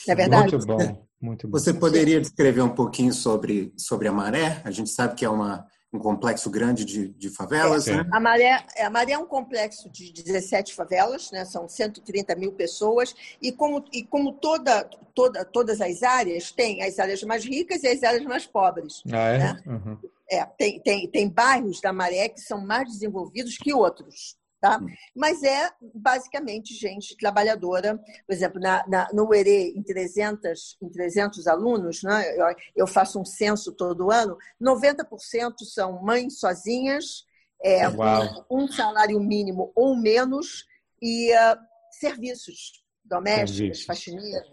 Não 0.08 0.14
é 0.14 0.16
verdade? 0.16 0.56
Muito 0.56 0.68
bom. 0.68 1.08
Muito 1.22 1.48
bom. 1.48 1.58
Você 1.58 1.74
poderia 1.74 2.20
descrever 2.20 2.62
um 2.62 2.74
pouquinho 2.74 3.14
sobre, 3.14 3.72
sobre 3.78 4.08
a 4.08 4.12
maré? 4.12 4.62
A 4.64 4.72
gente 4.72 4.89
sabe 4.89 5.14
que 5.16 5.24
é 5.24 5.30
uma, 5.30 5.68
um 5.94 6.00
complexo 6.00 6.50
grande 6.50 6.86
de, 6.86 7.10
de 7.10 7.30
favelas, 7.30 7.88
é, 7.88 7.98
né? 7.98 8.10
A 8.12 8.20
maré, 8.20 8.66
a 8.80 8.89
maré 8.89 9.12
é 9.12 9.18
um 9.18 9.26
complexo 9.26 9.89
de 9.89 10.12
17 10.12 10.74
favelas, 10.74 11.30
né? 11.32 11.44
são 11.44 11.68
130 11.68 12.34
mil 12.36 12.54
pessoas, 12.54 13.14
e 13.42 13.52
como, 13.52 13.84
e 13.92 14.04
como 14.04 14.34
toda, 14.34 14.84
toda, 15.14 15.44
todas 15.44 15.82
as 15.82 16.02
áreas, 16.02 16.52
tem 16.52 16.82
as 16.82 16.98
áreas 16.98 17.22
mais 17.24 17.44
ricas 17.44 17.84
e 17.84 17.88
as 17.88 18.02
áreas 18.04 18.24
mais 18.24 18.48
pobres. 18.48 19.04
Ah, 19.12 19.28
é? 19.28 19.38
Né? 19.38 19.64
Uhum. 19.68 19.98
é 20.30 20.46
tem, 20.46 20.80
tem, 20.80 21.08
tem 21.08 21.30
bairros 21.30 21.82
da 21.82 21.92
maré 21.92 22.30
que 22.30 22.39
são 22.39 22.66
mais 22.66 22.88
desenvolvidos 22.88 23.58
que 23.58 23.74
outros. 23.74 24.41
Tá? 24.62 24.78
Hum. 24.78 24.86
Mas 25.16 25.41
é 25.41 25.72
basicamente 25.95 26.76
gente 26.76 27.18
trabalhadora. 27.18 27.97
Por 27.97 28.32
exemplo, 28.32 28.62
na, 28.62 28.86
na, 28.88 29.07
no 29.12 29.30
UERE, 29.30 29.74
em 29.76 29.82
300, 29.82 30.78
em 30.80 30.88
300 30.88 31.47
alunos, 31.47 32.03
né, 32.03 32.38
eu, 32.38 32.45
eu 32.76 32.88
faço 32.88 33.20
um 33.20 33.26
censo 33.26 33.74
todo 33.74 34.12
ano, 34.12 34.38
90% 34.62 35.66
são 35.66 36.03
mães 36.03 36.39
sozinhas, 36.39 37.26
é, 37.64 37.89
um, 37.89 38.64
um, 38.64 38.68
salário 38.68 39.20
mínimo 39.20 39.72
ou 39.76 39.95
menos, 39.95 40.66
e 41.01 41.34
uh, 41.34 41.57
serviços 41.91 42.84
domésticos, 43.03 43.84
faxineiras. 43.84 44.47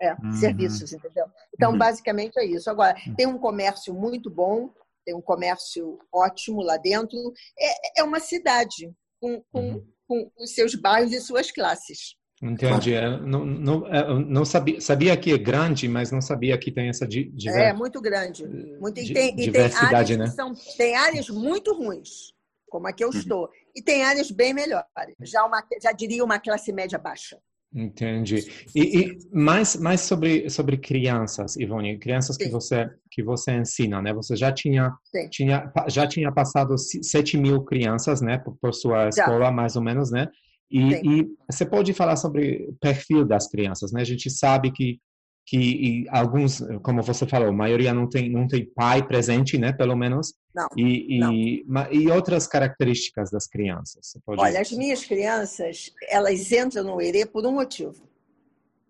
É, 0.00 0.12
uhum. 0.12 0.32
serviços, 0.32 0.92
entendeu? 0.92 1.24
Então, 1.54 1.72
uhum. 1.72 1.78
basicamente 1.78 2.38
é 2.38 2.44
isso. 2.44 2.68
Agora, 2.68 2.94
uhum. 3.06 3.14
tem 3.14 3.26
um 3.26 3.38
comércio 3.38 3.94
muito 3.94 4.28
bom, 4.28 4.70
tem 5.04 5.14
um 5.14 5.22
comércio 5.22 5.98
ótimo 6.12 6.62
lá 6.62 6.76
dentro. 6.76 7.16
É, 7.58 8.00
é 8.00 8.04
uma 8.04 8.20
cidade, 8.20 8.92
com, 9.24 9.42
com, 9.50 9.60
uhum. 9.60 9.86
com 10.06 10.30
os 10.38 10.54
seus 10.54 10.74
bairros 10.74 11.12
e 11.12 11.20
suas 11.20 11.50
classes. 11.50 12.16
Entendi. 12.42 12.92
É, 12.92 13.08
não, 13.20 13.46
não, 13.46 13.86
é, 13.86 14.20
não 14.22 14.44
sabia, 14.44 14.78
sabia 14.80 15.16
que 15.16 15.32
é 15.32 15.38
grande, 15.38 15.88
mas 15.88 16.10
não 16.10 16.20
sabia 16.20 16.58
que 16.58 16.70
tem 16.70 16.88
essa 16.90 17.06
diver... 17.06 17.58
É, 17.58 17.72
muito 17.72 18.02
grande. 18.02 18.46
Muito, 18.78 19.00
e 19.00 19.14
tem, 19.14 19.34
diversidade, 19.34 20.12
e 20.12 20.16
tem 20.16 20.16
áreas 20.16 20.18
né? 20.18 20.26
São, 20.26 20.52
tem 20.76 20.94
áreas 20.94 21.30
muito 21.30 21.72
ruins, 21.72 22.34
como 22.68 22.86
a 22.86 22.92
que 22.92 23.02
eu 23.02 23.08
uhum. 23.08 23.18
estou, 23.18 23.48
e 23.74 23.80
tem 23.80 24.02
áreas 24.04 24.30
bem 24.30 24.52
melhores. 24.52 24.84
Já, 25.22 25.46
uma, 25.46 25.64
já 25.82 25.92
diria 25.92 26.22
uma 26.22 26.38
classe 26.38 26.70
média 26.70 26.98
baixa. 26.98 27.38
Entendi. 27.74 28.36
E, 28.72 29.00
e, 29.00 29.18
mais, 29.32 29.74
mais 29.74 30.02
sobre, 30.02 30.48
sobre 30.48 30.76
crianças, 30.76 31.56
Ivone, 31.56 31.98
crianças 31.98 32.36
que 32.36 32.48
você 32.48 32.88
que 33.10 33.20
você 33.20 33.52
ensina, 33.52 34.00
né? 34.00 34.12
Você 34.12 34.36
já 34.36 34.52
tinha 34.52 34.92
tinha 35.28 35.72
já 35.88 36.06
tinha 36.06 36.30
passado 36.30 36.76
7 36.78 37.36
mil 37.36 37.62
crianças, 37.62 38.20
né, 38.20 38.38
por, 38.38 38.56
por 38.60 38.72
sua 38.72 39.08
escola, 39.08 39.46
já. 39.46 39.50
mais 39.50 39.74
ou 39.74 39.82
menos, 39.82 40.12
né? 40.12 40.28
E, 40.70 40.94
e, 40.94 41.26
você 41.50 41.66
pode 41.66 41.92
falar 41.92 42.16
sobre 42.16 42.68
o 42.68 42.74
perfil 42.80 43.24
das 43.24 43.48
crianças, 43.48 43.92
né? 43.92 44.02
A 44.02 44.04
gente 44.04 44.30
sabe 44.30 44.70
que 44.70 45.00
que 45.46 46.06
alguns, 46.08 46.62
como 46.82 47.02
você 47.02 47.26
falou, 47.26 47.48
a 47.48 47.52
maioria 47.52 47.92
não 47.92 48.08
tem 48.08 48.30
não 48.30 48.48
tem 48.48 48.64
pai 48.64 49.06
presente, 49.06 49.58
né? 49.58 49.72
Pelo 49.72 49.94
menos. 49.94 50.34
Não. 50.54 50.68
E, 50.76 51.18
não. 51.18 51.32
e, 51.32 51.66
e 51.92 52.10
outras 52.10 52.46
características 52.46 53.30
das 53.30 53.46
crianças. 53.46 54.16
Olha, 54.26 54.60
as 54.60 54.72
minhas 54.72 55.04
crianças, 55.04 55.92
elas 56.08 56.50
entram 56.50 56.84
no 56.84 57.00
ERE 57.00 57.26
por 57.26 57.44
um 57.44 57.52
motivo. 57.52 58.08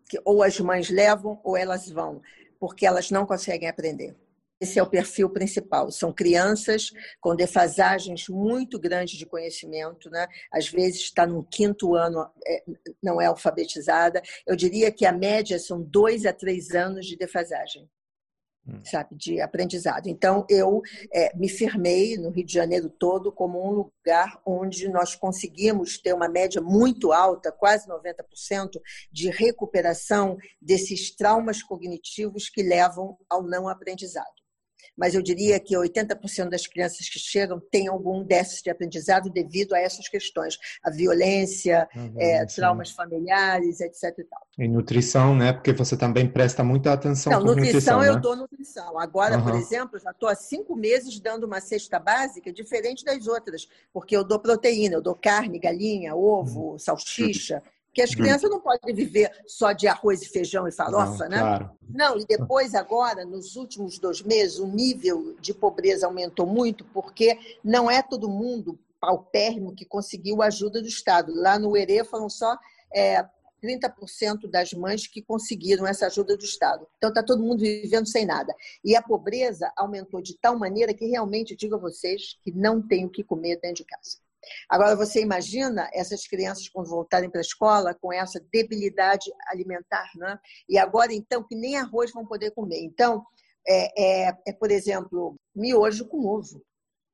Que 0.09 0.21
ou 0.25 0.43
as 0.43 0.61
mães 0.61 0.91
levam 0.91 1.41
ou 1.43 1.57
elas 1.57 1.89
vão, 1.89 2.21
porque 2.61 2.87
elas 2.87 3.11
não 3.11 3.27
conseguem 3.27 3.69
aprender. 3.69 4.15
Esse 4.65 4.79
é 4.79 4.83
o 4.83 4.89
perfil 4.89 5.29
principal. 5.29 5.91
São 5.91 6.11
crianças 6.11 6.91
com 7.21 7.37
defasagens 7.37 8.29
muito 8.31 8.79
grandes 8.81 9.19
de 9.19 9.27
conhecimento, 9.27 10.09
né? 10.09 10.27
Às 10.51 10.69
vezes 10.69 11.03
está 11.03 11.27
no 11.27 11.45
quinto 11.45 11.95
ano, 11.95 12.27
é, 12.47 12.65
não 13.03 13.21
é 13.21 13.27
alfabetizada. 13.27 14.23
Eu 14.47 14.57
diria 14.57 14.91
que 14.91 15.05
a 15.05 15.13
média 15.13 15.59
são 15.59 15.83
dois 15.83 16.25
a 16.25 16.33
três 16.33 16.71
anos 16.71 17.05
de 17.05 17.15
defasagem. 17.15 17.87
Hum. 18.67 18.81
Sabe, 18.83 19.15
de 19.15 19.39
aprendizado. 19.43 20.07
Então, 20.07 20.47
eu 20.49 20.81
é, 21.13 21.37
me 21.37 21.51
firmei 21.51 22.17
no 22.17 22.31
Rio 22.31 22.47
de 22.47 22.55
Janeiro 22.55 22.89
todo 22.89 23.31
como 23.31 23.63
um 23.63 23.71
lugar 23.71 24.41
onde 24.47 24.89
nós 24.89 25.15
conseguimos 25.15 25.99
ter 25.99 26.15
uma 26.15 26.31
média 26.31 26.63
muito 26.63 27.13
alta, 27.13 27.53
quase 27.53 27.87
90%, 27.87 28.81
de 29.13 29.29
recuperação 29.29 30.39
desses 30.63 31.15
traumas 31.15 31.63
cognitivos 31.63 32.49
que 32.49 32.63
levam 32.63 33.19
ao 33.29 33.43
não 33.43 33.69
aprendizado 33.69 34.44
mas 34.97 35.15
eu 35.15 35.23
diria 35.23 35.59
que 35.59 35.75
80% 35.75 36.49
das 36.49 36.67
crianças 36.67 37.09
que 37.09 37.19
chegam 37.19 37.61
têm 37.71 37.89
algum 37.89 38.23
déficit 38.23 38.65
de 38.65 38.71
aprendizado 38.71 39.31
devido 39.31 39.75
a 39.75 39.79
essas 39.79 40.09
questões, 40.09 40.59
a 40.83 40.91
violência, 40.91 41.89
uhum, 41.95 42.15
é, 42.19 42.47
traumas 42.47 42.91
familiares, 42.91 43.81
etc. 43.81 44.19
E, 44.19 44.25
tal. 44.25 44.41
e 44.59 44.69
nutrição, 44.69 45.35
né? 45.35 45.53
Porque 45.53 45.73
você 45.73 45.97
também 45.97 46.29
presta 46.29 46.63
muita 46.63 46.93
atenção 46.93 47.33
Não, 47.33 47.41
nutrição, 47.41 47.65
nutrição 47.65 48.05
eu 48.05 48.15
né? 48.15 48.21
dou 48.21 48.37
nutrição. 48.37 48.99
Agora, 48.99 49.39
uhum. 49.39 49.45
por 49.45 49.55
exemplo, 49.55 49.99
já 49.99 50.11
estou 50.11 50.29
há 50.29 50.35
cinco 50.35 50.77
meses 50.77 51.19
dando 51.21 51.45
uma 51.45 51.61
cesta 51.61 51.99
básica 51.99 52.53
diferente 52.53 53.05
das 53.05 53.27
outras, 53.27 53.69
porque 53.93 54.17
eu 54.17 54.25
dou 54.25 54.39
proteína, 54.39 54.97
eu 54.97 55.03
dou 55.03 55.15
carne, 55.15 55.59
galinha, 55.59 56.15
ovo, 56.15 56.73
uhum. 56.73 56.79
salsicha. 56.79 57.63
Porque 57.95 58.03
as 58.03 58.11
uhum. 58.11 58.17
crianças 58.17 58.51
não 58.51 58.59
podem 58.59 58.93
viver 58.93 59.31
só 59.47 59.71
de 59.71 59.87
arroz 59.87 60.21
e 60.21 60.29
feijão 60.29 60.67
e 60.67 60.73
farofa, 60.73 61.29
não, 61.29 61.31
né? 61.31 61.39
Claro. 61.39 61.71
Não, 61.89 62.19
e 62.19 62.25
depois, 62.27 62.75
agora, 62.75 63.25
nos 63.25 63.55
últimos 63.55 64.01
dois 64.01 64.21
meses, 64.21 64.59
o 64.59 64.67
nível 64.67 65.37
de 65.41 65.55
pobreza 65.55 66.07
aumentou 66.07 66.45
muito, 66.45 66.85
porque 66.87 67.39
não 67.63 67.89
é 67.89 68.03
todo 68.03 68.29
mundo 68.29 68.77
paupérrimo 69.01 69.77
que 69.77 69.85
conseguiu 69.85 70.43
a 70.43 70.47
ajuda 70.47 70.83
do 70.83 70.89
Estado. 70.89 71.33
Lá 71.37 71.57
no 71.57 71.77
Herê 71.77 72.03
foram 72.03 72.29
só 72.29 72.59
é, 72.93 73.25
30% 73.63 74.51
das 74.51 74.73
mães 74.73 75.07
que 75.07 75.23
conseguiram 75.23 75.87
essa 75.87 76.07
ajuda 76.07 76.37
do 76.37 76.45
Estado. 76.45 76.89
Então, 76.99 77.11
está 77.11 77.23
todo 77.23 77.45
mundo 77.45 77.61
vivendo 77.61 78.09
sem 78.09 78.27
nada. 78.27 78.53
E 78.85 78.97
a 78.97 79.03
pobreza 79.03 79.73
aumentou 79.77 80.21
de 80.21 80.37
tal 80.37 80.59
maneira 80.59 80.93
que 80.93 81.07
realmente 81.07 81.55
digo 81.55 81.77
a 81.77 81.79
vocês 81.79 82.37
que 82.43 82.51
não 82.51 82.83
tem 82.83 83.05
o 83.05 83.11
que 83.11 83.23
comer 83.23 83.61
dentro 83.61 83.77
de 83.77 83.85
casa. 83.85 84.24
Agora, 84.69 84.97
você 84.97 85.21
imagina 85.21 85.89
essas 85.93 86.27
crianças, 86.27 86.69
quando 86.69 86.89
voltarem 86.89 87.31
para 87.31 87.41
a 87.41 87.43
escola, 87.43 87.95
com 88.01 88.13
essa 88.13 88.41
debilidade 88.53 89.31
alimentar, 89.49 90.11
né? 90.17 90.39
E 90.69 90.79
agora, 90.79 91.13
então, 91.13 91.43
que 91.43 91.55
nem 91.55 91.77
arroz 91.77 92.13
vão 92.13 92.27
poder 92.27 92.51
comer. 92.53 92.83
Então, 92.83 93.25
é, 93.67 94.29
é, 94.29 94.35
é 94.47 94.53
por 94.53 94.71
exemplo, 94.71 95.37
miojo 95.55 96.07
com 96.07 96.27
ovo. 96.27 96.63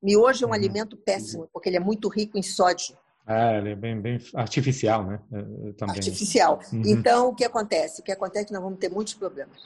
Miojo 0.03 0.45
é 0.45 0.47
um 0.47 0.51
uhum. 0.51 0.55
alimento 0.55 0.97
péssimo, 0.97 1.49
porque 1.53 1.69
ele 1.69 1.77
é 1.77 1.81
muito 1.81 2.09
rico 2.09 2.39
em 2.39 2.43
sódio. 2.43 2.97
É, 3.27 3.59
ele 3.59 3.71
é 3.71 3.77
bem, 3.77 4.01
bem 4.01 4.19
artificial, 4.35 5.05
né? 5.05 5.21
Também. 5.77 5.97
Artificial. 5.97 6.61
Uhum. 6.73 6.83
Então, 6.87 7.29
o 7.29 7.35
que 7.35 7.45
acontece? 7.45 8.01
O 8.01 8.05
que 8.05 8.13
acontece 8.13 8.45
é 8.45 8.47
que 8.47 8.53
nós 8.53 8.63
vamos 8.63 8.79
ter 8.79 8.91
muitos 8.91 9.15
problemas. 9.15 9.61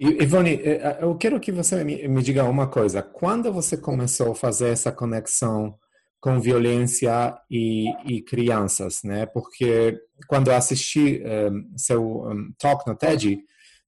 Ivone, 0.00 0.54
é, 0.62 0.98
eu 1.00 1.16
quero 1.16 1.40
que 1.40 1.50
você 1.52 1.82
me 1.84 2.22
diga 2.22 2.44
uma 2.44 2.68
coisa. 2.68 3.02
Quando 3.02 3.52
você 3.52 3.76
começou 3.76 4.32
a 4.32 4.34
fazer 4.34 4.68
essa 4.68 4.92
conexão 4.92 5.76
com 6.20 6.40
violência 6.40 7.36
e, 7.50 7.90
e, 8.04 8.20
crianças, 8.22 9.02
né? 9.04 9.26
Porque 9.26 9.98
quando 10.26 10.48
eu 10.48 10.56
assisti 10.56 11.22
um, 11.24 11.76
seu 11.76 12.02
um, 12.02 12.52
talk 12.58 12.86
no 12.88 12.96
TED, 12.96 13.38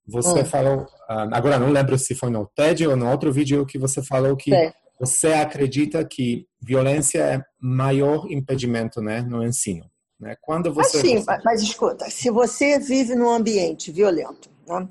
você 0.06 0.40
oh. 0.40 0.44
falou, 0.44 0.86
um, 1.10 1.34
agora 1.34 1.58
não 1.58 1.70
lembro 1.70 1.98
se 1.98 2.14
foi 2.14 2.30
no 2.30 2.46
TED 2.46 2.86
ou 2.86 2.96
no 2.96 3.10
outro 3.10 3.32
vídeo 3.32 3.66
que 3.66 3.78
você 3.78 4.02
falou 4.02 4.36
que 4.36 4.54
é. 4.54 4.72
você 4.98 5.32
acredita 5.32 6.04
que 6.04 6.46
violência 6.62 7.18
é 7.18 7.42
maior 7.60 8.30
impedimento, 8.30 9.00
né, 9.00 9.22
no 9.22 9.44
ensino, 9.44 9.90
né? 10.18 10.36
Quando 10.40 10.72
você 10.72 10.98
assim, 10.98 11.18
você... 11.18 11.40
mas 11.44 11.62
escuta, 11.62 12.08
se 12.08 12.30
você 12.30 12.78
vive 12.78 13.16
num 13.16 13.30
ambiente 13.30 13.90
violento, 13.90 14.48
né? 14.68 14.88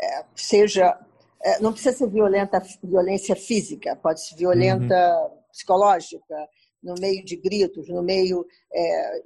é, 0.00 0.24
seja 0.36 0.96
é, 1.42 1.60
não 1.60 1.72
precisa 1.72 1.96
ser 1.96 2.08
violenta, 2.08 2.60
violência 2.82 3.36
física, 3.36 3.94
pode 3.96 4.26
ser 4.26 4.34
violenta 4.34 4.94
uhum. 4.94 5.38
psicológica, 5.52 6.34
no 6.86 6.94
meio 7.00 7.24
de 7.24 7.34
gritos, 7.34 7.88
no 7.88 8.00
meio. 8.00 8.46
É, 8.72 9.22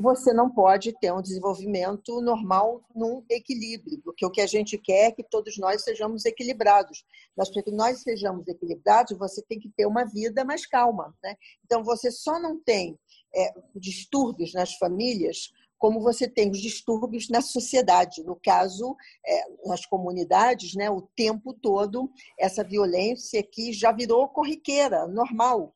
você 0.00 0.32
não 0.32 0.50
pode 0.50 0.92
ter 0.98 1.12
um 1.12 1.22
desenvolvimento 1.22 2.20
normal 2.20 2.82
num 2.94 3.24
equilíbrio, 3.30 4.00
porque 4.02 4.26
o 4.26 4.30
que 4.30 4.40
a 4.40 4.46
gente 4.46 4.76
quer 4.76 5.06
é 5.06 5.12
que 5.12 5.22
todos 5.22 5.56
nós 5.56 5.84
sejamos 5.84 6.24
equilibrados. 6.24 7.04
Mas 7.36 7.48
para 7.48 7.62
que 7.62 7.70
nós 7.70 8.02
sejamos 8.02 8.48
equilibrados, 8.48 9.16
você 9.16 9.40
tem 9.40 9.60
que 9.60 9.70
ter 9.70 9.86
uma 9.86 10.04
vida 10.04 10.44
mais 10.44 10.66
calma. 10.66 11.14
Né? 11.22 11.36
Então, 11.64 11.84
você 11.84 12.10
só 12.10 12.40
não 12.40 12.60
tem 12.60 12.98
é, 13.32 13.54
distúrbios 13.76 14.52
nas 14.52 14.74
famílias 14.74 15.52
como 15.78 16.00
você 16.00 16.26
tem 16.26 16.50
os 16.50 16.58
distúrbios 16.58 17.28
na 17.28 17.42
sociedade, 17.42 18.22
no 18.24 18.34
caso, 18.34 18.96
é, 19.24 19.44
nas 19.66 19.84
comunidades, 19.84 20.74
né, 20.74 20.90
o 20.90 21.02
tempo 21.14 21.52
todo, 21.52 22.10
essa 22.38 22.64
violência 22.64 23.42
que 23.42 23.74
já 23.74 23.92
virou 23.92 24.26
corriqueira, 24.28 25.06
normal. 25.06 25.75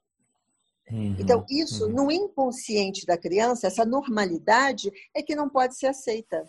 Uhum, 0.90 1.16
então, 1.18 1.44
isso, 1.48 1.86
uhum. 1.86 1.92
no 1.92 2.10
inconsciente 2.10 3.06
da 3.06 3.16
criança, 3.16 3.66
essa 3.66 3.84
normalidade 3.84 4.90
é 5.14 5.22
que 5.22 5.34
não 5.34 5.48
pode 5.48 5.76
ser 5.76 5.86
aceita. 5.86 6.48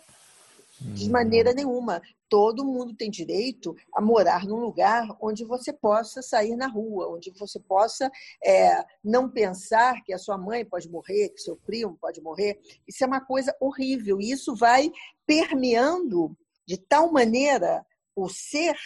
De 0.80 1.04
uhum. 1.04 1.12
maneira 1.12 1.52
nenhuma. 1.52 2.02
Todo 2.28 2.64
mundo 2.64 2.94
tem 2.94 3.10
direito 3.10 3.76
a 3.94 4.00
morar 4.00 4.44
num 4.46 4.56
lugar 4.56 5.06
onde 5.20 5.44
você 5.44 5.72
possa 5.72 6.22
sair 6.22 6.56
na 6.56 6.66
rua, 6.66 7.08
onde 7.08 7.30
você 7.30 7.60
possa 7.60 8.10
é, 8.42 8.84
não 9.04 9.28
pensar 9.28 10.02
que 10.02 10.12
a 10.12 10.18
sua 10.18 10.36
mãe 10.36 10.64
pode 10.64 10.88
morrer, 10.88 11.28
que 11.28 11.40
seu 11.40 11.56
primo 11.56 11.96
pode 12.00 12.20
morrer. 12.20 12.58
Isso 12.88 13.04
é 13.04 13.06
uma 13.06 13.20
coisa 13.20 13.54
horrível. 13.60 14.20
E 14.20 14.32
isso 14.32 14.56
vai 14.56 14.90
permeando 15.24 16.36
de 16.66 16.78
tal 16.78 17.12
maneira 17.12 17.86
o 18.16 18.28
ser 18.28 18.76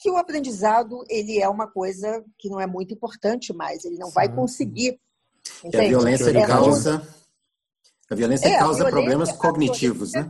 que 0.00 0.10
o 0.10 0.16
aprendizado 0.16 1.04
ele 1.08 1.40
é 1.40 1.48
uma 1.48 1.66
coisa 1.66 2.24
que 2.38 2.48
não 2.48 2.58
é 2.58 2.66
muito 2.66 2.94
importante 2.94 3.52
mais, 3.52 3.84
ele 3.84 3.98
não 3.98 4.08
Sim. 4.08 4.14
vai 4.14 4.34
conseguir. 4.34 4.98
E 5.62 5.76
a 5.76 5.80
violência 5.80 6.30
é 6.30 6.46
causa 6.46 7.06
a 8.10 8.14
violência 8.14 8.48
é, 8.48 8.58
causa 8.58 8.82
a 8.82 8.86
violência, 8.86 8.90
problemas 8.90 9.32
cognitivos, 9.32 10.12
né? 10.12 10.28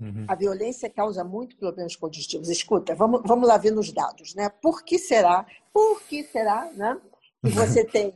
Uhum. 0.00 0.24
A 0.26 0.34
violência 0.34 0.90
causa 0.90 1.22
muito 1.22 1.56
problemas 1.56 1.94
cognitivos. 1.94 2.48
Escuta, 2.48 2.96
vamos, 2.96 3.22
vamos 3.24 3.46
lá 3.46 3.56
ver 3.56 3.70
nos 3.70 3.92
dados, 3.92 4.34
né? 4.34 4.48
Por 4.48 4.82
que 4.82 4.98
será? 4.98 5.46
Por 5.72 6.02
que 6.02 6.24
será, 6.24 6.68
né? 6.72 7.00
Que 7.44 7.50
você 7.50 7.84
tem 7.86 8.12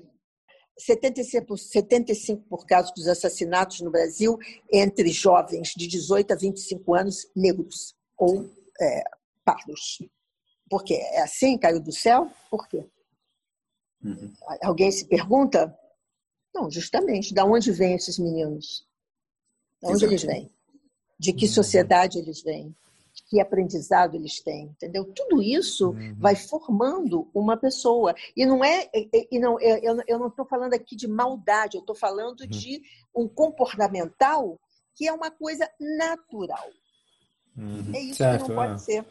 75, 0.77 1.57
75 1.57 2.45
por 2.49 2.67
causa 2.67 2.93
dos 2.95 3.07
assassinatos 3.07 3.81
no 3.81 3.93
Brasil 3.93 4.37
entre 4.73 5.09
jovens 5.11 5.73
de 5.77 5.87
18 5.87 6.33
a 6.33 6.37
25 6.37 6.95
anos 6.95 7.31
negros 7.37 7.95
ou 8.17 8.51
é, 8.81 9.05
pardos. 9.45 9.99
Por 10.69 10.85
quê? 10.85 10.95
É 10.95 11.23
assim? 11.23 11.59
Caiu 11.59 11.81
do 11.81 11.93
céu? 11.93 12.31
Por 12.51 12.69
quê? 12.69 12.85
Uhum. 14.03 14.33
Alguém 14.63 14.91
se 14.91 15.07
pergunta? 15.07 15.77
Não, 16.55 16.71
justamente. 16.71 17.35
Da 17.35 17.45
onde 17.45 17.73
vêm 17.73 17.95
esses 17.95 18.19
meninos? 18.19 18.87
Da 19.81 19.89
onde 19.89 20.05
Exato. 20.05 20.13
eles 20.13 20.23
vêm? 20.23 20.53
De 21.19 21.33
que 21.33 21.47
uhum. 21.47 21.53
sociedade 21.53 22.19
eles 22.19 22.43
vêm? 22.43 22.75
De 23.13 23.23
que 23.25 23.41
aprendizado 23.41 24.15
eles 24.15 24.41
têm? 24.41 24.67
Entendeu? 24.67 25.05
Tudo 25.13 25.43
isso 25.43 25.91
uhum. 25.91 26.15
vai 26.19 26.37
formando 26.37 27.29
uma 27.35 27.57
pessoa. 27.57 28.15
E 28.37 28.47
não 28.47 28.65
é. 28.65 28.89
E 29.31 29.39
não, 29.39 29.59
eu 29.61 30.19
não 30.19 30.29
estou 30.29 30.47
falando 30.47 30.75
aqui 30.75 30.95
de 30.95 31.09
maldade, 31.09 31.77
eu 31.77 31.81
estou 31.81 31.97
falando 31.97 32.43
uhum. 32.43 32.49
de 32.49 32.83
um 33.15 33.29
comportamental 33.29 34.59
que 34.95 35.07
é 35.07 35.13
uma 35.13 35.31
coisa 35.31 35.69
natural. 35.79 36.69
Uhum. 37.57 37.93
É 37.95 38.01
isso 38.01 38.17
certo, 38.17 38.45
que 38.45 38.49
não 38.49 38.57
pode 38.57 38.75
é. 38.75 38.79
ser. 38.79 39.07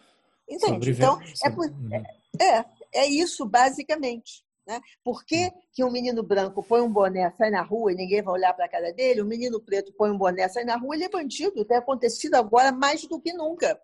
Entende? 0.48 0.92
Então, 0.92 1.20
é, 1.44 1.50
por, 1.50 1.66
uhum. 1.66 2.04
é, 2.40 2.66
é 2.94 3.06
isso 3.06 3.46
basicamente. 3.46 4.46
Né? 4.68 4.82
Por 5.04 5.26
que, 5.26 5.50
que 5.72 5.84
um 5.84 5.92
menino 5.92 6.22
branco 6.22 6.62
põe 6.62 6.82
um 6.82 6.92
boné, 6.92 7.32
sai 7.38 7.50
na 7.50 7.62
rua 7.62 7.94
e 7.94 7.96
ninguém 7.96 8.22
vai 8.22 8.34
olhar 8.34 8.54
para 8.54 8.66
a 8.66 8.70
cara 8.70 8.92
dele? 8.92 9.22
Um 9.22 9.28
menino 9.28 9.62
preto 9.62 9.94
põe 9.94 10.12
um 10.12 10.18
boné, 10.18 10.48
sai 10.50 10.66
na 10.66 10.76
rua, 10.76 10.96
ele 10.96 11.06
é 11.06 11.10
bandido. 11.10 11.64
Tem 11.64 11.78
acontecido 11.78 12.36
agora 12.36 12.72
mais 12.72 13.08
do 13.08 13.20
que 13.20 13.32
nunca. 13.34 13.80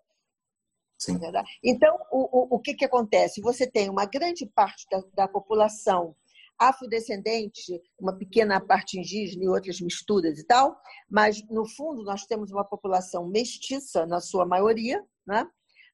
Sim. 0.98 1.18
Então, 1.62 1.98
o, 2.12 2.54
o, 2.54 2.56
o 2.56 2.58
que, 2.60 2.74
que 2.74 2.84
acontece? 2.84 3.40
Você 3.40 3.66
tem 3.66 3.88
uma 3.90 4.04
grande 4.04 4.46
parte 4.46 4.86
da, 4.90 5.02
da 5.14 5.28
população 5.28 6.14
afrodescendente, 6.58 7.80
uma 7.98 8.16
pequena 8.16 8.60
parte 8.60 8.98
indígena 8.98 9.44
e 9.44 9.48
outras 9.48 9.80
misturas 9.80 10.38
e 10.38 10.44
tal, 10.46 10.76
mas, 11.10 11.42
no 11.48 11.66
fundo, 11.68 12.04
nós 12.04 12.24
temos 12.26 12.52
uma 12.52 12.64
população 12.64 13.26
mestiça, 13.26 14.06
na 14.06 14.20
sua 14.20 14.46
maioria, 14.46 15.04
né? 15.26 15.46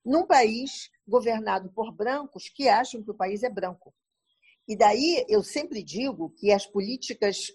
Num 0.05 0.27
país 0.27 0.91
governado 1.07 1.71
por 1.73 1.93
brancos 1.93 2.49
que 2.49 2.69
acham 2.69 3.03
que 3.03 3.11
o 3.11 3.17
país 3.17 3.43
é 3.43 3.51
branco. 3.51 3.95
E 4.69 4.77
daí 4.77 5.25
eu 5.29 5.43
sempre 5.43 5.83
digo 5.83 6.31
que 6.31 6.53
as 6.53 6.67
políticas 6.67 7.49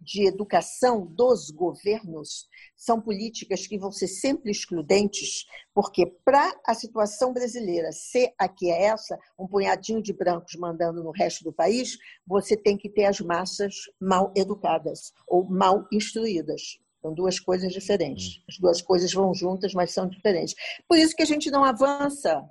de 0.00 0.26
educação 0.26 1.06
dos 1.06 1.50
governos 1.50 2.46
são 2.76 3.00
políticas 3.00 3.66
que 3.66 3.78
vão 3.78 3.90
ser 3.90 4.08
sempre 4.08 4.50
excludentes, 4.50 5.44
porque 5.74 6.06
para 6.24 6.52
a 6.66 6.74
situação 6.74 7.32
brasileira 7.32 7.90
ser 7.92 8.32
a 8.38 8.48
que 8.48 8.70
é 8.70 8.84
essa, 8.84 9.18
um 9.38 9.46
punhadinho 9.46 10.02
de 10.02 10.12
brancos 10.12 10.54
mandando 10.56 11.02
no 11.02 11.10
resto 11.10 11.44
do 11.44 11.52
país, 11.52 11.98
você 12.26 12.56
tem 12.56 12.76
que 12.76 12.88
ter 12.88 13.04
as 13.04 13.20
massas 13.20 13.74
mal 14.00 14.32
educadas 14.36 15.12
ou 15.26 15.44
mal 15.44 15.86
instruídas. 15.92 16.78
São 17.02 17.12
duas 17.12 17.40
coisas 17.40 17.72
diferentes. 17.72 18.38
Hum. 18.38 18.42
As 18.48 18.58
duas 18.58 18.80
coisas 18.80 19.12
vão 19.12 19.34
juntas, 19.34 19.74
mas 19.74 19.92
são 19.92 20.08
diferentes. 20.08 20.54
Por 20.88 20.96
isso 20.96 21.14
que 21.14 21.22
a 21.22 21.26
gente 21.26 21.50
não 21.50 21.64
avança. 21.64 22.48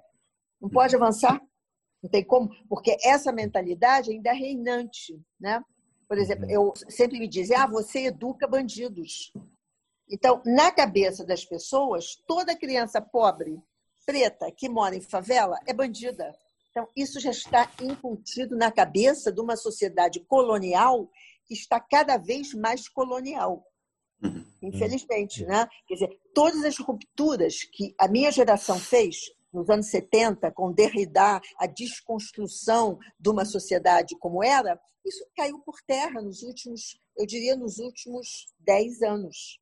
Não 0.62 0.70
pode 0.70 0.96
avançar. 0.96 1.42
Não 2.04 2.10
tem 2.10 2.24
como, 2.24 2.50
porque 2.68 2.98
essa 3.04 3.32
mentalidade 3.32 4.12
ainda 4.12 4.32
é 4.32 4.34
reinante, 4.34 5.22
né? 5.40 5.64
Por 6.08 6.18
exemplo, 6.18 6.46
uhum. 6.46 6.52
eu 6.52 6.74
sempre 6.90 7.20
me 7.20 7.28
dizem, 7.28 7.56
ah, 7.56 7.68
você 7.68 8.06
educa 8.06 8.48
bandidos. 8.48 9.32
Então, 10.10 10.42
na 10.46 10.72
cabeça 10.72 11.24
das 11.24 11.46
pessoas, 11.46 12.18
toda 12.28 12.58
criança 12.58 13.00
pobre, 13.00 13.62
preta, 14.06 14.52
que 14.52 14.68
mora 14.68 14.96
em 14.96 15.02
favela, 15.02 15.58
é 15.66 15.74
bandida. 15.74 16.36
Então, 16.72 16.88
isso 16.98 17.20
já 17.20 17.32
está 17.32 17.72
incutido 17.82 18.58
na 18.58 18.72
cabeça 18.72 19.32
de 19.32 19.40
uma 19.40 19.56
sociedade 19.56 20.20
colonial 20.22 21.10
que 21.46 21.54
está 21.54 21.80
cada 21.80 22.18
vez 22.18 22.54
mais 22.54 22.90
colonial. 22.90 23.66
Uhum. 24.62 24.70
Infelizmente, 24.70 25.46
né? 25.46 25.68
Quer 25.88 25.94
dizer, 25.96 26.20
todas 26.34 26.64
as 26.64 26.78
rupturas 26.78 27.64
que 27.64 27.96
a 27.98 28.08
minha 28.08 28.32
geração 28.32 28.78
fez 28.80 29.18
nos 29.52 29.70
anos 29.70 29.88
70, 29.88 30.52
com 30.52 30.72
Derrida, 30.72 31.42
a 31.58 31.68
desconstrução 31.68 32.98
de 33.20 33.30
uma 33.30 33.44
sociedade 33.44 34.18
como 34.18 34.44
era, 34.44 34.80
isso 35.06 35.26
caiu 35.36 35.60
por 35.60 35.82
terra 35.86 36.22
nos 36.22 36.42
últimos, 36.44 37.00
eu 37.18 37.26
diria, 37.26 37.56
nos 37.56 37.80
últimos 37.80 38.48
10 38.60 39.02
anos, 39.02 39.60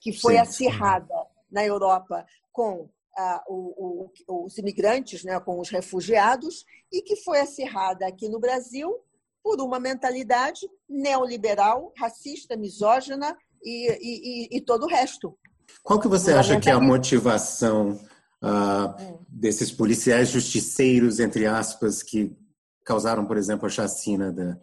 que 0.00 0.12
foi 0.12 0.34
sim, 0.34 0.40
acirrada 0.40 1.14
sim. 1.14 1.44
na 1.50 1.64
Europa 1.64 2.26
com 2.52 2.90
ah, 3.16 3.42
o, 3.48 4.10
o, 4.28 4.44
os 4.44 4.58
imigrantes, 4.58 5.24
né, 5.24 5.40
com 5.40 5.58
os 5.58 5.70
refugiados, 5.70 6.66
e 6.92 7.00
que 7.00 7.16
foi 7.16 7.40
acirrada 7.40 8.06
aqui 8.06 8.28
no 8.28 8.38
Brasil 8.38 9.00
por 9.42 9.60
uma 9.60 9.78
mentalidade 9.78 10.68
neoliberal, 10.88 11.92
racista, 11.96 12.56
misógina 12.56 13.36
e, 13.64 14.48
e, 14.52 14.56
e, 14.56 14.60
todo 14.60 14.84
o 14.84 14.88
resto. 14.88 15.36
Qual 15.82 16.00
que 16.00 16.08
você 16.08 16.32
acha 16.32 16.58
que 16.60 16.68
é 16.68 16.72
a 16.72 16.80
motivação 16.80 18.00
uh, 18.42 19.24
desses 19.28 19.70
policiais 19.70 20.30
justiceiros, 20.30 21.20
entre 21.20 21.46
aspas, 21.46 22.02
que 22.02 22.36
causaram, 22.84 23.24
por 23.24 23.36
exemplo, 23.36 23.66
a 23.66 23.70
chacina 23.70 24.32
da, 24.32 24.56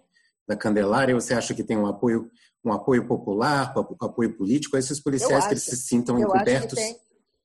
da 0.48 0.56
Candelária? 0.56 1.16
Você 1.16 1.34
acha 1.34 1.54
que 1.54 1.64
tem 1.64 1.78
um 1.78 1.86
apoio, 1.86 2.30
um 2.64 2.72
apoio 2.72 3.08
popular, 3.08 3.74
um 3.78 4.06
apoio 4.06 4.36
político 4.36 4.76
a 4.76 4.80
esses 4.80 5.00
policiais 5.00 5.46
que 5.46 5.54
eles 5.54 5.64
se 5.64 5.78
sintam 5.78 6.20
encobertos? 6.20 6.80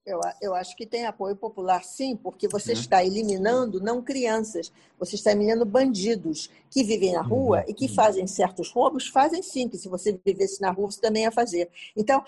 Eu, 0.09 0.21
eu 0.41 0.55
acho 0.55 0.75
que 0.75 0.87
tem 0.87 1.05
apoio 1.05 1.37
popular, 1.37 1.85
sim, 1.85 2.17
porque 2.17 2.49
você 2.49 2.73
uhum. 2.73 2.81
está 2.81 3.05
eliminando 3.05 3.79
não 3.79 4.03
crianças, 4.03 4.73
você 4.99 5.17
está 5.17 5.33
eliminando 5.33 5.67
bandidos 5.67 6.51
que 6.71 6.83
vivem 6.83 7.13
na 7.13 7.21
rua 7.21 7.59
uhum. 7.59 7.65
e 7.69 7.75
que 7.75 7.87
uhum. 7.87 7.95
fazem 7.95 8.27
certos 8.27 8.71
roubos, 8.71 9.07
fazem 9.07 9.43
sim, 9.43 9.69
que 9.69 9.77
se 9.77 9.87
você 9.87 10.19
vivesse 10.25 10.63
na 10.63 10.71
rua, 10.71 10.91
você 10.91 11.01
também 11.01 11.25
ia 11.25 11.31
fazer. 11.31 11.69
Então, 11.95 12.25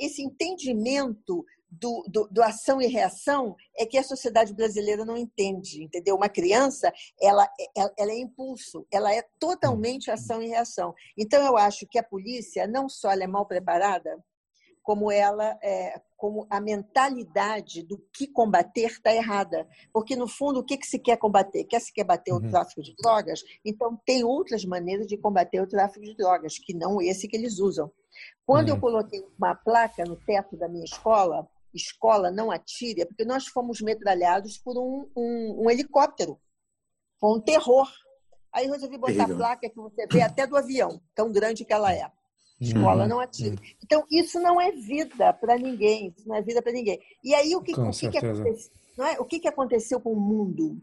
esse 0.00 0.20
entendimento 0.20 1.46
do, 1.70 2.04
do, 2.06 2.28
do, 2.30 2.42
ação 2.42 2.82
e 2.82 2.86
reação 2.86 3.56
é 3.78 3.86
que 3.86 3.96
a 3.96 4.02
sociedade 4.02 4.52
brasileira 4.52 5.04
não 5.04 5.16
entende, 5.16 5.82
entendeu? 5.82 6.16
Uma 6.16 6.28
criança, 6.28 6.92
ela, 7.20 7.48
ela, 7.74 7.92
ela, 7.96 8.10
é 8.10 8.18
impulso, 8.18 8.86
ela 8.90 9.14
é 9.14 9.24
totalmente 9.38 10.10
ação 10.10 10.42
e 10.42 10.48
reação. 10.48 10.92
Então, 11.16 11.42
eu 11.46 11.56
acho 11.56 11.86
que 11.86 11.98
a 11.98 12.02
polícia, 12.02 12.66
não 12.66 12.88
só 12.88 13.12
é 13.12 13.26
mal 13.26 13.46
preparada, 13.46 14.22
como 14.82 15.10
ela, 15.10 15.56
é, 15.62 16.00
como 16.16 16.46
a 16.50 16.60
mentalidade 16.60 17.82
do 17.82 17.98
que 18.12 18.26
combater 18.26 18.86
está 18.86 19.14
errada. 19.14 19.68
Porque, 19.92 20.16
no 20.16 20.26
fundo, 20.26 20.60
o 20.60 20.64
que, 20.64 20.76
que 20.76 20.86
se 20.86 20.98
quer 20.98 21.16
combater? 21.16 21.64
Quer 21.64 21.80
se 21.80 21.92
quer 21.92 22.04
bater 22.04 22.32
uhum. 22.32 22.38
o 22.38 22.50
tráfico 22.50 22.82
de 22.82 22.94
drogas? 22.96 23.42
Então, 23.64 24.00
tem 24.04 24.24
outras 24.24 24.64
maneiras 24.64 25.06
de 25.06 25.16
combater 25.16 25.60
o 25.60 25.66
tráfico 25.66 26.04
de 26.04 26.16
drogas, 26.16 26.58
que 26.58 26.74
não 26.74 27.00
esse 27.00 27.28
que 27.28 27.36
eles 27.36 27.58
usam. 27.58 27.90
Quando 28.44 28.68
uhum. 28.68 28.74
eu 28.74 28.80
coloquei 28.80 29.24
uma 29.38 29.54
placa 29.54 30.04
no 30.04 30.16
teto 30.16 30.56
da 30.56 30.68
minha 30.68 30.84
escola, 30.84 31.48
escola 31.72 32.30
não 32.30 32.50
atire, 32.50 33.02
é 33.02 33.06
porque 33.06 33.24
nós 33.24 33.46
fomos 33.46 33.80
metralhados 33.80 34.58
por 34.58 34.76
um, 34.76 35.08
um, 35.16 35.64
um 35.64 35.70
helicóptero. 35.70 36.38
Foi 37.18 37.38
um 37.38 37.40
terror. 37.40 37.88
Aí 38.52 38.66
resolvi 38.66 38.98
botar 38.98 39.24
a 39.24 39.28
placa 39.28 39.70
que 39.70 39.76
você 39.76 40.06
vê 40.06 40.20
até 40.20 40.46
do 40.46 40.56
avião, 40.56 41.00
tão 41.14 41.32
grande 41.32 41.64
que 41.64 41.72
ela 41.72 41.92
é. 41.92 42.10
Escola 42.62 43.02
uhum. 43.02 43.08
não 43.08 43.20
atira. 43.20 43.56
Então, 43.82 44.04
isso 44.10 44.40
não 44.40 44.60
é 44.60 44.70
vida 44.72 45.32
para 45.32 45.56
ninguém. 45.56 46.14
Isso 46.16 46.28
não 46.28 46.36
é 46.36 46.42
vida 46.42 46.62
para 46.62 46.72
ninguém. 46.72 47.00
E 47.22 47.34
aí, 47.34 47.54
o 47.56 47.60
que, 47.60 47.72
o 47.72 47.90
que, 47.90 48.10
que 48.10 48.18
aconteceu? 48.18 48.70
Não 48.96 49.06
é? 49.06 49.20
O 49.20 49.24
que, 49.24 49.40
que 49.40 49.48
aconteceu 49.48 50.00
com 50.00 50.12
o 50.12 50.20
mundo? 50.20 50.80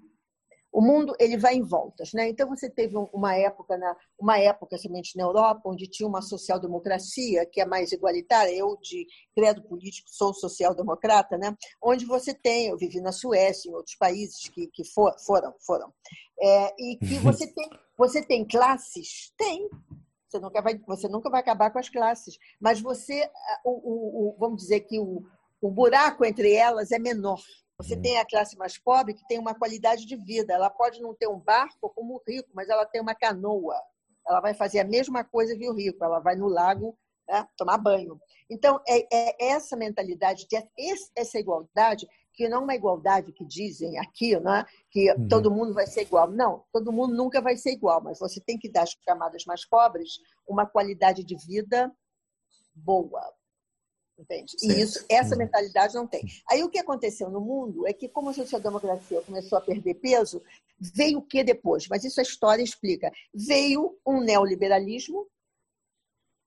O 0.71 0.81
mundo 0.81 1.15
ele 1.19 1.35
vai 1.35 1.55
em 1.55 1.63
voltas, 1.63 2.13
né? 2.13 2.29
Então 2.29 2.47
você 2.47 2.69
teve 2.69 2.95
uma 3.11 3.35
época 3.35 3.75
na 3.75 3.95
uma 4.19 4.37
época 4.37 4.77
somente 4.77 5.17
na 5.17 5.23
Europa 5.23 5.61
onde 5.65 5.87
tinha 5.87 6.07
uma 6.07 6.21
social 6.21 6.59
democracia 6.59 7.43
que 7.45 7.59
é 7.59 7.65
mais 7.65 7.91
igualitária. 7.91 8.51
Eu 8.51 8.77
de 8.79 9.07
credo 9.35 9.63
político 9.63 10.09
sou 10.11 10.31
social 10.31 10.75
democrata, 10.75 11.37
né? 11.37 11.55
Onde 11.81 12.05
você 12.05 12.35
tem, 12.35 12.67
eu 12.67 12.77
vivi 12.77 13.01
na 13.01 13.11
Suécia, 13.11 13.69
em 13.69 13.73
outros 13.73 13.95
países 13.95 14.47
que, 14.49 14.67
que 14.67 14.83
for, 14.85 15.11
foram 15.25 15.53
foram 15.65 15.91
é, 16.39 16.73
e 16.77 16.97
que 16.97 17.17
você 17.19 17.47
tem 17.47 17.69
você 17.97 18.21
tem 18.21 18.45
classes, 18.47 19.33
tem 19.37 19.69
você 20.29 20.39
nunca 20.39 20.61
vai, 20.61 20.77
você 20.87 21.07
nunca 21.07 21.29
vai 21.29 21.39
acabar 21.39 21.71
com 21.71 21.79
as 21.79 21.89
classes, 21.89 22.37
mas 22.59 22.79
você, 22.79 23.29
o, 23.65 23.71
o, 23.71 24.29
o 24.29 24.35
vamos 24.37 24.61
dizer 24.61 24.81
que 24.81 24.99
o, 24.99 25.23
o 25.61 25.71
buraco 25.71 26.23
entre 26.23 26.53
elas 26.53 26.91
é 26.91 26.99
menor. 26.99 27.41
Você 27.77 27.95
uhum. 27.95 28.01
tem 28.01 28.17
a 28.19 28.25
classe 28.25 28.57
mais 28.57 28.77
pobre 28.77 29.13
que 29.13 29.25
tem 29.27 29.39
uma 29.39 29.55
qualidade 29.55 30.05
de 30.05 30.15
vida. 30.15 30.53
Ela 30.53 30.69
pode 30.69 31.01
não 31.01 31.13
ter 31.15 31.27
um 31.27 31.39
barco 31.39 31.89
como 31.95 32.15
o 32.15 32.21
rico, 32.27 32.49
mas 32.53 32.69
ela 32.69 32.85
tem 32.85 33.01
uma 33.01 33.15
canoa. 33.15 33.75
Ela 34.27 34.41
vai 34.41 34.53
fazer 34.53 34.81
a 34.81 34.85
mesma 34.85 35.23
coisa 35.23 35.57
que 35.57 35.67
o 35.67 35.73
rico. 35.73 36.03
Ela 36.03 36.19
vai 36.19 36.35
no 36.35 36.47
lago 36.47 36.97
né, 37.27 37.47
tomar 37.55 37.77
banho. 37.77 38.19
Então, 38.49 38.81
é, 38.87 39.07
é 39.11 39.51
essa 39.51 39.77
mentalidade, 39.77 40.45
de, 40.47 40.57
essa 41.15 41.39
igualdade, 41.39 42.07
que 42.39 42.47
não 42.47 42.59
é 42.59 42.61
uma 42.61 42.75
igualdade 42.75 43.33
que 43.33 43.43
dizem 43.43 43.99
aqui, 43.99 44.39
né, 44.39 44.65
que 44.89 45.11
uhum. 45.11 45.27
todo 45.27 45.51
mundo 45.51 45.73
vai 45.73 45.85
ser 45.85 46.03
igual. 46.03 46.31
Não, 46.31 46.63
todo 46.71 46.89
mundo 46.89 47.13
nunca 47.13 47.41
vai 47.41 47.57
ser 47.57 47.71
igual, 47.71 48.01
mas 48.01 48.17
você 48.17 48.39
tem 48.39 48.57
que 48.57 48.71
dar 48.71 48.83
às 48.83 48.95
camadas 48.95 49.43
mais 49.43 49.65
pobres 49.65 50.21
uma 50.47 50.65
qualidade 50.65 51.21
de 51.21 51.35
vida 51.35 51.93
boa, 52.73 53.21
Entende? 54.17 54.55
E 54.61 54.81
isso, 54.81 55.05
essa 55.09 55.33
uhum. 55.33 55.39
mentalidade 55.39 55.95
não 55.95 56.07
tem. 56.07 56.23
Aí 56.49 56.63
o 56.63 56.69
que 56.69 56.79
aconteceu 56.79 57.29
no 57.29 57.41
mundo 57.41 57.85
é 57.85 57.91
que, 57.91 58.07
como 58.07 58.29
a 58.29 58.33
social-democracia 58.33 59.21
começou 59.21 59.57
a 59.57 59.61
perder 59.61 59.95
peso, 59.95 60.41
veio 60.77 61.19
o 61.19 61.21
que 61.21 61.43
depois? 61.43 61.89
Mas 61.89 62.05
isso 62.05 62.21
a 62.21 62.23
história 62.23 62.63
explica. 62.63 63.11
Veio 63.33 63.97
um 64.05 64.21
neoliberalismo, 64.21 65.27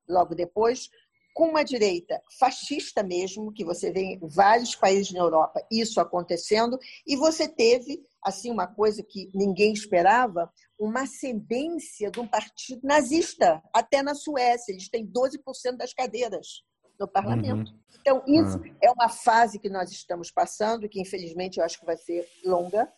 logo 0.08 0.34
depois, 0.34 0.88
com 1.32 1.48
uma 1.48 1.64
direita 1.64 2.20
fascista 2.38 3.02
mesmo, 3.02 3.52
que 3.52 3.64
você 3.64 3.90
vê 3.90 4.00
em 4.00 4.20
vários 4.22 4.74
países 4.74 5.12
na 5.12 5.20
Europa 5.20 5.64
isso 5.70 6.00
acontecendo, 6.00 6.78
e 7.06 7.16
você 7.16 7.48
teve, 7.48 8.04
assim, 8.22 8.50
uma 8.50 8.66
coisa 8.66 9.02
que 9.02 9.30
ninguém 9.34 9.72
esperava, 9.72 10.50
uma 10.78 11.02
ascendência 11.02 12.10
de 12.10 12.20
um 12.20 12.26
partido 12.26 12.86
nazista, 12.86 13.62
até 13.72 14.02
na 14.02 14.14
Suécia, 14.14 14.72
eles 14.72 14.88
têm 14.88 15.06
12% 15.06 15.76
das 15.76 15.94
cadeiras 15.94 16.62
no 16.98 17.08
parlamento. 17.08 17.70
Uhum. 17.70 17.80
Então, 18.00 18.22
isso 18.26 18.58
uhum. 18.58 18.76
é 18.82 18.90
uma 18.90 19.08
fase 19.08 19.58
que 19.58 19.68
nós 19.68 19.90
estamos 19.90 20.30
passando, 20.30 20.88
que 20.88 21.00
infelizmente 21.00 21.58
eu 21.58 21.64
acho 21.64 21.78
que 21.78 21.86
vai 21.86 21.96
ser 21.96 22.28
longa, 22.44 22.92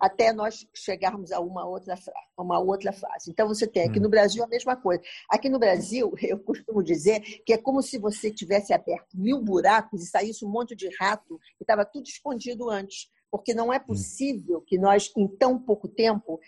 até 0.00 0.32
nós 0.32 0.66
chegarmos 0.74 1.30
a 1.30 1.38
uma 1.38 1.66
outra, 1.66 1.94
uma 2.36 2.58
outra 2.58 2.92
fase. 2.92 3.30
Então, 3.30 3.46
você 3.46 3.66
tem 3.66 3.82
aqui 3.82 3.98
uhum. 3.98 4.04
no 4.04 4.08
Brasil 4.08 4.42
a 4.42 4.46
mesma 4.46 4.74
coisa. 4.74 5.02
Aqui 5.28 5.50
no 5.50 5.58
Brasil, 5.58 6.12
eu 6.22 6.38
costumo 6.38 6.82
dizer 6.82 7.20
que 7.44 7.52
é 7.52 7.58
como 7.58 7.82
se 7.82 7.98
você 7.98 8.30
tivesse 8.30 8.72
aberto 8.72 9.14
mil 9.14 9.42
buracos 9.42 10.02
e 10.02 10.06
saísse 10.06 10.44
um 10.44 10.48
monte 10.48 10.74
de 10.74 10.88
rato 10.98 11.38
e 11.60 11.62
estava 11.62 11.84
tudo 11.84 12.06
escondido 12.06 12.70
antes. 12.70 13.08
Porque 13.30 13.52
não 13.52 13.72
é 13.72 13.76
hum. 13.76 13.84
possível 13.86 14.62
que 14.62 14.78
nós, 14.78 15.12
em 15.16 15.28
tão 15.28 15.58
pouco 15.58 15.86
tempo, 15.86 16.40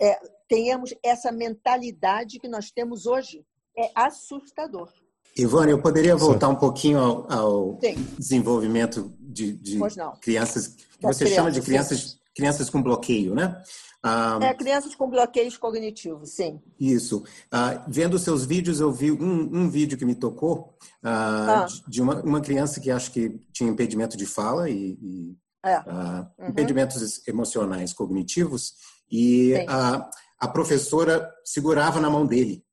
é, 0.00 0.18
tenhamos 0.48 0.94
essa 1.02 1.32
mentalidade 1.32 2.38
que 2.38 2.48
nós 2.48 2.70
temos 2.70 3.06
hoje. 3.06 3.44
É 3.76 3.90
assustador. 3.94 4.92
Ivone, 5.36 5.70
eu 5.70 5.80
poderia 5.80 6.14
voltar 6.14 6.48
um 6.48 6.54
pouquinho 6.54 6.98
ao, 6.98 7.32
ao 7.32 7.78
desenvolvimento 8.18 9.10
de, 9.18 9.52
de 9.52 9.78
crianças, 10.20 10.68
que 10.68 11.02
você 11.02 11.26
chama 11.26 11.50
de 11.50 11.62
crianças, 11.62 12.18
crianças 12.34 12.70
com 12.70 12.82
bloqueio, 12.82 13.34
né? 13.34 13.62
Ah, 14.02 14.38
é, 14.42 14.52
crianças 14.54 14.94
com 14.96 15.08
bloqueios 15.08 15.56
cognitivos, 15.56 16.30
sim. 16.30 16.60
Isso. 16.78 17.22
Ah, 17.50 17.84
vendo 17.86 18.18
seus 18.18 18.44
vídeos, 18.44 18.80
eu 18.80 18.90
vi 18.90 19.12
um, 19.12 19.60
um 19.60 19.70
vídeo 19.70 19.96
que 19.96 20.04
me 20.04 20.14
tocou 20.14 20.76
ah, 21.02 21.64
ah. 21.64 21.66
de 21.86 22.02
uma, 22.02 22.20
uma 22.22 22.40
criança 22.40 22.80
que 22.80 22.90
acho 22.90 23.12
que 23.12 23.40
tinha 23.52 23.70
impedimento 23.70 24.16
de 24.16 24.26
fala 24.26 24.68
e, 24.68 24.98
e 25.00 25.36
é. 25.64 25.78
uhum. 25.78 26.48
impedimentos 26.48 27.26
emocionais 27.28 27.92
cognitivos, 27.92 28.74
e 29.10 29.54
a, 29.68 30.10
a 30.40 30.48
professora 30.48 31.30
segurava 31.44 32.00
na 32.00 32.10
mão 32.10 32.26
dele. 32.26 32.64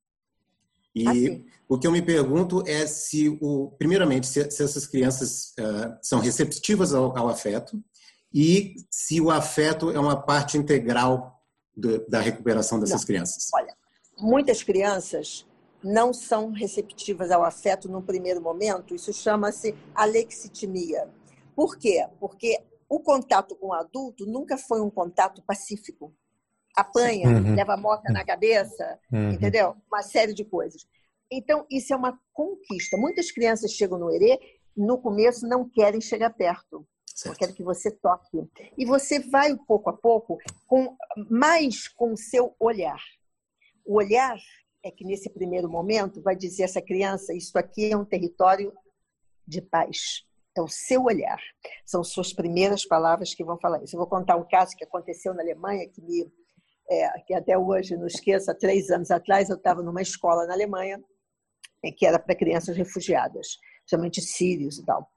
E 0.95 1.07
assim. 1.07 1.45
o 1.68 1.78
que 1.78 1.86
eu 1.86 1.91
me 1.91 2.01
pergunto 2.01 2.64
é 2.66 2.88
se, 2.88 3.38
o, 3.41 3.72
primeiramente, 3.78 4.26
se, 4.26 4.49
se 4.49 4.64
essas 4.64 4.88
crianças 4.88 5.53
uh, 5.60 5.97
são 6.01 6.20
receptivas 6.20 6.93
ao, 6.93 7.16
ao, 7.16 7.30
afeto 7.30 7.80
e 8.34 8.75
se 8.89 9.19
o 9.19 9.32
afeto 9.32 9.89
é 9.91 9.99
uma 9.99 10.21
parte 10.21 10.57
integral 10.57 11.41
do, 11.75 12.05
da 12.07 12.19
recuperação 12.19 12.80
dessas 12.80 13.01
não. 13.01 13.07
crianças. 13.07 13.49
Olha, 13.53 13.75
muitas 14.17 14.63
crianças 14.63 15.45
não 15.84 16.13
são 16.13 16.51
receptivas 16.51 17.32
ao 17.32 17.43
afeto 17.43 17.89
no 17.89 18.01
primeiro 18.01 18.41
momento. 18.41 18.93
Isso 18.93 19.13
chama-se 19.13 19.75
alexitimia. 19.95 21.09
Por 21.55 21.77
quê? 21.77 22.07
Porque 22.19 22.61
o 22.88 22.99
contato 22.99 23.55
com 23.55 23.67
o 23.67 23.73
adulto 23.73 24.25
nunca 24.25 24.57
foi 24.57 24.82
um 24.82 24.89
contato 24.89 25.41
pacífico 25.43 26.13
apanha, 26.75 27.27
uhum. 27.27 27.55
leva 27.55 27.75
mota 27.75 28.11
na 28.11 28.23
cabeça, 28.23 28.99
uhum. 29.11 29.32
entendeu? 29.32 29.75
Uma 29.91 30.01
série 30.01 30.34
de 30.34 30.45
coisas. 30.45 30.86
Então, 31.32 31.65
isso 31.69 31.93
é 31.93 31.95
uma 31.95 32.17
conquista. 32.34 32.97
Muitas 32.97 33.32
crianças 33.32 33.71
chegam 33.71 33.99
no 33.99 34.11
Herê, 34.11 34.39
no 34.75 34.97
começo 34.97 35.47
não 35.47 35.67
querem 35.69 36.01
chegar 36.01 36.32
perto. 36.32 36.88
Certo. 37.24 37.38
querem 37.38 37.55
que 37.55 37.63
você 37.63 37.91
toque. 37.91 38.49
E 38.78 38.86
você 38.86 39.20
vai 39.20 39.55
pouco 39.67 39.89
a 39.89 39.93
pouco 39.93 40.38
com 40.65 40.95
mais 41.30 41.88
com 41.88 42.13
o 42.13 42.17
seu 42.17 42.55
olhar. 42.59 43.01
O 43.86 43.95
olhar 43.97 44.38
é 44.84 44.89
que 44.89 45.03
nesse 45.03 45.30
primeiro 45.30 45.70
momento 45.70 46.22
vai 46.22 46.36
dizer 46.36 46.63
essa 46.63 46.82
criança, 46.82 47.34
isso 47.34 47.57
aqui 47.57 47.91
é 47.91 47.97
um 47.97 48.05
território 48.05 48.74
de 49.45 49.61
paz. 49.61 50.24
É 50.55 50.61
o 50.61 50.67
seu 50.67 51.03
olhar. 51.03 51.39
São 51.86 52.03
suas 52.03 52.32
primeiras 52.32 52.86
palavras 52.86 53.34
que 53.34 53.43
vão 53.43 53.59
falar 53.59 53.84
isso. 53.84 53.95
Eu 53.95 53.99
vou 53.99 54.07
contar 54.07 54.38
um 54.38 54.47
caso 54.47 54.76
que 54.76 54.84
aconteceu 54.84 55.34
na 55.34 55.41
Alemanha 55.41 55.89
que 55.89 56.01
me 56.01 56.32
é, 56.91 57.20
que 57.20 57.36
até 57.36 57.55
hoje 57.55 57.95
não 57.95 58.07
esqueço, 58.07 58.49
há 58.49 58.55
três 58.55 58.89
anos 58.89 59.11
atrás 59.11 59.47
eu 59.49 59.57
estava 59.57 59.84
numa 59.84 60.01
escola 60.01 60.47
na 60.47 60.53
Alemanha 60.53 60.99
é, 61.84 61.91
que 61.91 62.03
era 62.03 62.17
para 62.17 62.34
crianças 62.34 62.76
refugiadas, 62.76 63.59
principalmente 63.82 64.22
sírios 64.22 64.80
e 64.80 64.86
tal. 64.86 65.07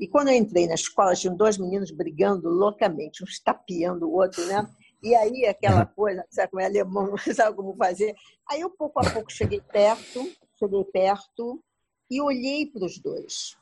E 0.00 0.08
quando 0.08 0.28
eu 0.28 0.34
entrei 0.34 0.66
na 0.66 0.74
escola, 0.74 1.14
tinham 1.14 1.36
dois 1.36 1.58
meninos 1.58 1.90
brigando 1.90 2.48
loucamente, 2.48 3.22
um 3.22 3.26
tapeando 3.44 4.08
o 4.08 4.14
outro, 4.14 4.44
né? 4.46 4.66
E 5.02 5.14
aí 5.14 5.44
aquela 5.44 5.84
coisa, 5.86 6.24
sabe 6.30 6.50
como 6.50 6.62
é 6.62 6.64
alemão, 6.64 7.10
não 7.10 7.18
sabe 7.34 7.54
como 7.54 7.76
fazer. 7.76 8.14
Aí 8.48 8.62
eu 8.62 8.70
pouco 8.70 8.98
a 8.98 9.10
pouco 9.12 9.30
cheguei 9.30 9.60
perto, 9.60 10.26
cheguei 10.58 10.84
perto 10.84 11.62
e 12.10 12.20
olhei 12.20 12.66
para 12.66 12.84
os 12.84 12.98
dois 12.98 13.60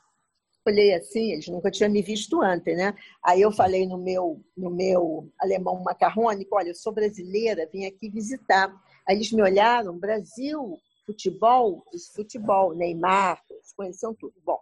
olhei 0.69 0.93
assim, 0.93 1.31
eles 1.31 1.47
nunca 1.47 1.71
tinham 1.71 1.91
me 1.91 2.01
visto 2.01 2.41
antes, 2.41 2.77
né? 2.77 2.93
Aí 3.23 3.41
eu 3.41 3.51
falei 3.51 3.85
no 3.85 3.97
meu, 3.97 4.41
no 4.55 4.69
meu 4.69 5.31
alemão 5.39 5.81
macarrônico, 5.83 6.55
olha, 6.55 6.69
eu 6.69 6.75
sou 6.75 6.93
brasileira, 6.93 7.69
vim 7.71 7.85
aqui 7.85 8.09
visitar. 8.09 8.71
Aí 9.07 9.15
eles 9.15 9.31
me 9.31 9.41
olharam, 9.41 9.97
Brasil, 9.97 10.77
futebol, 11.05 11.83
futebol, 12.15 12.75
Neymar, 12.75 13.41
eles 13.49 13.73
conheciam 13.73 14.13
tudo. 14.13 14.33
Bom, 14.45 14.59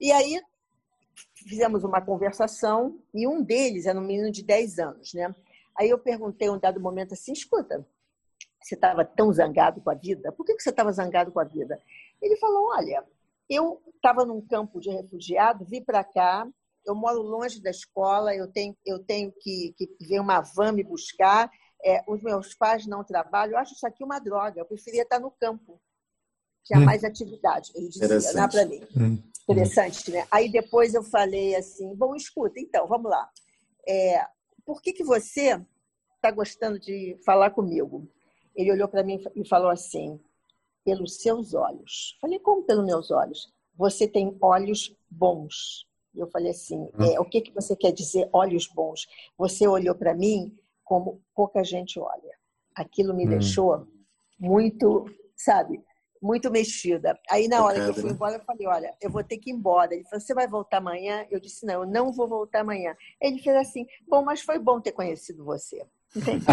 e 0.00 0.10
aí 0.10 0.40
fizemos 1.42 1.84
uma 1.84 2.00
conversação 2.00 2.98
e 3.14 3.26
um 3.26 3.42
deles 3.42 3.86
era 3.86 3.98
um 3.98 4.04
menino 4.04 4.30
de 4.30 4.42
10 4.42 4.78
anos, 4.78 5.14
né? 5.14 5.34
Aí 5.76 5.88
eu 5.88 5.98
perguntei 5.98 6.50
um 6.50 6.58
dado 6.58 6.80
momento 6.80 7.14
assim, 7.14 7.32
escuta, 7.32 7.86
você 8.60 8.74
estava 8.74 9.04
tão 9.04 9.32
zangado 9.32 9.80
com 9.80 9.90
a 9.90 9.94
vida? 9.94 10.30
Por 10.32 10.44
que 10.44 10.58
você 10.58 10.70
estava 10.70 10.92
zangado 10.92 11.32
com 11.32 11.40
a 11.40 11.44
vida? 11.44 11.80
Ele 12.20 12.36
falou, 12.36 12.68
olha, 12.68 13.04
eu 13.48 13.82
estava 13.94 14.24
num 14.24 14.40
campo 14.40 14.80
de 14.80 14.90
refugiado, 14.90 15.64
vi 15.64 15.80
para 15.80 16.04
cá, 16.04 16.46
eu 16.86 16.94
moro 16.94 17.22
longe 17.22 17.60
da 17.60 17.70
escola, 17.70 18.34
eu 18.34 18.46
tenho, 18.48 18.76
eu 18.84 18.98
tenho 18.98 19.32
que, 19.40 19.74
que 19.76 19.88
ver 20.00 20.20
uma 20.20 20.40
van 20.40 20.72
me 20.72 20.82
buscar, 20.82 21.50
é, 21.84 22.02
os 22.06 22.22
meus 22.22 22.54
pais 22.54 22.86
não 22.86 23.02
trabalham, 23.02 23.54
eu 23.54 23.58
acho 23.58 23.74
isso 23.74 23.86
aqui 23.86 24.04
uma 24.04 24.18
droga, 24.18 24.60
eu 24.60 24.66
preferia 24.66 25.02
estar 25.02 25.18
no 25.18 25.30
campo. 25.30 25.80
Tinha 26.64 26.78
hum. 26.78 26.84
mais 26.84 27.02
atividade, 27.02 27.72
ele 27.74 27.88
dizia, 27.88 28.32
não 28.34 28.48
para 28.48 28.64
mim. 28.66 28.80
Hum. 28.96 29.22
Interessante, 29.48 30.10
né? 30.10 30.26
Aí 30.30 30.50
depois 30.50 30.94
eu 30.94 31.02
falei 31.02 31.56
assim, 31.56 31.94
bom, 31.94 32.14
escuta, 32.14 32.60
então, 32.60 32.86
vamos 32.86 33.10
lá. 33.10 33.28
É, 33.86 34.24
por 34.64 34.80
que, 34.80 34.92
que 34.92 35.02
você 35.02 35.60
está 36.14 36.30
gostando 36.30 36.78
de 36.78 37.18
falar 37.24 37.50
comigo? 37.50 38.08
Ele 38.54 38.70
olhou 38.70 38.86
para 38.86 39.02
mim 39.02 39.20
e 39.34 39.46
falou 39.48 39.70
assim, 39.70 40.20
pelos 40.84 41.20
seus 41.20 41.54
olhos. 41.54 42.16
Falei, 42.20 42.38
como 42.38 42.62
pelos 42.62 42.84
meus 42.84 43.10
olhos? 43.10 43.52
Você 43.76 44.06
tem 44.06 44.36
olhos 44.40 44.96
bons. 45.10 45.86
Eu 46.14 46.28
falei 46.28 46.50
assim, 46.50 46.88
é, 47.00 47.18
o 47.18 47.24
que, 47.24 47.40
que 47.40 47.52
você 47.52 47.74
quer 47.74 47.90
dizer 47.90 48.28
olhos 48.32 48.66
bons? 48.66 49.08
Você 49.36 49.66
olhou 49.66 49.94
para 49.94 50.14
mim 50.14 50.56
como 50.84 51.22
pouca 51.34 51.64
gente 51.64 51.98
olha. 51.98 52.38
Aquilo 52.74 53.14
me 53.14 53.26
hum. 53.26 53.30
deixou 53.30 53.88
muito, 54.38 55.06
sabe, 55.36 55.82
muito 56.22 56.50
mexida. 56.50 57.18
Aí, 57.28 57.48
na 57.48 57.64
hora 57.64 57.82
que 57.82 57.90
eu 57.90 57.94
fui 57.94 58.04
né? 58.04 58.10
embora, 58.12 58.36
eu 58.36 58.44
falei: 58.44 58.66
Olha, 58.68 58.94
eu 59.00 59.10
vou 59.10 59.24
ter 59.24 59.38
que 59.38 59.50
ir 59.50 59.54
embora. 59.54 59.92
Ele 59.92 60.04
falou: 60.04 60.20
Você 60.20 60.32
vai 60.32 60.46
voltar 60.46 60.76
amanhã? 60.76 61.26
Eu 61.28 61.40
disse: 61.40 61.66
Não, 61.66 61.82
eu 61.82 61.86
não 61.86 62.12
vou 62.12 62.28
voltar 62.28 62.60
amanhã. 62.60 62.96
Ele 63.20 63.40
fez 63.40 63.56
assim: 63.56 63.84
Bom, 64.06 64.22
mas 64.22 64.40
foi 64.40 64.58
bom 64.58 64.80
ter 64.80 64.92
conhecido 64.92 65.44
você. 65.44 65.84
Entendeu? 66.14 66.46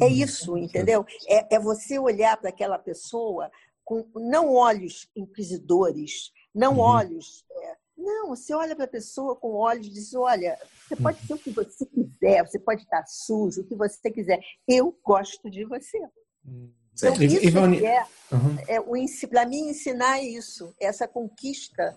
é 0.00 0.08
isso, 0.08 0.56
entendeu? 0.58 1.04
É, 1.28 1.56
é 1.56 1.58
você 1.58 1.98
olhar 1.98 2.36
para 2.36 2.50
aquela 2.50 2.78
pessoa 2.78 3.50
com 3.84 4.06
não 4.14 4.54
olhos 4.54 5.08
inquisidores, 5.16 6.32
não 6.54 6.74
uhum. 6.74 6.80
olhos. 6.80 7.44
É, 7.50 7.76
não, 7.98 8.28
você 8.28 8.54
olha 8.54 8.76
para 8.76 8.84
a 8.84 8.88
pessoa 8.88 9.34
com 9.34 9.54
olhos 9.54 9.88
e 9.88 9.90
diz: 9.90 10.14
olha, 10.14 10.56
você 10.86 10.94
pode 10.94 11.18
ser 11.26 11.34
o 11.34 11.38
que 11.38 11.50
você 11.50 11.84
quiser, 11.84 12.46
você 12.46 12.60
pode 12.60 12.82
estar 12.82 13.04
sujo, 13.06 13.62
o 13.62 13.64
que 13.64 13.74
você 13.74 14.08
quiser. 14.08 14.38
Eu 14.68 14.96
gosto 15.02 15.50
de 15.50 15.64
você. 15.64 15.98
Hum. 16.46 16.70
Então, 16.96 17.12
isso 17.22 17.46
Ivone... 17.46 17.84
é, 17.84 18.04
uhum. 18.32 18.56
é 18.66 19.26
para 19.28 19.46
mim, 19.46 19.68
ensinar 19.68 20.22
isso, 20.22 20.74
essa 20.80 21.06
conquista, 21.06 21.94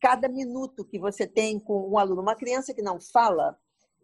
cada 0.00 0.28
minuto 0.28 0.84
que 0.84 0.98
você 0.98 1.26
tem 1.26 1.58
com 1.58 1.90
um 1.90 1.98
aluno. 1.98 2.22
Uma 2.22 2.36
criança 2.36 2.72
que 2.72 2.82
não 2.82 3.00
fala, 3.00 3.58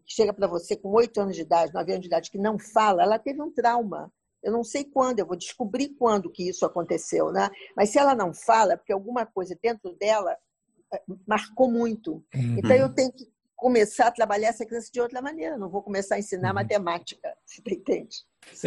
que 0.05 0.15
chega 0.15 0.33
para 0.33 0.47
você 0.47 0.77
com 0.77 0.91
oito 0.91 1.21
anos 1.21 1.37
de 1.37 1.43
idade, 1.43 1.73
nove 1.73 1.93
anos 1.93 2.03
de 2.03 2.09
idade, 2.09 2.31
que 2.31 2.39
não 2.39 2.59
fala, 2.59 3.03
ela 3.03 3.19
teve 3.19 3.41
um 3.41 3.51
trauma. 3.51 4.13
Eu 4.43 4.51
não 4.51 4.65
sei 4.65 4.85
quando, 4.85 5.21
eu 5.21 5.27
vou 5.27 5.37
descobrir 5.37 5.91
quando 5.91 6.29
que 6.31 6.49
isso 6.49 6.67
aconteceu, 6.67 7.31
né? 7.31 7.49
Mas 7.77 7.91
se 7.91 7.99
ela 7.99 8.15
não 8.15 8.35
fala, 8.35 8.77
porque 8.77 8.93
alguma 8.93 9.25
coisa 9.25 9.57
dentro 9.63 9.95
dela 9.95 10.37
eh, 10.93 11.03
marcou 11.25 11.71
muito. 11.71 12.15
Uhum. 12.35 12.59
Então 12.59 12.73
eu 12.73 12.93
tenho 12.93 13.13
que 13.13 13.32
começar 13.63 14.09
a 14.09 14.11
trabalhar 14.11 14.49
essa 14.49 14.67
criança 14.67 14.91
de 14.93 15.01
outra 15.01 15.23
maneira. 15.23 15.57
Não 15.57 15.71
vou 15.71 15.83
começar 15.83 16.17
a 16.17 16.19
ensinar 16.19 16.49
uhum. 16.49 16.57
matemática, 16.57 17.29
você 17.47 17.63
entende? 17.71 18.17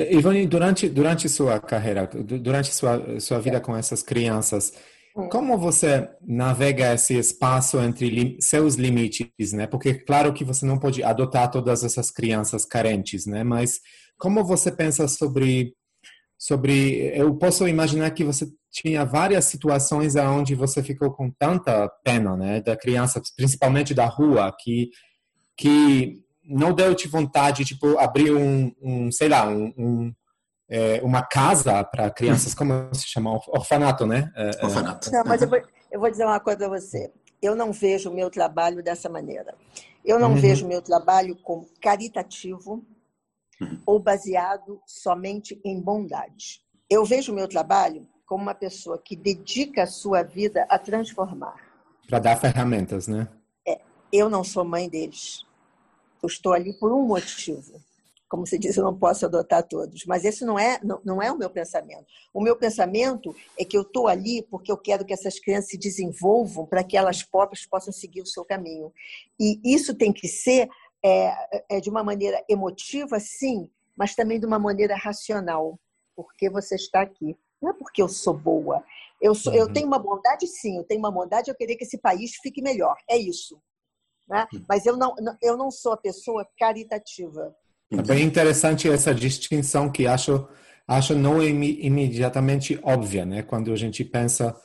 Ivone, 0.10 0.48
durante, 0.48 0.88
durante 0.88 1.28
sua 1.28 1.60
carreira, 1.60 2.08
durante 2.08 2.74
sua, 2.74 3.20
sua 3.20 3.40
vida 3.40 3.60
com 3.60 3.76
essas 3.76 4.02
crianças, 4.02 4.72
hum. 5.16 5.28
como 5.28 5.58
você 5.58 6.10
navega 6.26 6.94
esse 6.94 7.14
espaço 7.18 7.78
entre 7.80 8.38
seus 8.40 8.76
limites, 8.76 9.52
né? 9.52 9.68
Porque 9.68 9.96
claro 9.96 10.34
que 10.34 10.46
você 10.46 10.66
não 10.66 10.80
pode 10.80 11.04
adotar 11.04 11.52
todas 11.52 11.84
essas 11.84 12.10
crianças 12.10 12.64
carentes, 12.64 13.26
né? 13.26 13.44
Mas 13.44 13.82
como 14.18 14.46
você 14.46 14.72
pensa 14.72 15.10
sobre 15.10 15.76
sobre 16.38 17.12
eu 17.18 17.36
posso 17.36 17.68
imaginar 17.68 18.12
que 18.12 18.24
você 18.24 18.48
tinha 18.76 19.06
várias 19.06 19.46
situações 19.46 20.18
onde 20.18 20.54
você 20.54 20.84
ficou 20.84 21.10
com 21.10 21.32
tanta 21.32 21.88
pena, 22.04 22.36
né, 22.36 22.60
da 22.60 22.76
criança, 22.76 23.22
principalmente 23.38 23.94
da 23.94 24.06
rua, 24.06 24.54
que 24.60 24.90
que 25.58 26.22
não 26.44 26.74
deu-te 26.74 27.08
vontade, 27.08 27.64
tipo, 27.64 27.98
abrir 27.98 28.34
um, 28.34 28.76
um 28.82 29.10
sei 29.10 29.30
lá, 29.30 29.48
um, 29.48 29.74
um 29.78 30.14
é, 30.70 31.00
uma 31.02 31.24
casa 31.24 31.82
para 31.86 32.12
crianças, 32.12 32.54
como 32.54 32.94
se 32.94 33.08
chama? 33.08 33.40
Orfanato, 33.48 34.06
né? 34.06 34.30
É, 34.36 34.52
é. 34.60 34.66
Orfanato. 34.66 35.10
Não, 35.10 35.24
mas 35.24 35.42
eu 35.42 35.50
vou, 35.50 35.62
eu 35.90 36.00
vou 36.00 36.12
dizer 36.12 36.26
uma 36.26 36.40
coisa 36.42 36.60
para 36.60 36.68
você. 36.68 37.10
Eu 37.42 37.56
não 37.56 37.72
vejo 37.72 38.10
o 38.10 38.14
meu 38.14 38.30
trabalho 38.30 38.84
dessa 38.84 39.08
maneira. 39.08 39.56
Eu 40.04 40.20
não 40.20 40.32
uhum. 40.32 40.36
vejo 40.36 40.66
o 40.66 40.68
meu 40.68 40.82
trabalho 40.82 41.38
como 41.38 41.66
caritativo 41.82 42.86
uhum. 43.62 43.82
ou 43.86 44.00
baseado 44.00 44.82
somente 44.86 45.62
em 45.64 45.80
bondade. 45.80 46.60
Eu 46.90 47.06
vejo 47.06 47.32
o 47.32 47.36
meu 47.36 47.48
trabalho 47.48 48.06
como 48.26 48.44
uma 48.44 48.56
pessoa 48.56 48.98
que 48.98 49.16
dedica 49.16 49.84
a 49.84 49.88
sua 49.88 50.24
vida 50.24 50.66
a 50.70 50.80
transformar. 50.80 51.56
Para 52.08 52.20
dar 52.20 52.38
ferramentas, 52.38 53.08
né? 53.08 53.28
É. 53.68 53.80
Eu 54.12 54.30
não 54.30 54.44
sou 54.44 54.64
mãe 54.64 54.90
deles. 54.90 55.46
Eu 56.22 56.28
estou 56.28 56.54
ali 56.54 56.74
por 56.74 56.92
um 56.92 57.06
motivo. 57.06 57.82
Como 58.28 58.46
se 58.48 58.58
diz, 58.58 58.76
eu 58.76 58.84
não 58.84 58.98
posso 58.98 59.26
adotar 59.26 59.64
todos. 59.64 60.06
Mas 60.06 60.26
esse 60.26 60.44
não 60.44 60.58
é, 60.58 60.80
não, 60.84 61.00
não 61.06 61.22
é 61.22 61.32
o 61.32 61.38
meu 61.38 61.50
pensamento. 61.50 62.06
O 62.34 62.42
meu 62.42 62.56
pensamento 62.56 63.36
é 63.58 63.64
que 63.64 63.78
eu 63.78 63.84
estou 63.84 64.08
ali 64.08 64.42
porque 64.50 64.72
eu 64.72 64.78
quero 64.78 65.06
que 65.06 65.14
essas 65.14 65.40
crianças 65.40 65.70
se 65.70 65.78
desenvolvam 65.78 66.66
para 66.66 66.84
que 66.84 66.98
elas 66.98 67.22
próprias 67.22 67.66
possam 67.66 67.94
seguir 67.94 68.22
o 68.22 68.26
seu 68.26 68.44
caminho. 68.44 68.92
E 69.40 69.60
isso 69.64 69.94
tem 69.94 70.12
que 70.12 70.28
ser 70.28 70.68
é, 71.04 71.76
é 71.78 71.80
de 71.80 71.90
uma 71.90 72.04
maneira 72.04 72.44
emotiva, 72.50 73.20
sim, 73.20 73.70
mas 73.96 74.16
também 74.16 74.40
de 74.40 74.46
uma 74.46 74.58
maneira 74.58 74.96
racional. 74.96 75.80
Porque 76.16 76.50
você 76.50 76.76
está 76.76 77.02
aqui. 77.02 77.38
Não 77.66 77.72
é 77.72 77.74
porque 77.74 78.00
eu 78.00 78.08
sou 78.08 78.36
boa. 78.36 78.84
Eu, 79.20 79.34
sou, 79.34 79.52
uhum. 79.52 79.58
eu 79.58 79.74
tenho 79.74 79.88
uma 79.88 79.98
bondade, 79.98 80.46
sim. 80.46 80.78
Eu 80.78 80.84
tenho 80.84 81.00
uma 81.00 81.12
bondade, 81.12 81.50
eu 81.50 81.56
querer 81.56 81.76
que 81.76 81.84
esse 81.84 81.98
país 81.98 82.36
fique 82.44 82.62
melhor. 82.62 82.96
É 83.10 83.18
isso. 83.18 83.60
Né? 84.30 84.46
Hum. 84.54 84.64
Mas 84.70 84.86
eu 84.86 84.96
não, 84.96 85.16
eu 85.42 85.58
não 85.58 85.72
sou 85.72 85.94
a 85.94 85.98
pessoa 85.98 86.48
caritativa. 86.60 87.56
É 87.92 88.02
bem 88.04 88.24
interessante 88.24 88.88
essa 88.88 89.16
distinção 89.16 89.92
que 89.92 90.06
acho, 90.06 90.48
acho 90.88 91.16
não 91.16 91.42
imediatamente 91.42 92.80
óbvia, 92.84 93.26
né? 93.26 93.42
Quando 93.42 93.74
a 93.74 93.76
gente 93.76 94.04
pensa 94.04 94.56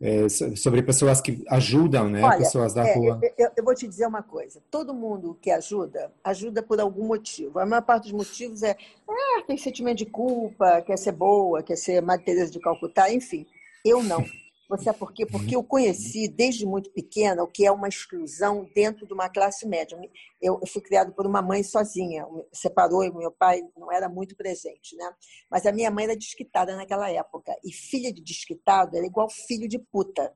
é, 0.00 0.28
sobre 0.28 0.82
pessoas 0.82 1.20
que 1.20 1.44
ajudam, 1.48 2.08
né? 2.08 2.22
Olha, 2.22 2.38
pessoas 2.38 2.74
da 2.74 2.86
é, 2.86 2.94
rua. 2.94 3.20
Eu, 3.38 3.50
eu, 3.56 3.64
vou 3.64 3.72
te 3.72 3.86
dizer 3.86 4.06
uma 4.06 4.22
coisa: 4.22 4.60
todo 4.68 4.92
mundo 4.92 5.38
que 5.40 5.50
ajuda, 5.50 6.10
ajuda 6.24 6.60
por 6.60 6.80
algum 6.80 7.06
motivo. 7.06 7.60
A 7.60 7.66
maior 7.66 7.82
parte 7.82 8.04
dos 8.04 8.12
motivos 8.12 8.64
é 8.64 8.76
ah, 9.08 9.42
tem 9.46 9.56
sentimento 9.56 9.98
de 9.98 10.06
culpa, 10.06 10.82
quer 10.82 10.98
ser 10.98 11.12
boa, 11.12 11.62
quer 11.62 11.76
ser 11.76 12.02
Madre 12.02 12.24
Teresa 12.24 12.50
de 12.50 12.58
Calcutá, 12.58 13.12
enfim. 13.12 13.46
Eu 13.84 14.02
não. 14.02 14.24
Você 14.72 14.84
sabe 14.84 14.98
por 14.98 15.12
quê? 15.12 15.26
Porque 15.26 15.54
eu 15.54 15.62
conheci 15.62 16.26
desde 16.28 16.64
muito 16.64 16.90
pequena 16.90 17.42
o 17.42 17.46
que 17.46 17.66
é 17.66 17.70
uma 17.70 17.88
exclusão 17.88 18.66
dentro 18.74 19.06
de 19.06 19.12
uma 19.12 19.28
classe 19.28 19.68
média. 19.68 19.98
Eu, 20.40 20.58
fui 20.66 20.80
criada 20.80 21.12
por 21.12 21.26
uma 21.26 21.42
mãe 21.42 21.62
sozinha, 21.62 22.26
separou 22.50 23.04
e 23.04 23.12
meu 23.12 23.30
pai 23.30 23.62
não 23.76 23.92
era 23.92 24.08
muito 24.08 24.34
presente, 24.34 24.96
né? 24.96 25.12
Mas 25.50 25.66
a 25.66 25.72
minha 25.72 25.90
mãe 25.90 26.04
era 26.04 26.16
desquitada 26.16 26.74
naquela 26.74 27.10
época 27.10 27.54
e 27.62 27.70
filha 27.70 28.10
de 28.10 28.22
desquitado 28.22 28.96
era 28.96 29.04
igual 29.04 29.28
filho 29.28 29.68
de 29.68 29.78
puta. 29.78 30.32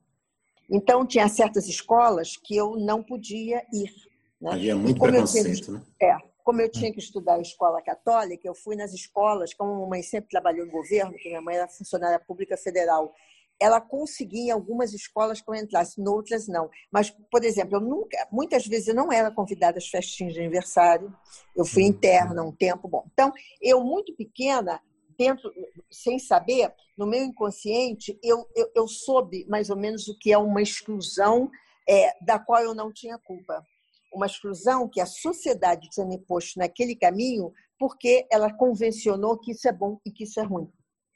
Então 0.70 1.06
tinha 1.06 1.28
certas 1.28 1.66
escolas 1.66 2.36
que 2.36 2.54
eu 2.54 2.76
não 2.76 3.02
podia 3.02 3.64
ir. 3.72 3.90
Né? 4.38 4.52
Havia 4.52 4.76
muito 4.76 5.00
preconceito, 5.00 5.64
tinha, 5.64 5.78
né? 5.78 5.84
É, 6.02 6.18
como 6.44 6.60
eu 6.60 6.70
tinha 6.70 6.92
que 6.92 6.98
estudar 6.98 7.40
escola 7.40 7.80
católica, 7.80 8.46
eu 8.46 8.54
fui 8.54 8.76
nas 8.76 8.92
escolas, 8.92 9.54
como 9.54 9.72
a 9.72 9.80
mamãe 9.80 10.02
sempre 10.02 10.28
trabalhou 10.28 10.66
no 10.66 10.72
governo, 10.72 11.14
que 11.14 11.28
minha 11.28 11.40
mãe 11.40 11.56
era 11.56 11.68
funcionária 11.68 12.20
pública 12.20 12.56
federal, 12.56 13.14
ela 13.60 13.80
conseguia 13.80 14.48
em 14.48 14.50
algumas 14.50 14.92
escolas 14.92 15.40
que 15.40 15.48
eu 15.48 15.54
entrasse, 15.54 16.00
em 16.00 16.08
outras 16.08 16.46
não. 16.46 16.68
Mas, 16.90 17.10
por 17.30 17.44
exemplo, 17.44 17.76
eu 17.76 17.80
nunca, 17.80 18.16
muitas 18.30 18.66
vezes 18.66 18.88
eu 18.88 18.94
não 18.94 19.12
era 19.12 19.30
convidada 19.30 19.78
às 19.78 19.88
festinhas 19.88 20.34
de 20.34 20.40
aniversário, 20.40 21.14
eu 21.54 21.64
fui 21.64 21.82
uhum. 21.82 21.88
interna 21.88 22.42
um 22.42 22.52
tempo. 22.52 22.88
Bom, 22.88 23.04
então, 23.12 23.32
eu 23.60 23.82
muito 23.82 24.14
pequena, 24.14 24.80
dentro, 25.18 25.50
sem 25.90 26.18
saber, 26.18 26.72
no 26.96 27.06
meu 27.06 27.24
inconsciente, 27.24 28.18
eu, 28.22 28.46
eu, 28.54 28.70
eu 28.74 28.88
soube 28.88 29.46
mais 29.48 29.70
ou 29.70 29.76
menos 29.76 30.08
o 30.08 30.18
que 30.18 30.32
é 30.32 30.38
uma 30.38 30.62
exclusão 30.62 31.50
é, 31.88 32.12
da 32.24 32.38
qual 32.38 32.62
eu 32.62 32.74
não 32.74 32.92
tinha 32.92 33.18
culpa. 33.18 33.64
Uma 34.12 34.26
exclusão 34.26 34.88
que 34.88 35.00
a 35.00 35.06
sociedade 35.06 35.88
tinha 35.90 36.06
me 36.06 36.18
posto 36.18 36.58
naquele 36.58 36.96
caminho 36.96 37.52
porque 37.78 38.26
ela 38.30 38.52
convencionou 38.52 39.38
que 39.38 39.52
isso 39.52 39.68
é 39.68 39.72
bom 39.72 39.98
e 40.04 40.10
que 40.10 40.24
isso 40.24 40.40
é 40.40 40.42
ruim. 40.42 40.70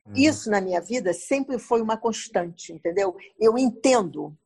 Uhum. 0.07 0.13
Isso 0.15 0.51
na 0.51 0.61
minha 0.61 0.81
vida 0.81 1.13
sempre 1.13 1.59
foi 1.59 1.81
uma 1.81 1.97
constante, 1.97 2.73
entendeu? 2.73 3.17
Eu 3.39 3.57
entendo, 3.59 4.37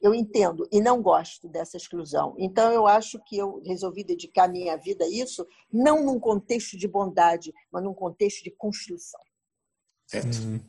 eu 0.00 0.14
entendo 0.14 0.68
e 0.72 0.80
não 0.80 1.00
gosto 1.00 1.48
dessa 1.48 1.76
exclusão. 1.76 2.34
Então 2.38 2.72
eu 2.72 2.86
acho 2.86 3.20
que 3.24 3.36
eu 3.36 3.62
resolvi 3.64 4.02
dedicar 4.02 4.48
minha 4.48 4.76
vida 4.76 5.04
a 5.04 5.08
isso, 5.08 5.46
não 5.72 6.04
num 6.04 6.18
contexto 6.18 6.76
de 6.76 6.88
bondade, 6.88 7.52
mas 7.70 7.82
num 7.82 7.94
contexto 7.94 8.42
de 8.42 8.50
construção. 8.50 9.20
Certo. 10.06 10.38
Uhum. 10.38 10.60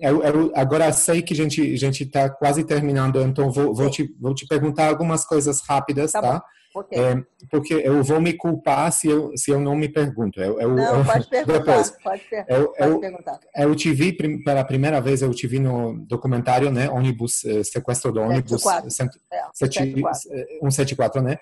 eu, 0.00 0.22
eu, 0.22 0.52
agora 0.54 0.92
sei 0.92 1.22
que 1.22 1.34
a 1.34 1.36
gente 1.36 1.60
a 1.60 1.76
gente 1.76 2.04
está 2.04 2.28
quase 2.28 2.64
terminando, 2.64 3.20
então 3.22 3.50
vou, 3.50 3.74
vou 3.74 3.90
te 3.90 4.14
vou 4.20 4.34
te 4.34 4.46
perguntar 4.46 4.88
algumas 4.88 5.24
coisas 5.24 5.60
rápidas, 5.62 6.12
tá? 6.12 6.20
tá? 6.20 6.44
Okay. 6.74 6.98
É, 6.98 7.22
porque 7.50 7.74
eu 7.74 8.02
vou 8.02 8.20
me 8.20 8.32
culpar 8.32 8.90
se 8.92 9.06
eu, 9.06 9.36
se 9.36 9.50
eu 9.50 9.60
não 9.60 9.76
me 9.76 9.88
pergunto. 9.88 10.40
Eu, 10.40 10.58
eu, 10.58 10.74
não, 10.74 10.98
eu, 10.98 11.04
pode 11.04 11.28
perguntar. 11.32 11.58
Depois, 11.58 11.90
pode, 12.02 12.22
per 12.22 12.44
eu, 12.48 12.68
pode 12.68 12.90
eu, 12.90 13.00
perguntar. 13.00 13.40
Eu 13.54 13.74
te 13.74 13.92
vi 13.92 14.12
pela 14.42 14.64
primeira 14.64 15.00
vez, 15.00 15.20
eu 15.20 15.32
te 15.34 15.46
vi 15.46 15.58
no 15.58 15.94
documentário, 16.06 16.70
né? 16.70 16.88
Ônibus, 16.88 17.44
eh, 17.44 17.62
sequestro 17.62 18.10
do 18.10 18.20
ônibus 18.20 18.62
174, 18.62 21.20
é, 21.20 21.22
né? 21.22 21.38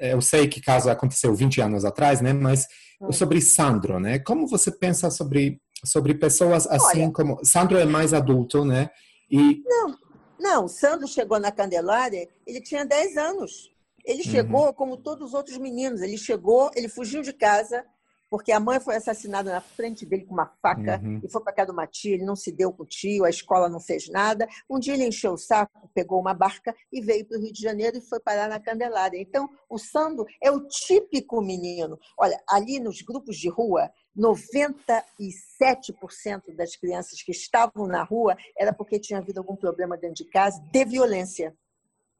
Eu 0.00 0.20
sei 0.20 0.48
que 0.48 0.60
caso 0.60 0.90
aconteceu 0.90 1.32
20 1.32 1.60
anos 1.60 1.84
atrás, 1.84 2.20
né? 2.20 2.32
Mas 2.32 2.66
hum. 3.00 3.12
sobre 3.12 3.40
Sandro, 3.40 4.00
né? 4.00 4.18
Como 4.18 4.48
você 4.48 4.72
pensa 4.72 5.10
sobre, 5.10 5.60
sobre 5.84 6.14
pessoas 6.14 6.66
assim 6.66 7.02
Olha, 7.02 7.12
como... 7.12 7.38
Sandro 7.44 7.78
é 7.78 7.84
mais 7.84 8.12
adulto, 8.12 8.64
né? 8.64 8.90
E... 9.30 9.62
Não, 9.64 9.96
não. 10.40 10.66
Sandro 10.66 11.06
chegou 11.06 11.38
na 11.38 11.52
Candelária, 11.52 12.28
ele 12.44 12.60
tinha 12.60 12.84
10 12.84 13.16
anos. 13.16 13.71
Ele 14.04 14.22
uhum. 14.22 14.30
chegou 14.30 14.74
como 14.74 14.96
todos 14.96 15.28
os 15.28 15.34
outros 15.34 15.58
meninos. 15.58 16.00
Ele 16.00 16.18
chegou, 16.18 16.70
ele 16.74 16.88
fugiu 16.88 17.22
de 17.22 17.32
casa, 17.32 17.84
porque 18.32 18.50
a 18.50 18.58
mãe 18.58 18.80
foi 18.80 18.96
assassinada 18.96 19.52
na 19.52 19.60
frente 19.60 20.04
dele 20.06 20.24
com 20.24 20.32
uma 20.32 20.46
faca 20.62 20.98
uhum. 21.04 21.20
e 21.22 21.28
foi 21.28 21.42
para 21.42 21.52
casa 21.52 21.66
de 21.66 21.72
uma 21.72 21.86
tia, 21.86 22.14
ele 22.14 22.24
não 22.24 22.34
se 22.34 22.50
deu 22.50 22.72
com 22.72 22.82
o 22.82 22.86
tio, 22.86 23.26
a 23.26 23.30
escola 23.30 23.68
não 23.68 23.78
fez 23.78 24.08
nada. 24.08 24.48
Um 24.70 24.78
dia 24.78 24.94
ele 24.94 25.06
encheu 25.06 25.34
o 25.34 25.36
saco, 25.36 25.90
pegou 25.92 26.18
uma 26.18 26.32
barca 26.32 26.74
e 26.90 27.02
veio 27.02 27.26
para 27.26 27.36
o 27.36 27.40
Rio 27.42 27.52
de 27.52 27.60
Janeiro 27.60 27.98
e 27.98 28.00
foi 28.00 28.18
parar 28.20 28.48
na 28.48 28.58
Candelária. 28.58 29.20
Então, 29.20 29.50
o 29.68 29.76
Sandro 29.76 30.24
é 30.42 30.50
o 30.50 30.66
típico 30.66 31.42
menino. 31.42 32.00
Olha, 32.18 32.42
ali 32.48 32.80
nos 32.80 33.02
grupos 33.02 33.36
de 33.36 33.50
rua, 33.50 33.90
97% 34.16 36.56
das 36.56 36.74
crianças 36.74 37.22
que 37.22 37.32
estavam 37.32 37.86
na 37.86 38.02
rua 38.02 38.34
era 38.56 38.72
porque 38.72 38.98
tinha 38.98 39.18
havido 39.18 39.40
algum 39.40 39.56
problema 39.56 39.98
dentro 39.98 40.24
de 40.24 40.30
casa 40.30 40.58
de 40.72 40.84
violência. 40.86 41.54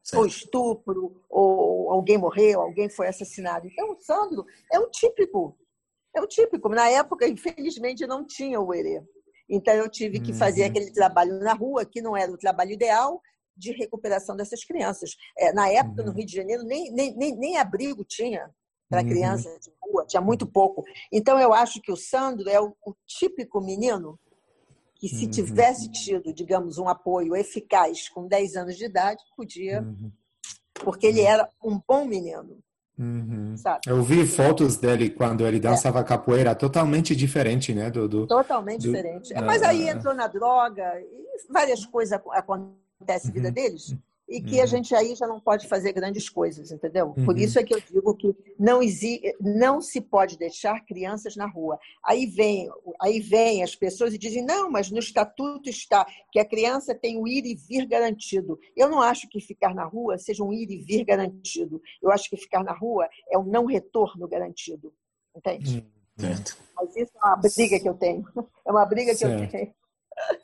Certo. 0.03 0.19
Ou 0.19 0.27
estupro, 0.27 1.23
ou 1.29 1.91
alguém 1.91 2.17
morreu, 2.17 2.61
alguém 2.61 2.89
foi 2.89 3.07
assassinado. 3.07 3.67
Então, 3.67 3.93
o 3.93 3.99
Sandro 4.01 4.45
é 4.71 4.77
o 4.77 4.89
típico 4.89 5.57
é 6.13 6.21
o 6.21 6.27
típico. 6.27 6.69
Na 6.69 6.89
época, 6.89 7.27
infelizmente, 7.27 8.05
não 8.05 8.25
tinha 8.25 8.59
o 8.59 8.73
erê. 8.73 9.01
Então, 9.49 9.73
eu 9.73 9.89
tive 9.89 10.19
que 10.19 10.33
fazer 10.33 10.63
uhum. 10.63 10.69
aquele 10.69 10.91
trabalho 10.91 11.39
na 11.39 11.53
rua, 11.53 11.85
que 11.85 12.01
não 12.01 12.15
era 12.15 12.31
o 12.31 12.37
trabalho 12.37 12.71
ideal, 12.71 13.21
de 13.55 13.71
recuperação 13.71 14.35
dessas 14.35 14.63
crianças. 14.63 15.15
É, 15.37 15.51
na 15.51 15.69
época, 15.69 16.01
uhum. 16.01 16.07
no 16.07 16.13
Rio 16.13 16.25
de 16.25 16.35
Janeiro, 16.35 16.63
nem, 16.63 16.91
nem, 16.91 17.15
nem, 17.15 17.35
nem 17.35 17.57
abrigo 17.57 18.03
tinha 18.05 18.49
para 18.89 19.01
uhum. 19.01 19.09
criança 19.09 19.49
de 19.59 19.71
rua, 19.81 20.05
tinha 20.05 20.21
muito 20.21 20.45
pouco. 20.45 20.83
Então, 21.11 21.39
eu 21.39 21.53
acho 21.53 21.81
que 21.81 21.91
o 21.91 21.97
Sandro 21.97 22.49
é 22.49 22.61
o, 22.61 22.75
o 22.85 22.93
típico 23.05 23.59
menino 23.59 24.19
que, 25.03 25.09
se 25.09 25.25
uhum. 25.25 25.31
tivesse 25.31 25.91
tido, 25.91 26.33
digamos, 26.33 26.77
um 26.77 26.87
apoio 26.87 27.35
eficaz 27.35 28.07
com 28.07 28.25
10 28.25 28.55
anos 28.55 28.77
de 28.77 28.85
idade, 28.85 29.21
podia. 29.35 29.81
Uhum. 29.81 30.09
Porque 30.75 31.07
ele 31.07 31.19
era 31.19 31.49
um 31.61 31.77
bom 31.85 32.05
menino. 32.05 32.57
Uhum. 32.97 33.53
Eu 33.85 34.01
vi 34.01 34.25
fotos 34.25 34.77
dele 34.77 35.09
quando 35.09 35.45
ele 35.45 35.59
dançava 35.59 35.99
é. 35.99 36.03
capoeira, 36.05 36.55
totalmente 36.55 37.13
diferente, 37.13 37.73
né? 37.73 37.91
Do, 37.91 38.07
do 38.07 38.27
totalmente 38.27 38.83
do, 38.83 38.93
diferente. 38.93 39.33
Uh, 39.33 39.43
Mas 39.43 39.61
aí 39.61 39.89
entrou 39.89 40.13
na 40.13 40.27
droga 40.27 40.97
e 41.01 41.51
várias 41.51 41.85
coisas 41.85 42.17
acontecem 42.31 43.27
na 43.27 43.33
vida 43.33 43.47
uhum. 43.49 43.53
deles 43.53 43.97
e 44.27 44.41
que 44.41 44.59
a 44.59 44.63
uhum. 44.63 44.67
gente 44.67 44.95
aí 44.95 45.15
já 45.15 45.27
não 45.27 45.39
pode 45.39 45.67
fazer 45.67 45.91
grandes 45.91 46.29
coisas, 46.29 46.71
entendeu? 46.71 47.13
Por 47.13 47.35
uhum. 47.35 47.41
isso 47.41 47.59
é 47.59 47.63
que 47.63 47.73
eu 47.73 47.81
digo 47.81 48.15
que 48.15 48.35
não, 48.57 48.81
existe, 48.81 49.35
não 49.39 49.81
se 49.81 49.99
pode 50.01 50.37
deixar 50.37 50.83
crianças 50.85 51.35
na 51.35 51.45
rua. 51.45 51.77
Aí 52.03 52.25
vem, 52.25 52.69
aí 53.01 53.19
vem 53.19 53.63
as 53.63 53.75
pessoas 53.75 54.13
e 54.13 54.17
dizem, 54.17 54.43
não, 54.45 54.71
mas 54.71 54.89
no 54.89 54.99
estatuto 54.99 55.69
está 55.69 56.05
que 56.31 56.39
a 56.39 56.45
criança 56.45 56.95
tem 56.95 57.19
o 57.19 57.27
ir 57.27 57.45
e 57.45 57.55
vir 57.55 57.85
garantido. 57.85 58.59
Eu 58.75 58.89
não 58.89 59.01
acho 59.01 59.27
que 59.29 59.39
ficar 59.39 59.75
na 59.75 59.85
rua 59.85 60.17
seja 60.17 60.43
um 60.43 60.53
ir 60.53 60.69
e 60.71 60.77
vir 60.77 61.03
garantido. 61.03 61.81
Eu 62.01 62.11
acho 62.11 62.29
que 62.29 62.37
ficar 62.37 62.63
na 62.63 62.73
rua 62.73 63.07
é 63.29 63.37
um 63.37 63.43
não 63.43 63.65
retorno 63.65 64.27
garantido. 64.27 64.93
Entende? 65.35 65.85
Hum, 65.85 66.21
certo. 66.21 66.57
Mas 66.75 66.95
isso 66.95 67.11
é 67.15 67.27
uma 67.27 67.35
briga 67.37 67.79
que 67.79 67.89
eu 67.89 67.95
tenho. 67.95 68.23
É 68.65 68.71
uma 68.71 68.85
briga 68.85 69.13
certo. 69.13 69.37
que 69.37 69.43
eu 69.43 69.49
tenho. 69.49 69.73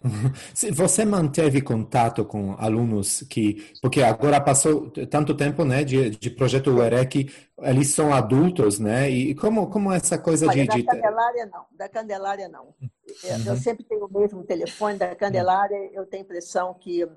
Você 0.73 1.05
manteve 1.05 1.61
contato 1.61 2.25
com 2.25 2.53
alunos 2.57 3.21
que, 3.29 3.73
porque 3.81 4.01
agora 4.01 4.41
passou 4.41 4.89
tanto 5.09 5.35
tempo, 5.35 5.63
né, 5.63 5.83
de, 5.83 6.09
de 6.11 6.29
projeto 6.29 6.71
UEREC, 6.71 7.31
eles 7.59 7.89
são 7.89 8.13
adultos, 8.13 8.79
né? 8.79 9.09
E 9.09 9.35
como 9.35 9.69
como 9.69 9.91
essa 9.91 10.17
coisa 10.17 10.47
Olha, 10.47 10.61
de, 10.63 10.67
da 10.67 10.75
de... 10.75 10.83
Candelária 10.83 11.45
não, 11.45 11.65
da 11.71 11.89
Candelária 11.89 12.47
não. 12.47 12.65
Uhum. 12.65 13.45
Eu 13.45 13.57
sempre 13.57 13.83
tenho 13.83 14.05
o 14.05 14.19
mesmo 14.19 14.43
telefone 14.43 14.97
da 14.97 15.15
Candelária, 15.15 15.77
eu 15.93 16.05
tenho 16.05 16.23
a 16.23 16.25
impressão 16.25 16.73
que 16.73 17.03
é, 17.03 17.07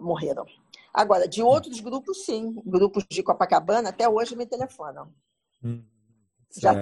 morreram. 0.00 0.46
Agora, 0.94 1.28
de 1.28 1.42
outros 1.42 1.80
grupos, 1.80 2.24
sim, 2.24 2.54
grupos 2.64 3.04
de 3.10 3.22
Copacabana 3.22 3.90
até 3.90 4.08
hoje 4.08 4.36
me 4.36 4.46
telefonam. 4.46 5.12
Hum, 5.62 5.82
já, 6.56 6.72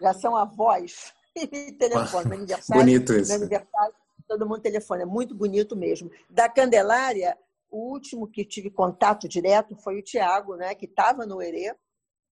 já 0.00 0.14
são 0.14 0.36
avós 0.36 1.12
e 1.34 1.48
me 1.50 1.72
telefonam. 1.72 2.28
Meu 2.28 2.38
aniversário, 2.38 2.82
Bonito 2.82 3.12
isso. 3.14 3.32
Aniversário 3.32 4.01
todo 4.32 4.48
mundo 4.48 4.60
telefone, 4.60 5.02
é 5.02 5.06
muito 5.06 5.34
bonito 5.34 5.76
mesmo. 5.76 6.10
Da 6.30 6.48
Candelária, 6.48 7.36
o 7.70 7.92
último 7.92 8.26
que 8.26 8.44
tive 8.44 8.70
contato 8.70 9.28
direto 9.28 9.76
foi 9.76 9.98
o 9.98 10.02
Tiago, 10.02 10.56
né, 10.56 10.74
que 10.74 10.86
estava 10.86 11.26
no 11.26 11.42
Herê, 11.42 11.74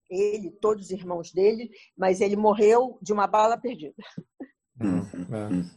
ele, 0.09 0.51
todos 0.51 0.85
os 0.85 0.91
irmãos 0.91 1.31
dele, 1.31 1.69
mas 1.97 2.19
ele 2.19 2.35
morreu 2.35 2.97
de 3.01 3.13
uma 3.13 3.27
bala 3.27 3.57
perdida. 3.57 3.93
Uhum. 4.79 5.71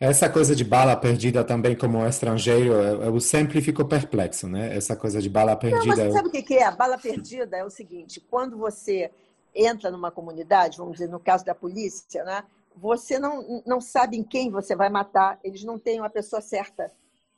É. 0.00 0.08
Essa 0.08 0.30
coisa 0.30 0.56
de 0.56 0.64
bala 0.64 0.96
perdida 0.96 1.44
também 1.44 1.76
como 1.76 2.04
estrangeiro, 2.06 2.72
eu 2.72 3.20
sempre 3.20 3.60
fico 3.60 3.84
perplexo, 3.84 4.48
né? 4.48 4.74
Essa 4.74 4.96
coisa 4.96 5.20
de 5.20 5.28
bala 5.28 5.54
perdida. 5.54 6.06
Não, 6.06 6.12
sabe 6.12 6.28
o 6.28 6.32
que 6.32 6.54
é? 6.54 6.64
A 6.64 6.70
bala 6.70 6.96
perdida 6.96 7.54
é 7.54 7.64
o 7.64 7.70
seguinte: 7.70 8.18
quando 8.18 8.56
você 8.56 9.10
entra 9.54 9.90
numa 9.90 10.10
comunidade, 10.10 10.78
vamos 10.78 10.94
dizer, 10.94 11.08
no 11.08 11.20
caso 11.20 11.44
da 11.44 11.54
polícia, 11.54 12.24
né? 12.24 12.42
Você 12.76 13.18
não, 13.18 13.62
não 13.66 13.80
sabe 13.80 14.16
em 14.16 14.22
quem 14.22 14.50
você 14.50 14.76
vai 14.76 14.90
matar, 14.90 15.40
eles 15.42 15.64
não 15.64 15.78
têm 15.78 16.00
uma 16.00 16.10
pessoa 16.10 16.42
certa. 16.42 16.92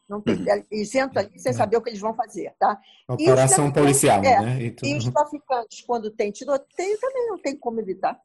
Não 0.08 0.22
tem, 0.22 0.36
uhum. 0.36 0.64
eles 0.70 0.94
entram 0.94 1.22
ali 1.22 1.38
sem 1.38 1.52
saber 1.52 1.76
o 1.76 1.82
que 1.82 1.90
eles 1.90 2.00
vão 2.00 2.14
fazer, 2.14 2.54
tá? 2.58 2.80
Operação 3.06 3.70
policial, 3.70 4.24
é, 4.24 4.40
né? 4.40 4.62
E, 4.62 4.76
e, 4.82 4.96
os 4.96 5.04
traficantes, 5.04 5.82
quando 5.82 6.10
tem 6.10 6.30
tiroteio, 6.30 6.98
também 6.98 7.26
não 7.28 7.38
tem 7.38 7.54
como 7.54 7.78
evitar. 7.78 8.18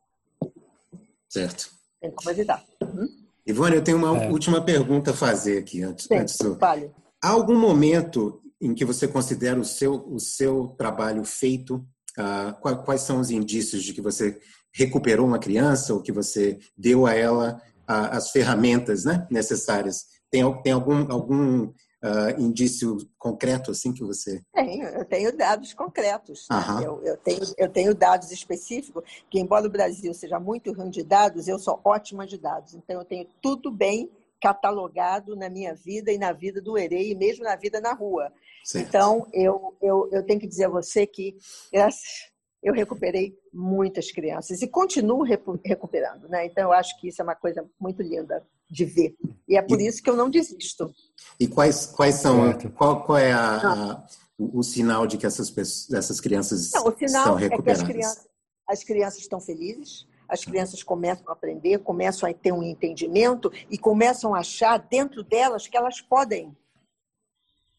Certo. 1.28 1.72
Tem 2.00 2.10
como 2.12 2.30
evitar. 2.30 2.64
Uhum. 2.82 3.08
Ivone, 3.46 3.76
eu 3.76 3.84
tenho 3.84 3.98
uma 3.98 4.24
é. 4.24 4.30
última 4.30 4.64
pergunta 4.64 5.12
a 5.12 5.14
fazer 5.14 5.58
aqui 5.58 5.84
antes. 5.84 6.06
Sim, 6.06 6.16
antes 6.16 6.38
do... 6.38 6.56
vale. 6.56 6.90
Há 7.22 7.30
algum 7.30 7.60
momento 7.60 8.42
em 8.62 8.74
que 8.74 8.86
você 8.86 9.06
considera 9.06 9.60
o 9.60 9.66
seu, 9.66 9.96
o 10.08 10.20
seu 10.20 10.70
trabalho 10.78 11.26
feito? 11.26 11.86
Uh, 12.18 12.84
quais 12.86 13.02
são 13.02 13.20
os 13.20 13.30
indícios 13.30 13.84
de 13.84 13.92
que 13.92 14.02
você 14.02 14.40
recuperou 14.74 15.26
uma 15.26 15.40
criança 15.40 15.94
ou 15.94 16.02
que 16.02 16.12
você 16.12 16.60
deu 16.78 17.06
a 17.06 17.14
ela 17.14 17.62
a, 17.88 18.18
as 18.18 18.32
ferramentas 18.32 19.06
né, 19.06 19.28
necessárias. 19.30 20.06
Tem, 20.30 20.42
tem 20.64 20.74
algum, 20.74 21.12
algum 21.12 21.66
uh, 21.66 22.40
indício 22.40 22.98
concreto 23.18 23.72
assim 23.72 23.94
que 23.94 24.04
você. 24.04 24.42
Tenho, 24.54 24.88
eu 24.88 25.06
tenho 25.06 25.38
dados 25.38 25.74
concretos. 25.74 26.48
Né? 26.50 26.58
Eu, 26.84 27.02
eu, 27.04 27.18
tenho, 27.18 27.42
eu 27.58 27.70
tenho 27.70 27.96
dados 27.96 28.32
específicos, 28.32 29.04
que 29.30 29.40
embora 29.40 29.68
o 29.68 29.72
Brasil 29.72 30.14
seja 30.14 30.40
muito 30.40 30.74
ruim 30.74 30.90
de 30.90 31.04
dados, 31.04 31.48
eu 31.48 31.60
sou 31.60 31.80
ótima 31.84 32.26
de 32.26 32.38
dados. 32.38 32.74
Então 32.74 33.00
eu 33.00 33.06
tenho 33.06 33.28
tudo 33.42 33.72
bem 33.72 34.10
catalogado 34.42 35.38
na 35.38 35.50
minha 35.50 35.74
vida 35.74 36.12
e 36.12 36.18
na 36.18 36.34
vida 36.34 36.62
do 36.62 36.78
Erei, 36.78 37.12
e 37.12 37.16
mesmo 37.16 37.46
na 37.46 37.56
vida 37.56 37.80
na 37.80 37.94
rua. 37.94 38.30
Certo. 38.66 38.88
Então, 38.88 39.28
eu, 39.32 39.74
eu, 39.82 40.10
eu 40.12 40.26
tenho 40.26 40.40
que 40.40 40.48
dizer 40.48 40.66
a 40.66 40.70
você 40.70 41.08
que, 41.08 41.38
graças, 41.72 42.33
eu 42.64 42.74
recuperei 42.74 43.38
muitas 43.54 44.10
crianças 44.10 44.62
e 44.62 44.68
continuo 44.68 45.22
recuperando, 45.22 46.30
né? 46.30 46.46
Então 46.46 46.64
eu 46.64 46.74
acho 46.74 47.00
que 47.00 47.10
isso 47.10 47.22
é 47.22 47.24
uma 47.24 47.36
coisa 47.36 47.68
muito 47.80 48.02
linda 48.02 48.42
de 48.70 48.86
ver 48.86 49.16
e 49.48 49.58
é 49.58 49.62
por 49.62 49.80
e, 49.82 49.88
isso 49.88 50.02
que 50.02 50.10
eu 50.10 50.16
não 50.16 50.30
desisto. 50.30 50.92
E 51.40 51.48
quais 51.48 51.86
quais 51.88 52.16
são 52.16 52.58
qual, 52.76 53.04
qual 53.04 53.18
é 53.18 53.34
a, 53.34 53.58
a, 53.58 54.08
o, 54.38 54.60
o, 54.60 54.64
sinal 54.64 55.06
de 55.06 55.18
que 55.18 55.26
essas 55.26 55.52
pessoas, 55.52 55.92
essas 55.92 56.22
crianças 56.22 56.72
não, 56.72 56.88
o 56.88 56.98
sinal 56.98 57.22
estão 57.22 57.36
recuperadas? 57.36 57.82
É 57.82 57.86
que 57.86 57.92
as 57.92 57.92
crianças, 57.92 58.28
as 58.68 58.84
crianças 58.84 59.20
estão 59.20 59.42
felizes, 59.42 60.08
as 60.28 60.46
crianças 60.46 60.82
começam 60.82 61.28
a 61.28 61.34
aprender, 61.34 61.80
começam 61.80 62.30
a 62.30 62.34
ter 62.34 62.54
um 62.54 62.64
entendimento 62.64 63.52
e 63.70 63.78
começam 63.78 64.34
a 64.34 64.40
achar 64.40 64.78
dentro 64.78 65.22
delas 65.22 65.68
que 65.68 65.76
elas 65.76 66.00
podem, 66.00 66.56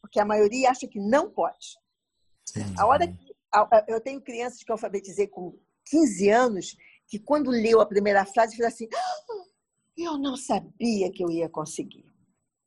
porque 0.03 0.21
a 0.21 0.25
maioria 0.27 0.71
acha 0.71 0.87
que 0.87 1.01
não 1.01 1.31
pode. 1.31 1.79
Sim. 2.45 2.75
A 2.77 2.87
hora 2.87 3.09
que 3.09 3.34
eu 3.89 4.01
tenho 4.01 4.21
crianças 4.21 4.63
que 4.63 4.71
eu 4.71 4.75
alfabetizei 4.75 5.27
com 5.27 5.59
15 5.87 6.29
anos, 6.31 6.77
que 7.09 7.19
quando 7.19 7.51
leu 7.51 7.81
a 7.81 7.87
primeira 7.87 8.25
frase, 8.25 8.57
falou 8.57 8.69
assim: 8.69 8.89
ah, 8.95 9.45
eu 9.97 10.19
não 10.19 10.37
sabia 10.37 11.11
que 11.11 11.23
eu 11.23 11.31
ia 11.31 11.49
conseguir. 11.49 12.05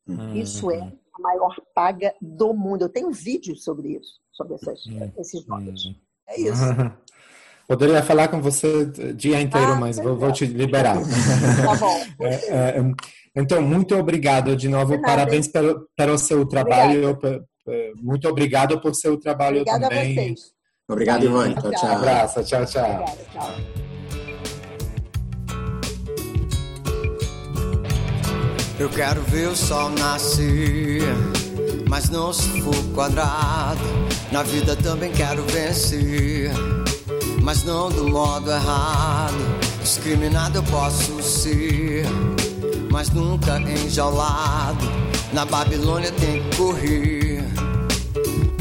Uhum. 0.06 0.34
Isso 0.36 0.70
é 0.70 0.80
a 0.80 1.20
maior 1.20 1.54
paga 1.74 2.14
do 2.20 2.54
mundo. 2.54 2.82
Eu 2.82 2.88
tenho 2.88 3.08
um 3.08 3.12
vídeo 3.12 3.56
sobre 3.56 3.96
isso, 3.96 4.20
sobre 4.32 4.54
essas, 4.54 4.84
uhum. 4.86 5.12
esses 5.18 5.46
nomes. 5.46 5.84
Uhum. 5.84 5.94
É 6.28 6.40
isso. 6.40 6.62
Poderia 7.68 8.02
falar 8.02 8.28
com 8.28 8.40
você 8.40 8.66
o 8.66 9.12
dia 9.12 9.42
inteiro, 9.42 9.72
ah, 9.72 9.76
mas 9.76 9.98
vou, 9.98 10.16
vou, 10.16 10.32
te 10.32 10.46
liberar. 10.46 10.96
Tá 11.64 11.76
bom. 11.76 11.98
É, 12.24 12.78
é, 12.78 12.94
então, 13.36 13.60
muito 13.60 13.94
obrigado 13.94 14.56
de 14.56 14.68
novo. 14.68 14.96
De 14.96 15.02
Parabéns 15.02 15.46
pelo, 15.48 15.86
pelo 15.94 16.16
seu 16.16 16.46
trabalho. 16.46 17.18
Muito 18.00 18.26
obrigado 18.26 18.80
por 18.80 18.94
seu 18.94 19.18
trabalho 19.18 19.60
Obrigada 19.60 19.88
também. 19.88 20.12
A 20.12 20.22
vocês. 20.22 20.57
Obrigado, 20.90 21.22
Ivone. 21.22 21.54
Tchau, 21.54 21.70
tchau. 21.70 21.96
Abraço, 21.96 22.42
tchau, 22.44 22.64
tchau. 22.64 22.82
Obrigada, 22.82 23.18
tchau. 23.30 23.50
Eu 28.78 28.88
quero 28.88 29.20
ver 29.24 29.48
o 29.48 29.56
sol 29.56 29.90
nascer, 29.90 31.02
mas 31.90 32.08
não 32.08 32.32
se 32.32 32.62
for 32.62 32.74
quadrado. 32.94 33.82
Na 34.32 34.42
vida 34.42 34.74
também 34.76 35.12
quero 35.12 35.42
vencer, 35.42 36.52
mas 37.42 37.64
não 37.64 37.90
do 37.90 38.08
modo 38.08 38.50
errado. 38.50 39.34
Discriminado 39.82 40.56
eu 40.56 40.62
posso 40.62 41.22
ser, 41.22 42.06
mas 42.90 43.10
nunca 43.10 43.60
enjaulado. 43.60 44.86
Na 45.34 45.44
Babilônia 45.44 46.10
tem 46.12 46.42
que 46.44 46.56
correr 46.56 47.27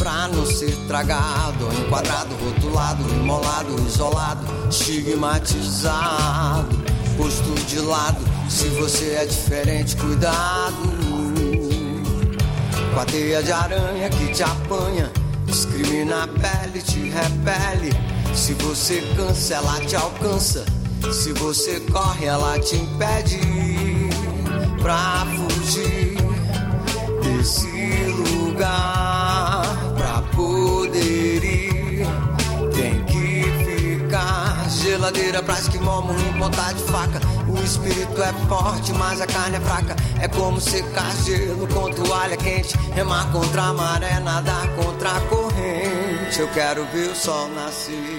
pra 0.07 0.29
não 0.29 0.45
ser 0.45 0.73
tragado, 0.87 1.67
enquadrado, 1.81 2.33
rotulado, 2.35 3.03
imolado, 3.15 3.75
isolado, 3.85 4.41
estigmatizado. 4.69 6.77
lado. 7.85 8.25
Se 8.49 8.69
você 8.69 9.15
é 9.15 9.25
diferente, 9.25 9.97
cuidado. 9.97 10.95
Com 12.93 12.99
a 13.01 13.03
teia 13.03 13.43
de 13.43 13.51
aranha 13.51 14.09
que 14.09 14.31
te 14.31 14.43
apanha, 14.43 15.11
discrimina 15.45 16.23
a 16.23 16.27
pele, 16.27 16.81
te 16.81 17.09
repele. 17.09 17.91
Se 18.33 18.53
você 18.53 19.01
cansa, 19.17 19.55
ela 19.55 19.81
te 19.81 19.97
alcança. 19.97 20.63
Se 21.11 21.33
você 21.33 21.81
corre, 21.81 22.27
ela 22.27 22.57
te 22.59 22.77
impede 22.77 23.41
pra 24.81 25.27
fugir 25.35 26.15
desse 27.21 27.67
lugar 28.11 29.06
geladeira 35.07 35.41
pra 35.41 35.59
esquimó, 35.59 36.03
em 36.11 36.39
ponta 36.39 36.73
de 36.73 36.83
faca. 36.83 37.19
O 37.47 37.63
espírito 37.63 38.21
é 38.21 38.33
forte, 38.47 38.91
mas 38.93 39.21
a 39.21 39.27
carne 39.27 39.57
é 39.57 39.59
fraca. 39.61 39.95
É 40.19 40.27
como 40.27 40.59
secar 40.59 41.15
gelo 41.23 41.67
com 41.67 41.89
toalha 41.91 42.35
quente. 42.35 42.77
Remar 42.93 43.31
contra 43.31 43.63
a 43.63 43.73
maré, 43.73 44.19
nadar 44.19 44.67
contra 44.75 45.11
a 45.11 45.21
corrente. 45.21 46.39
Eu 46.39 46.47
quero 46.49 46.85
ver 46.87 47.09
o 47.09 47.15
sol 47.15 47.47
nascer. 47.49 48.16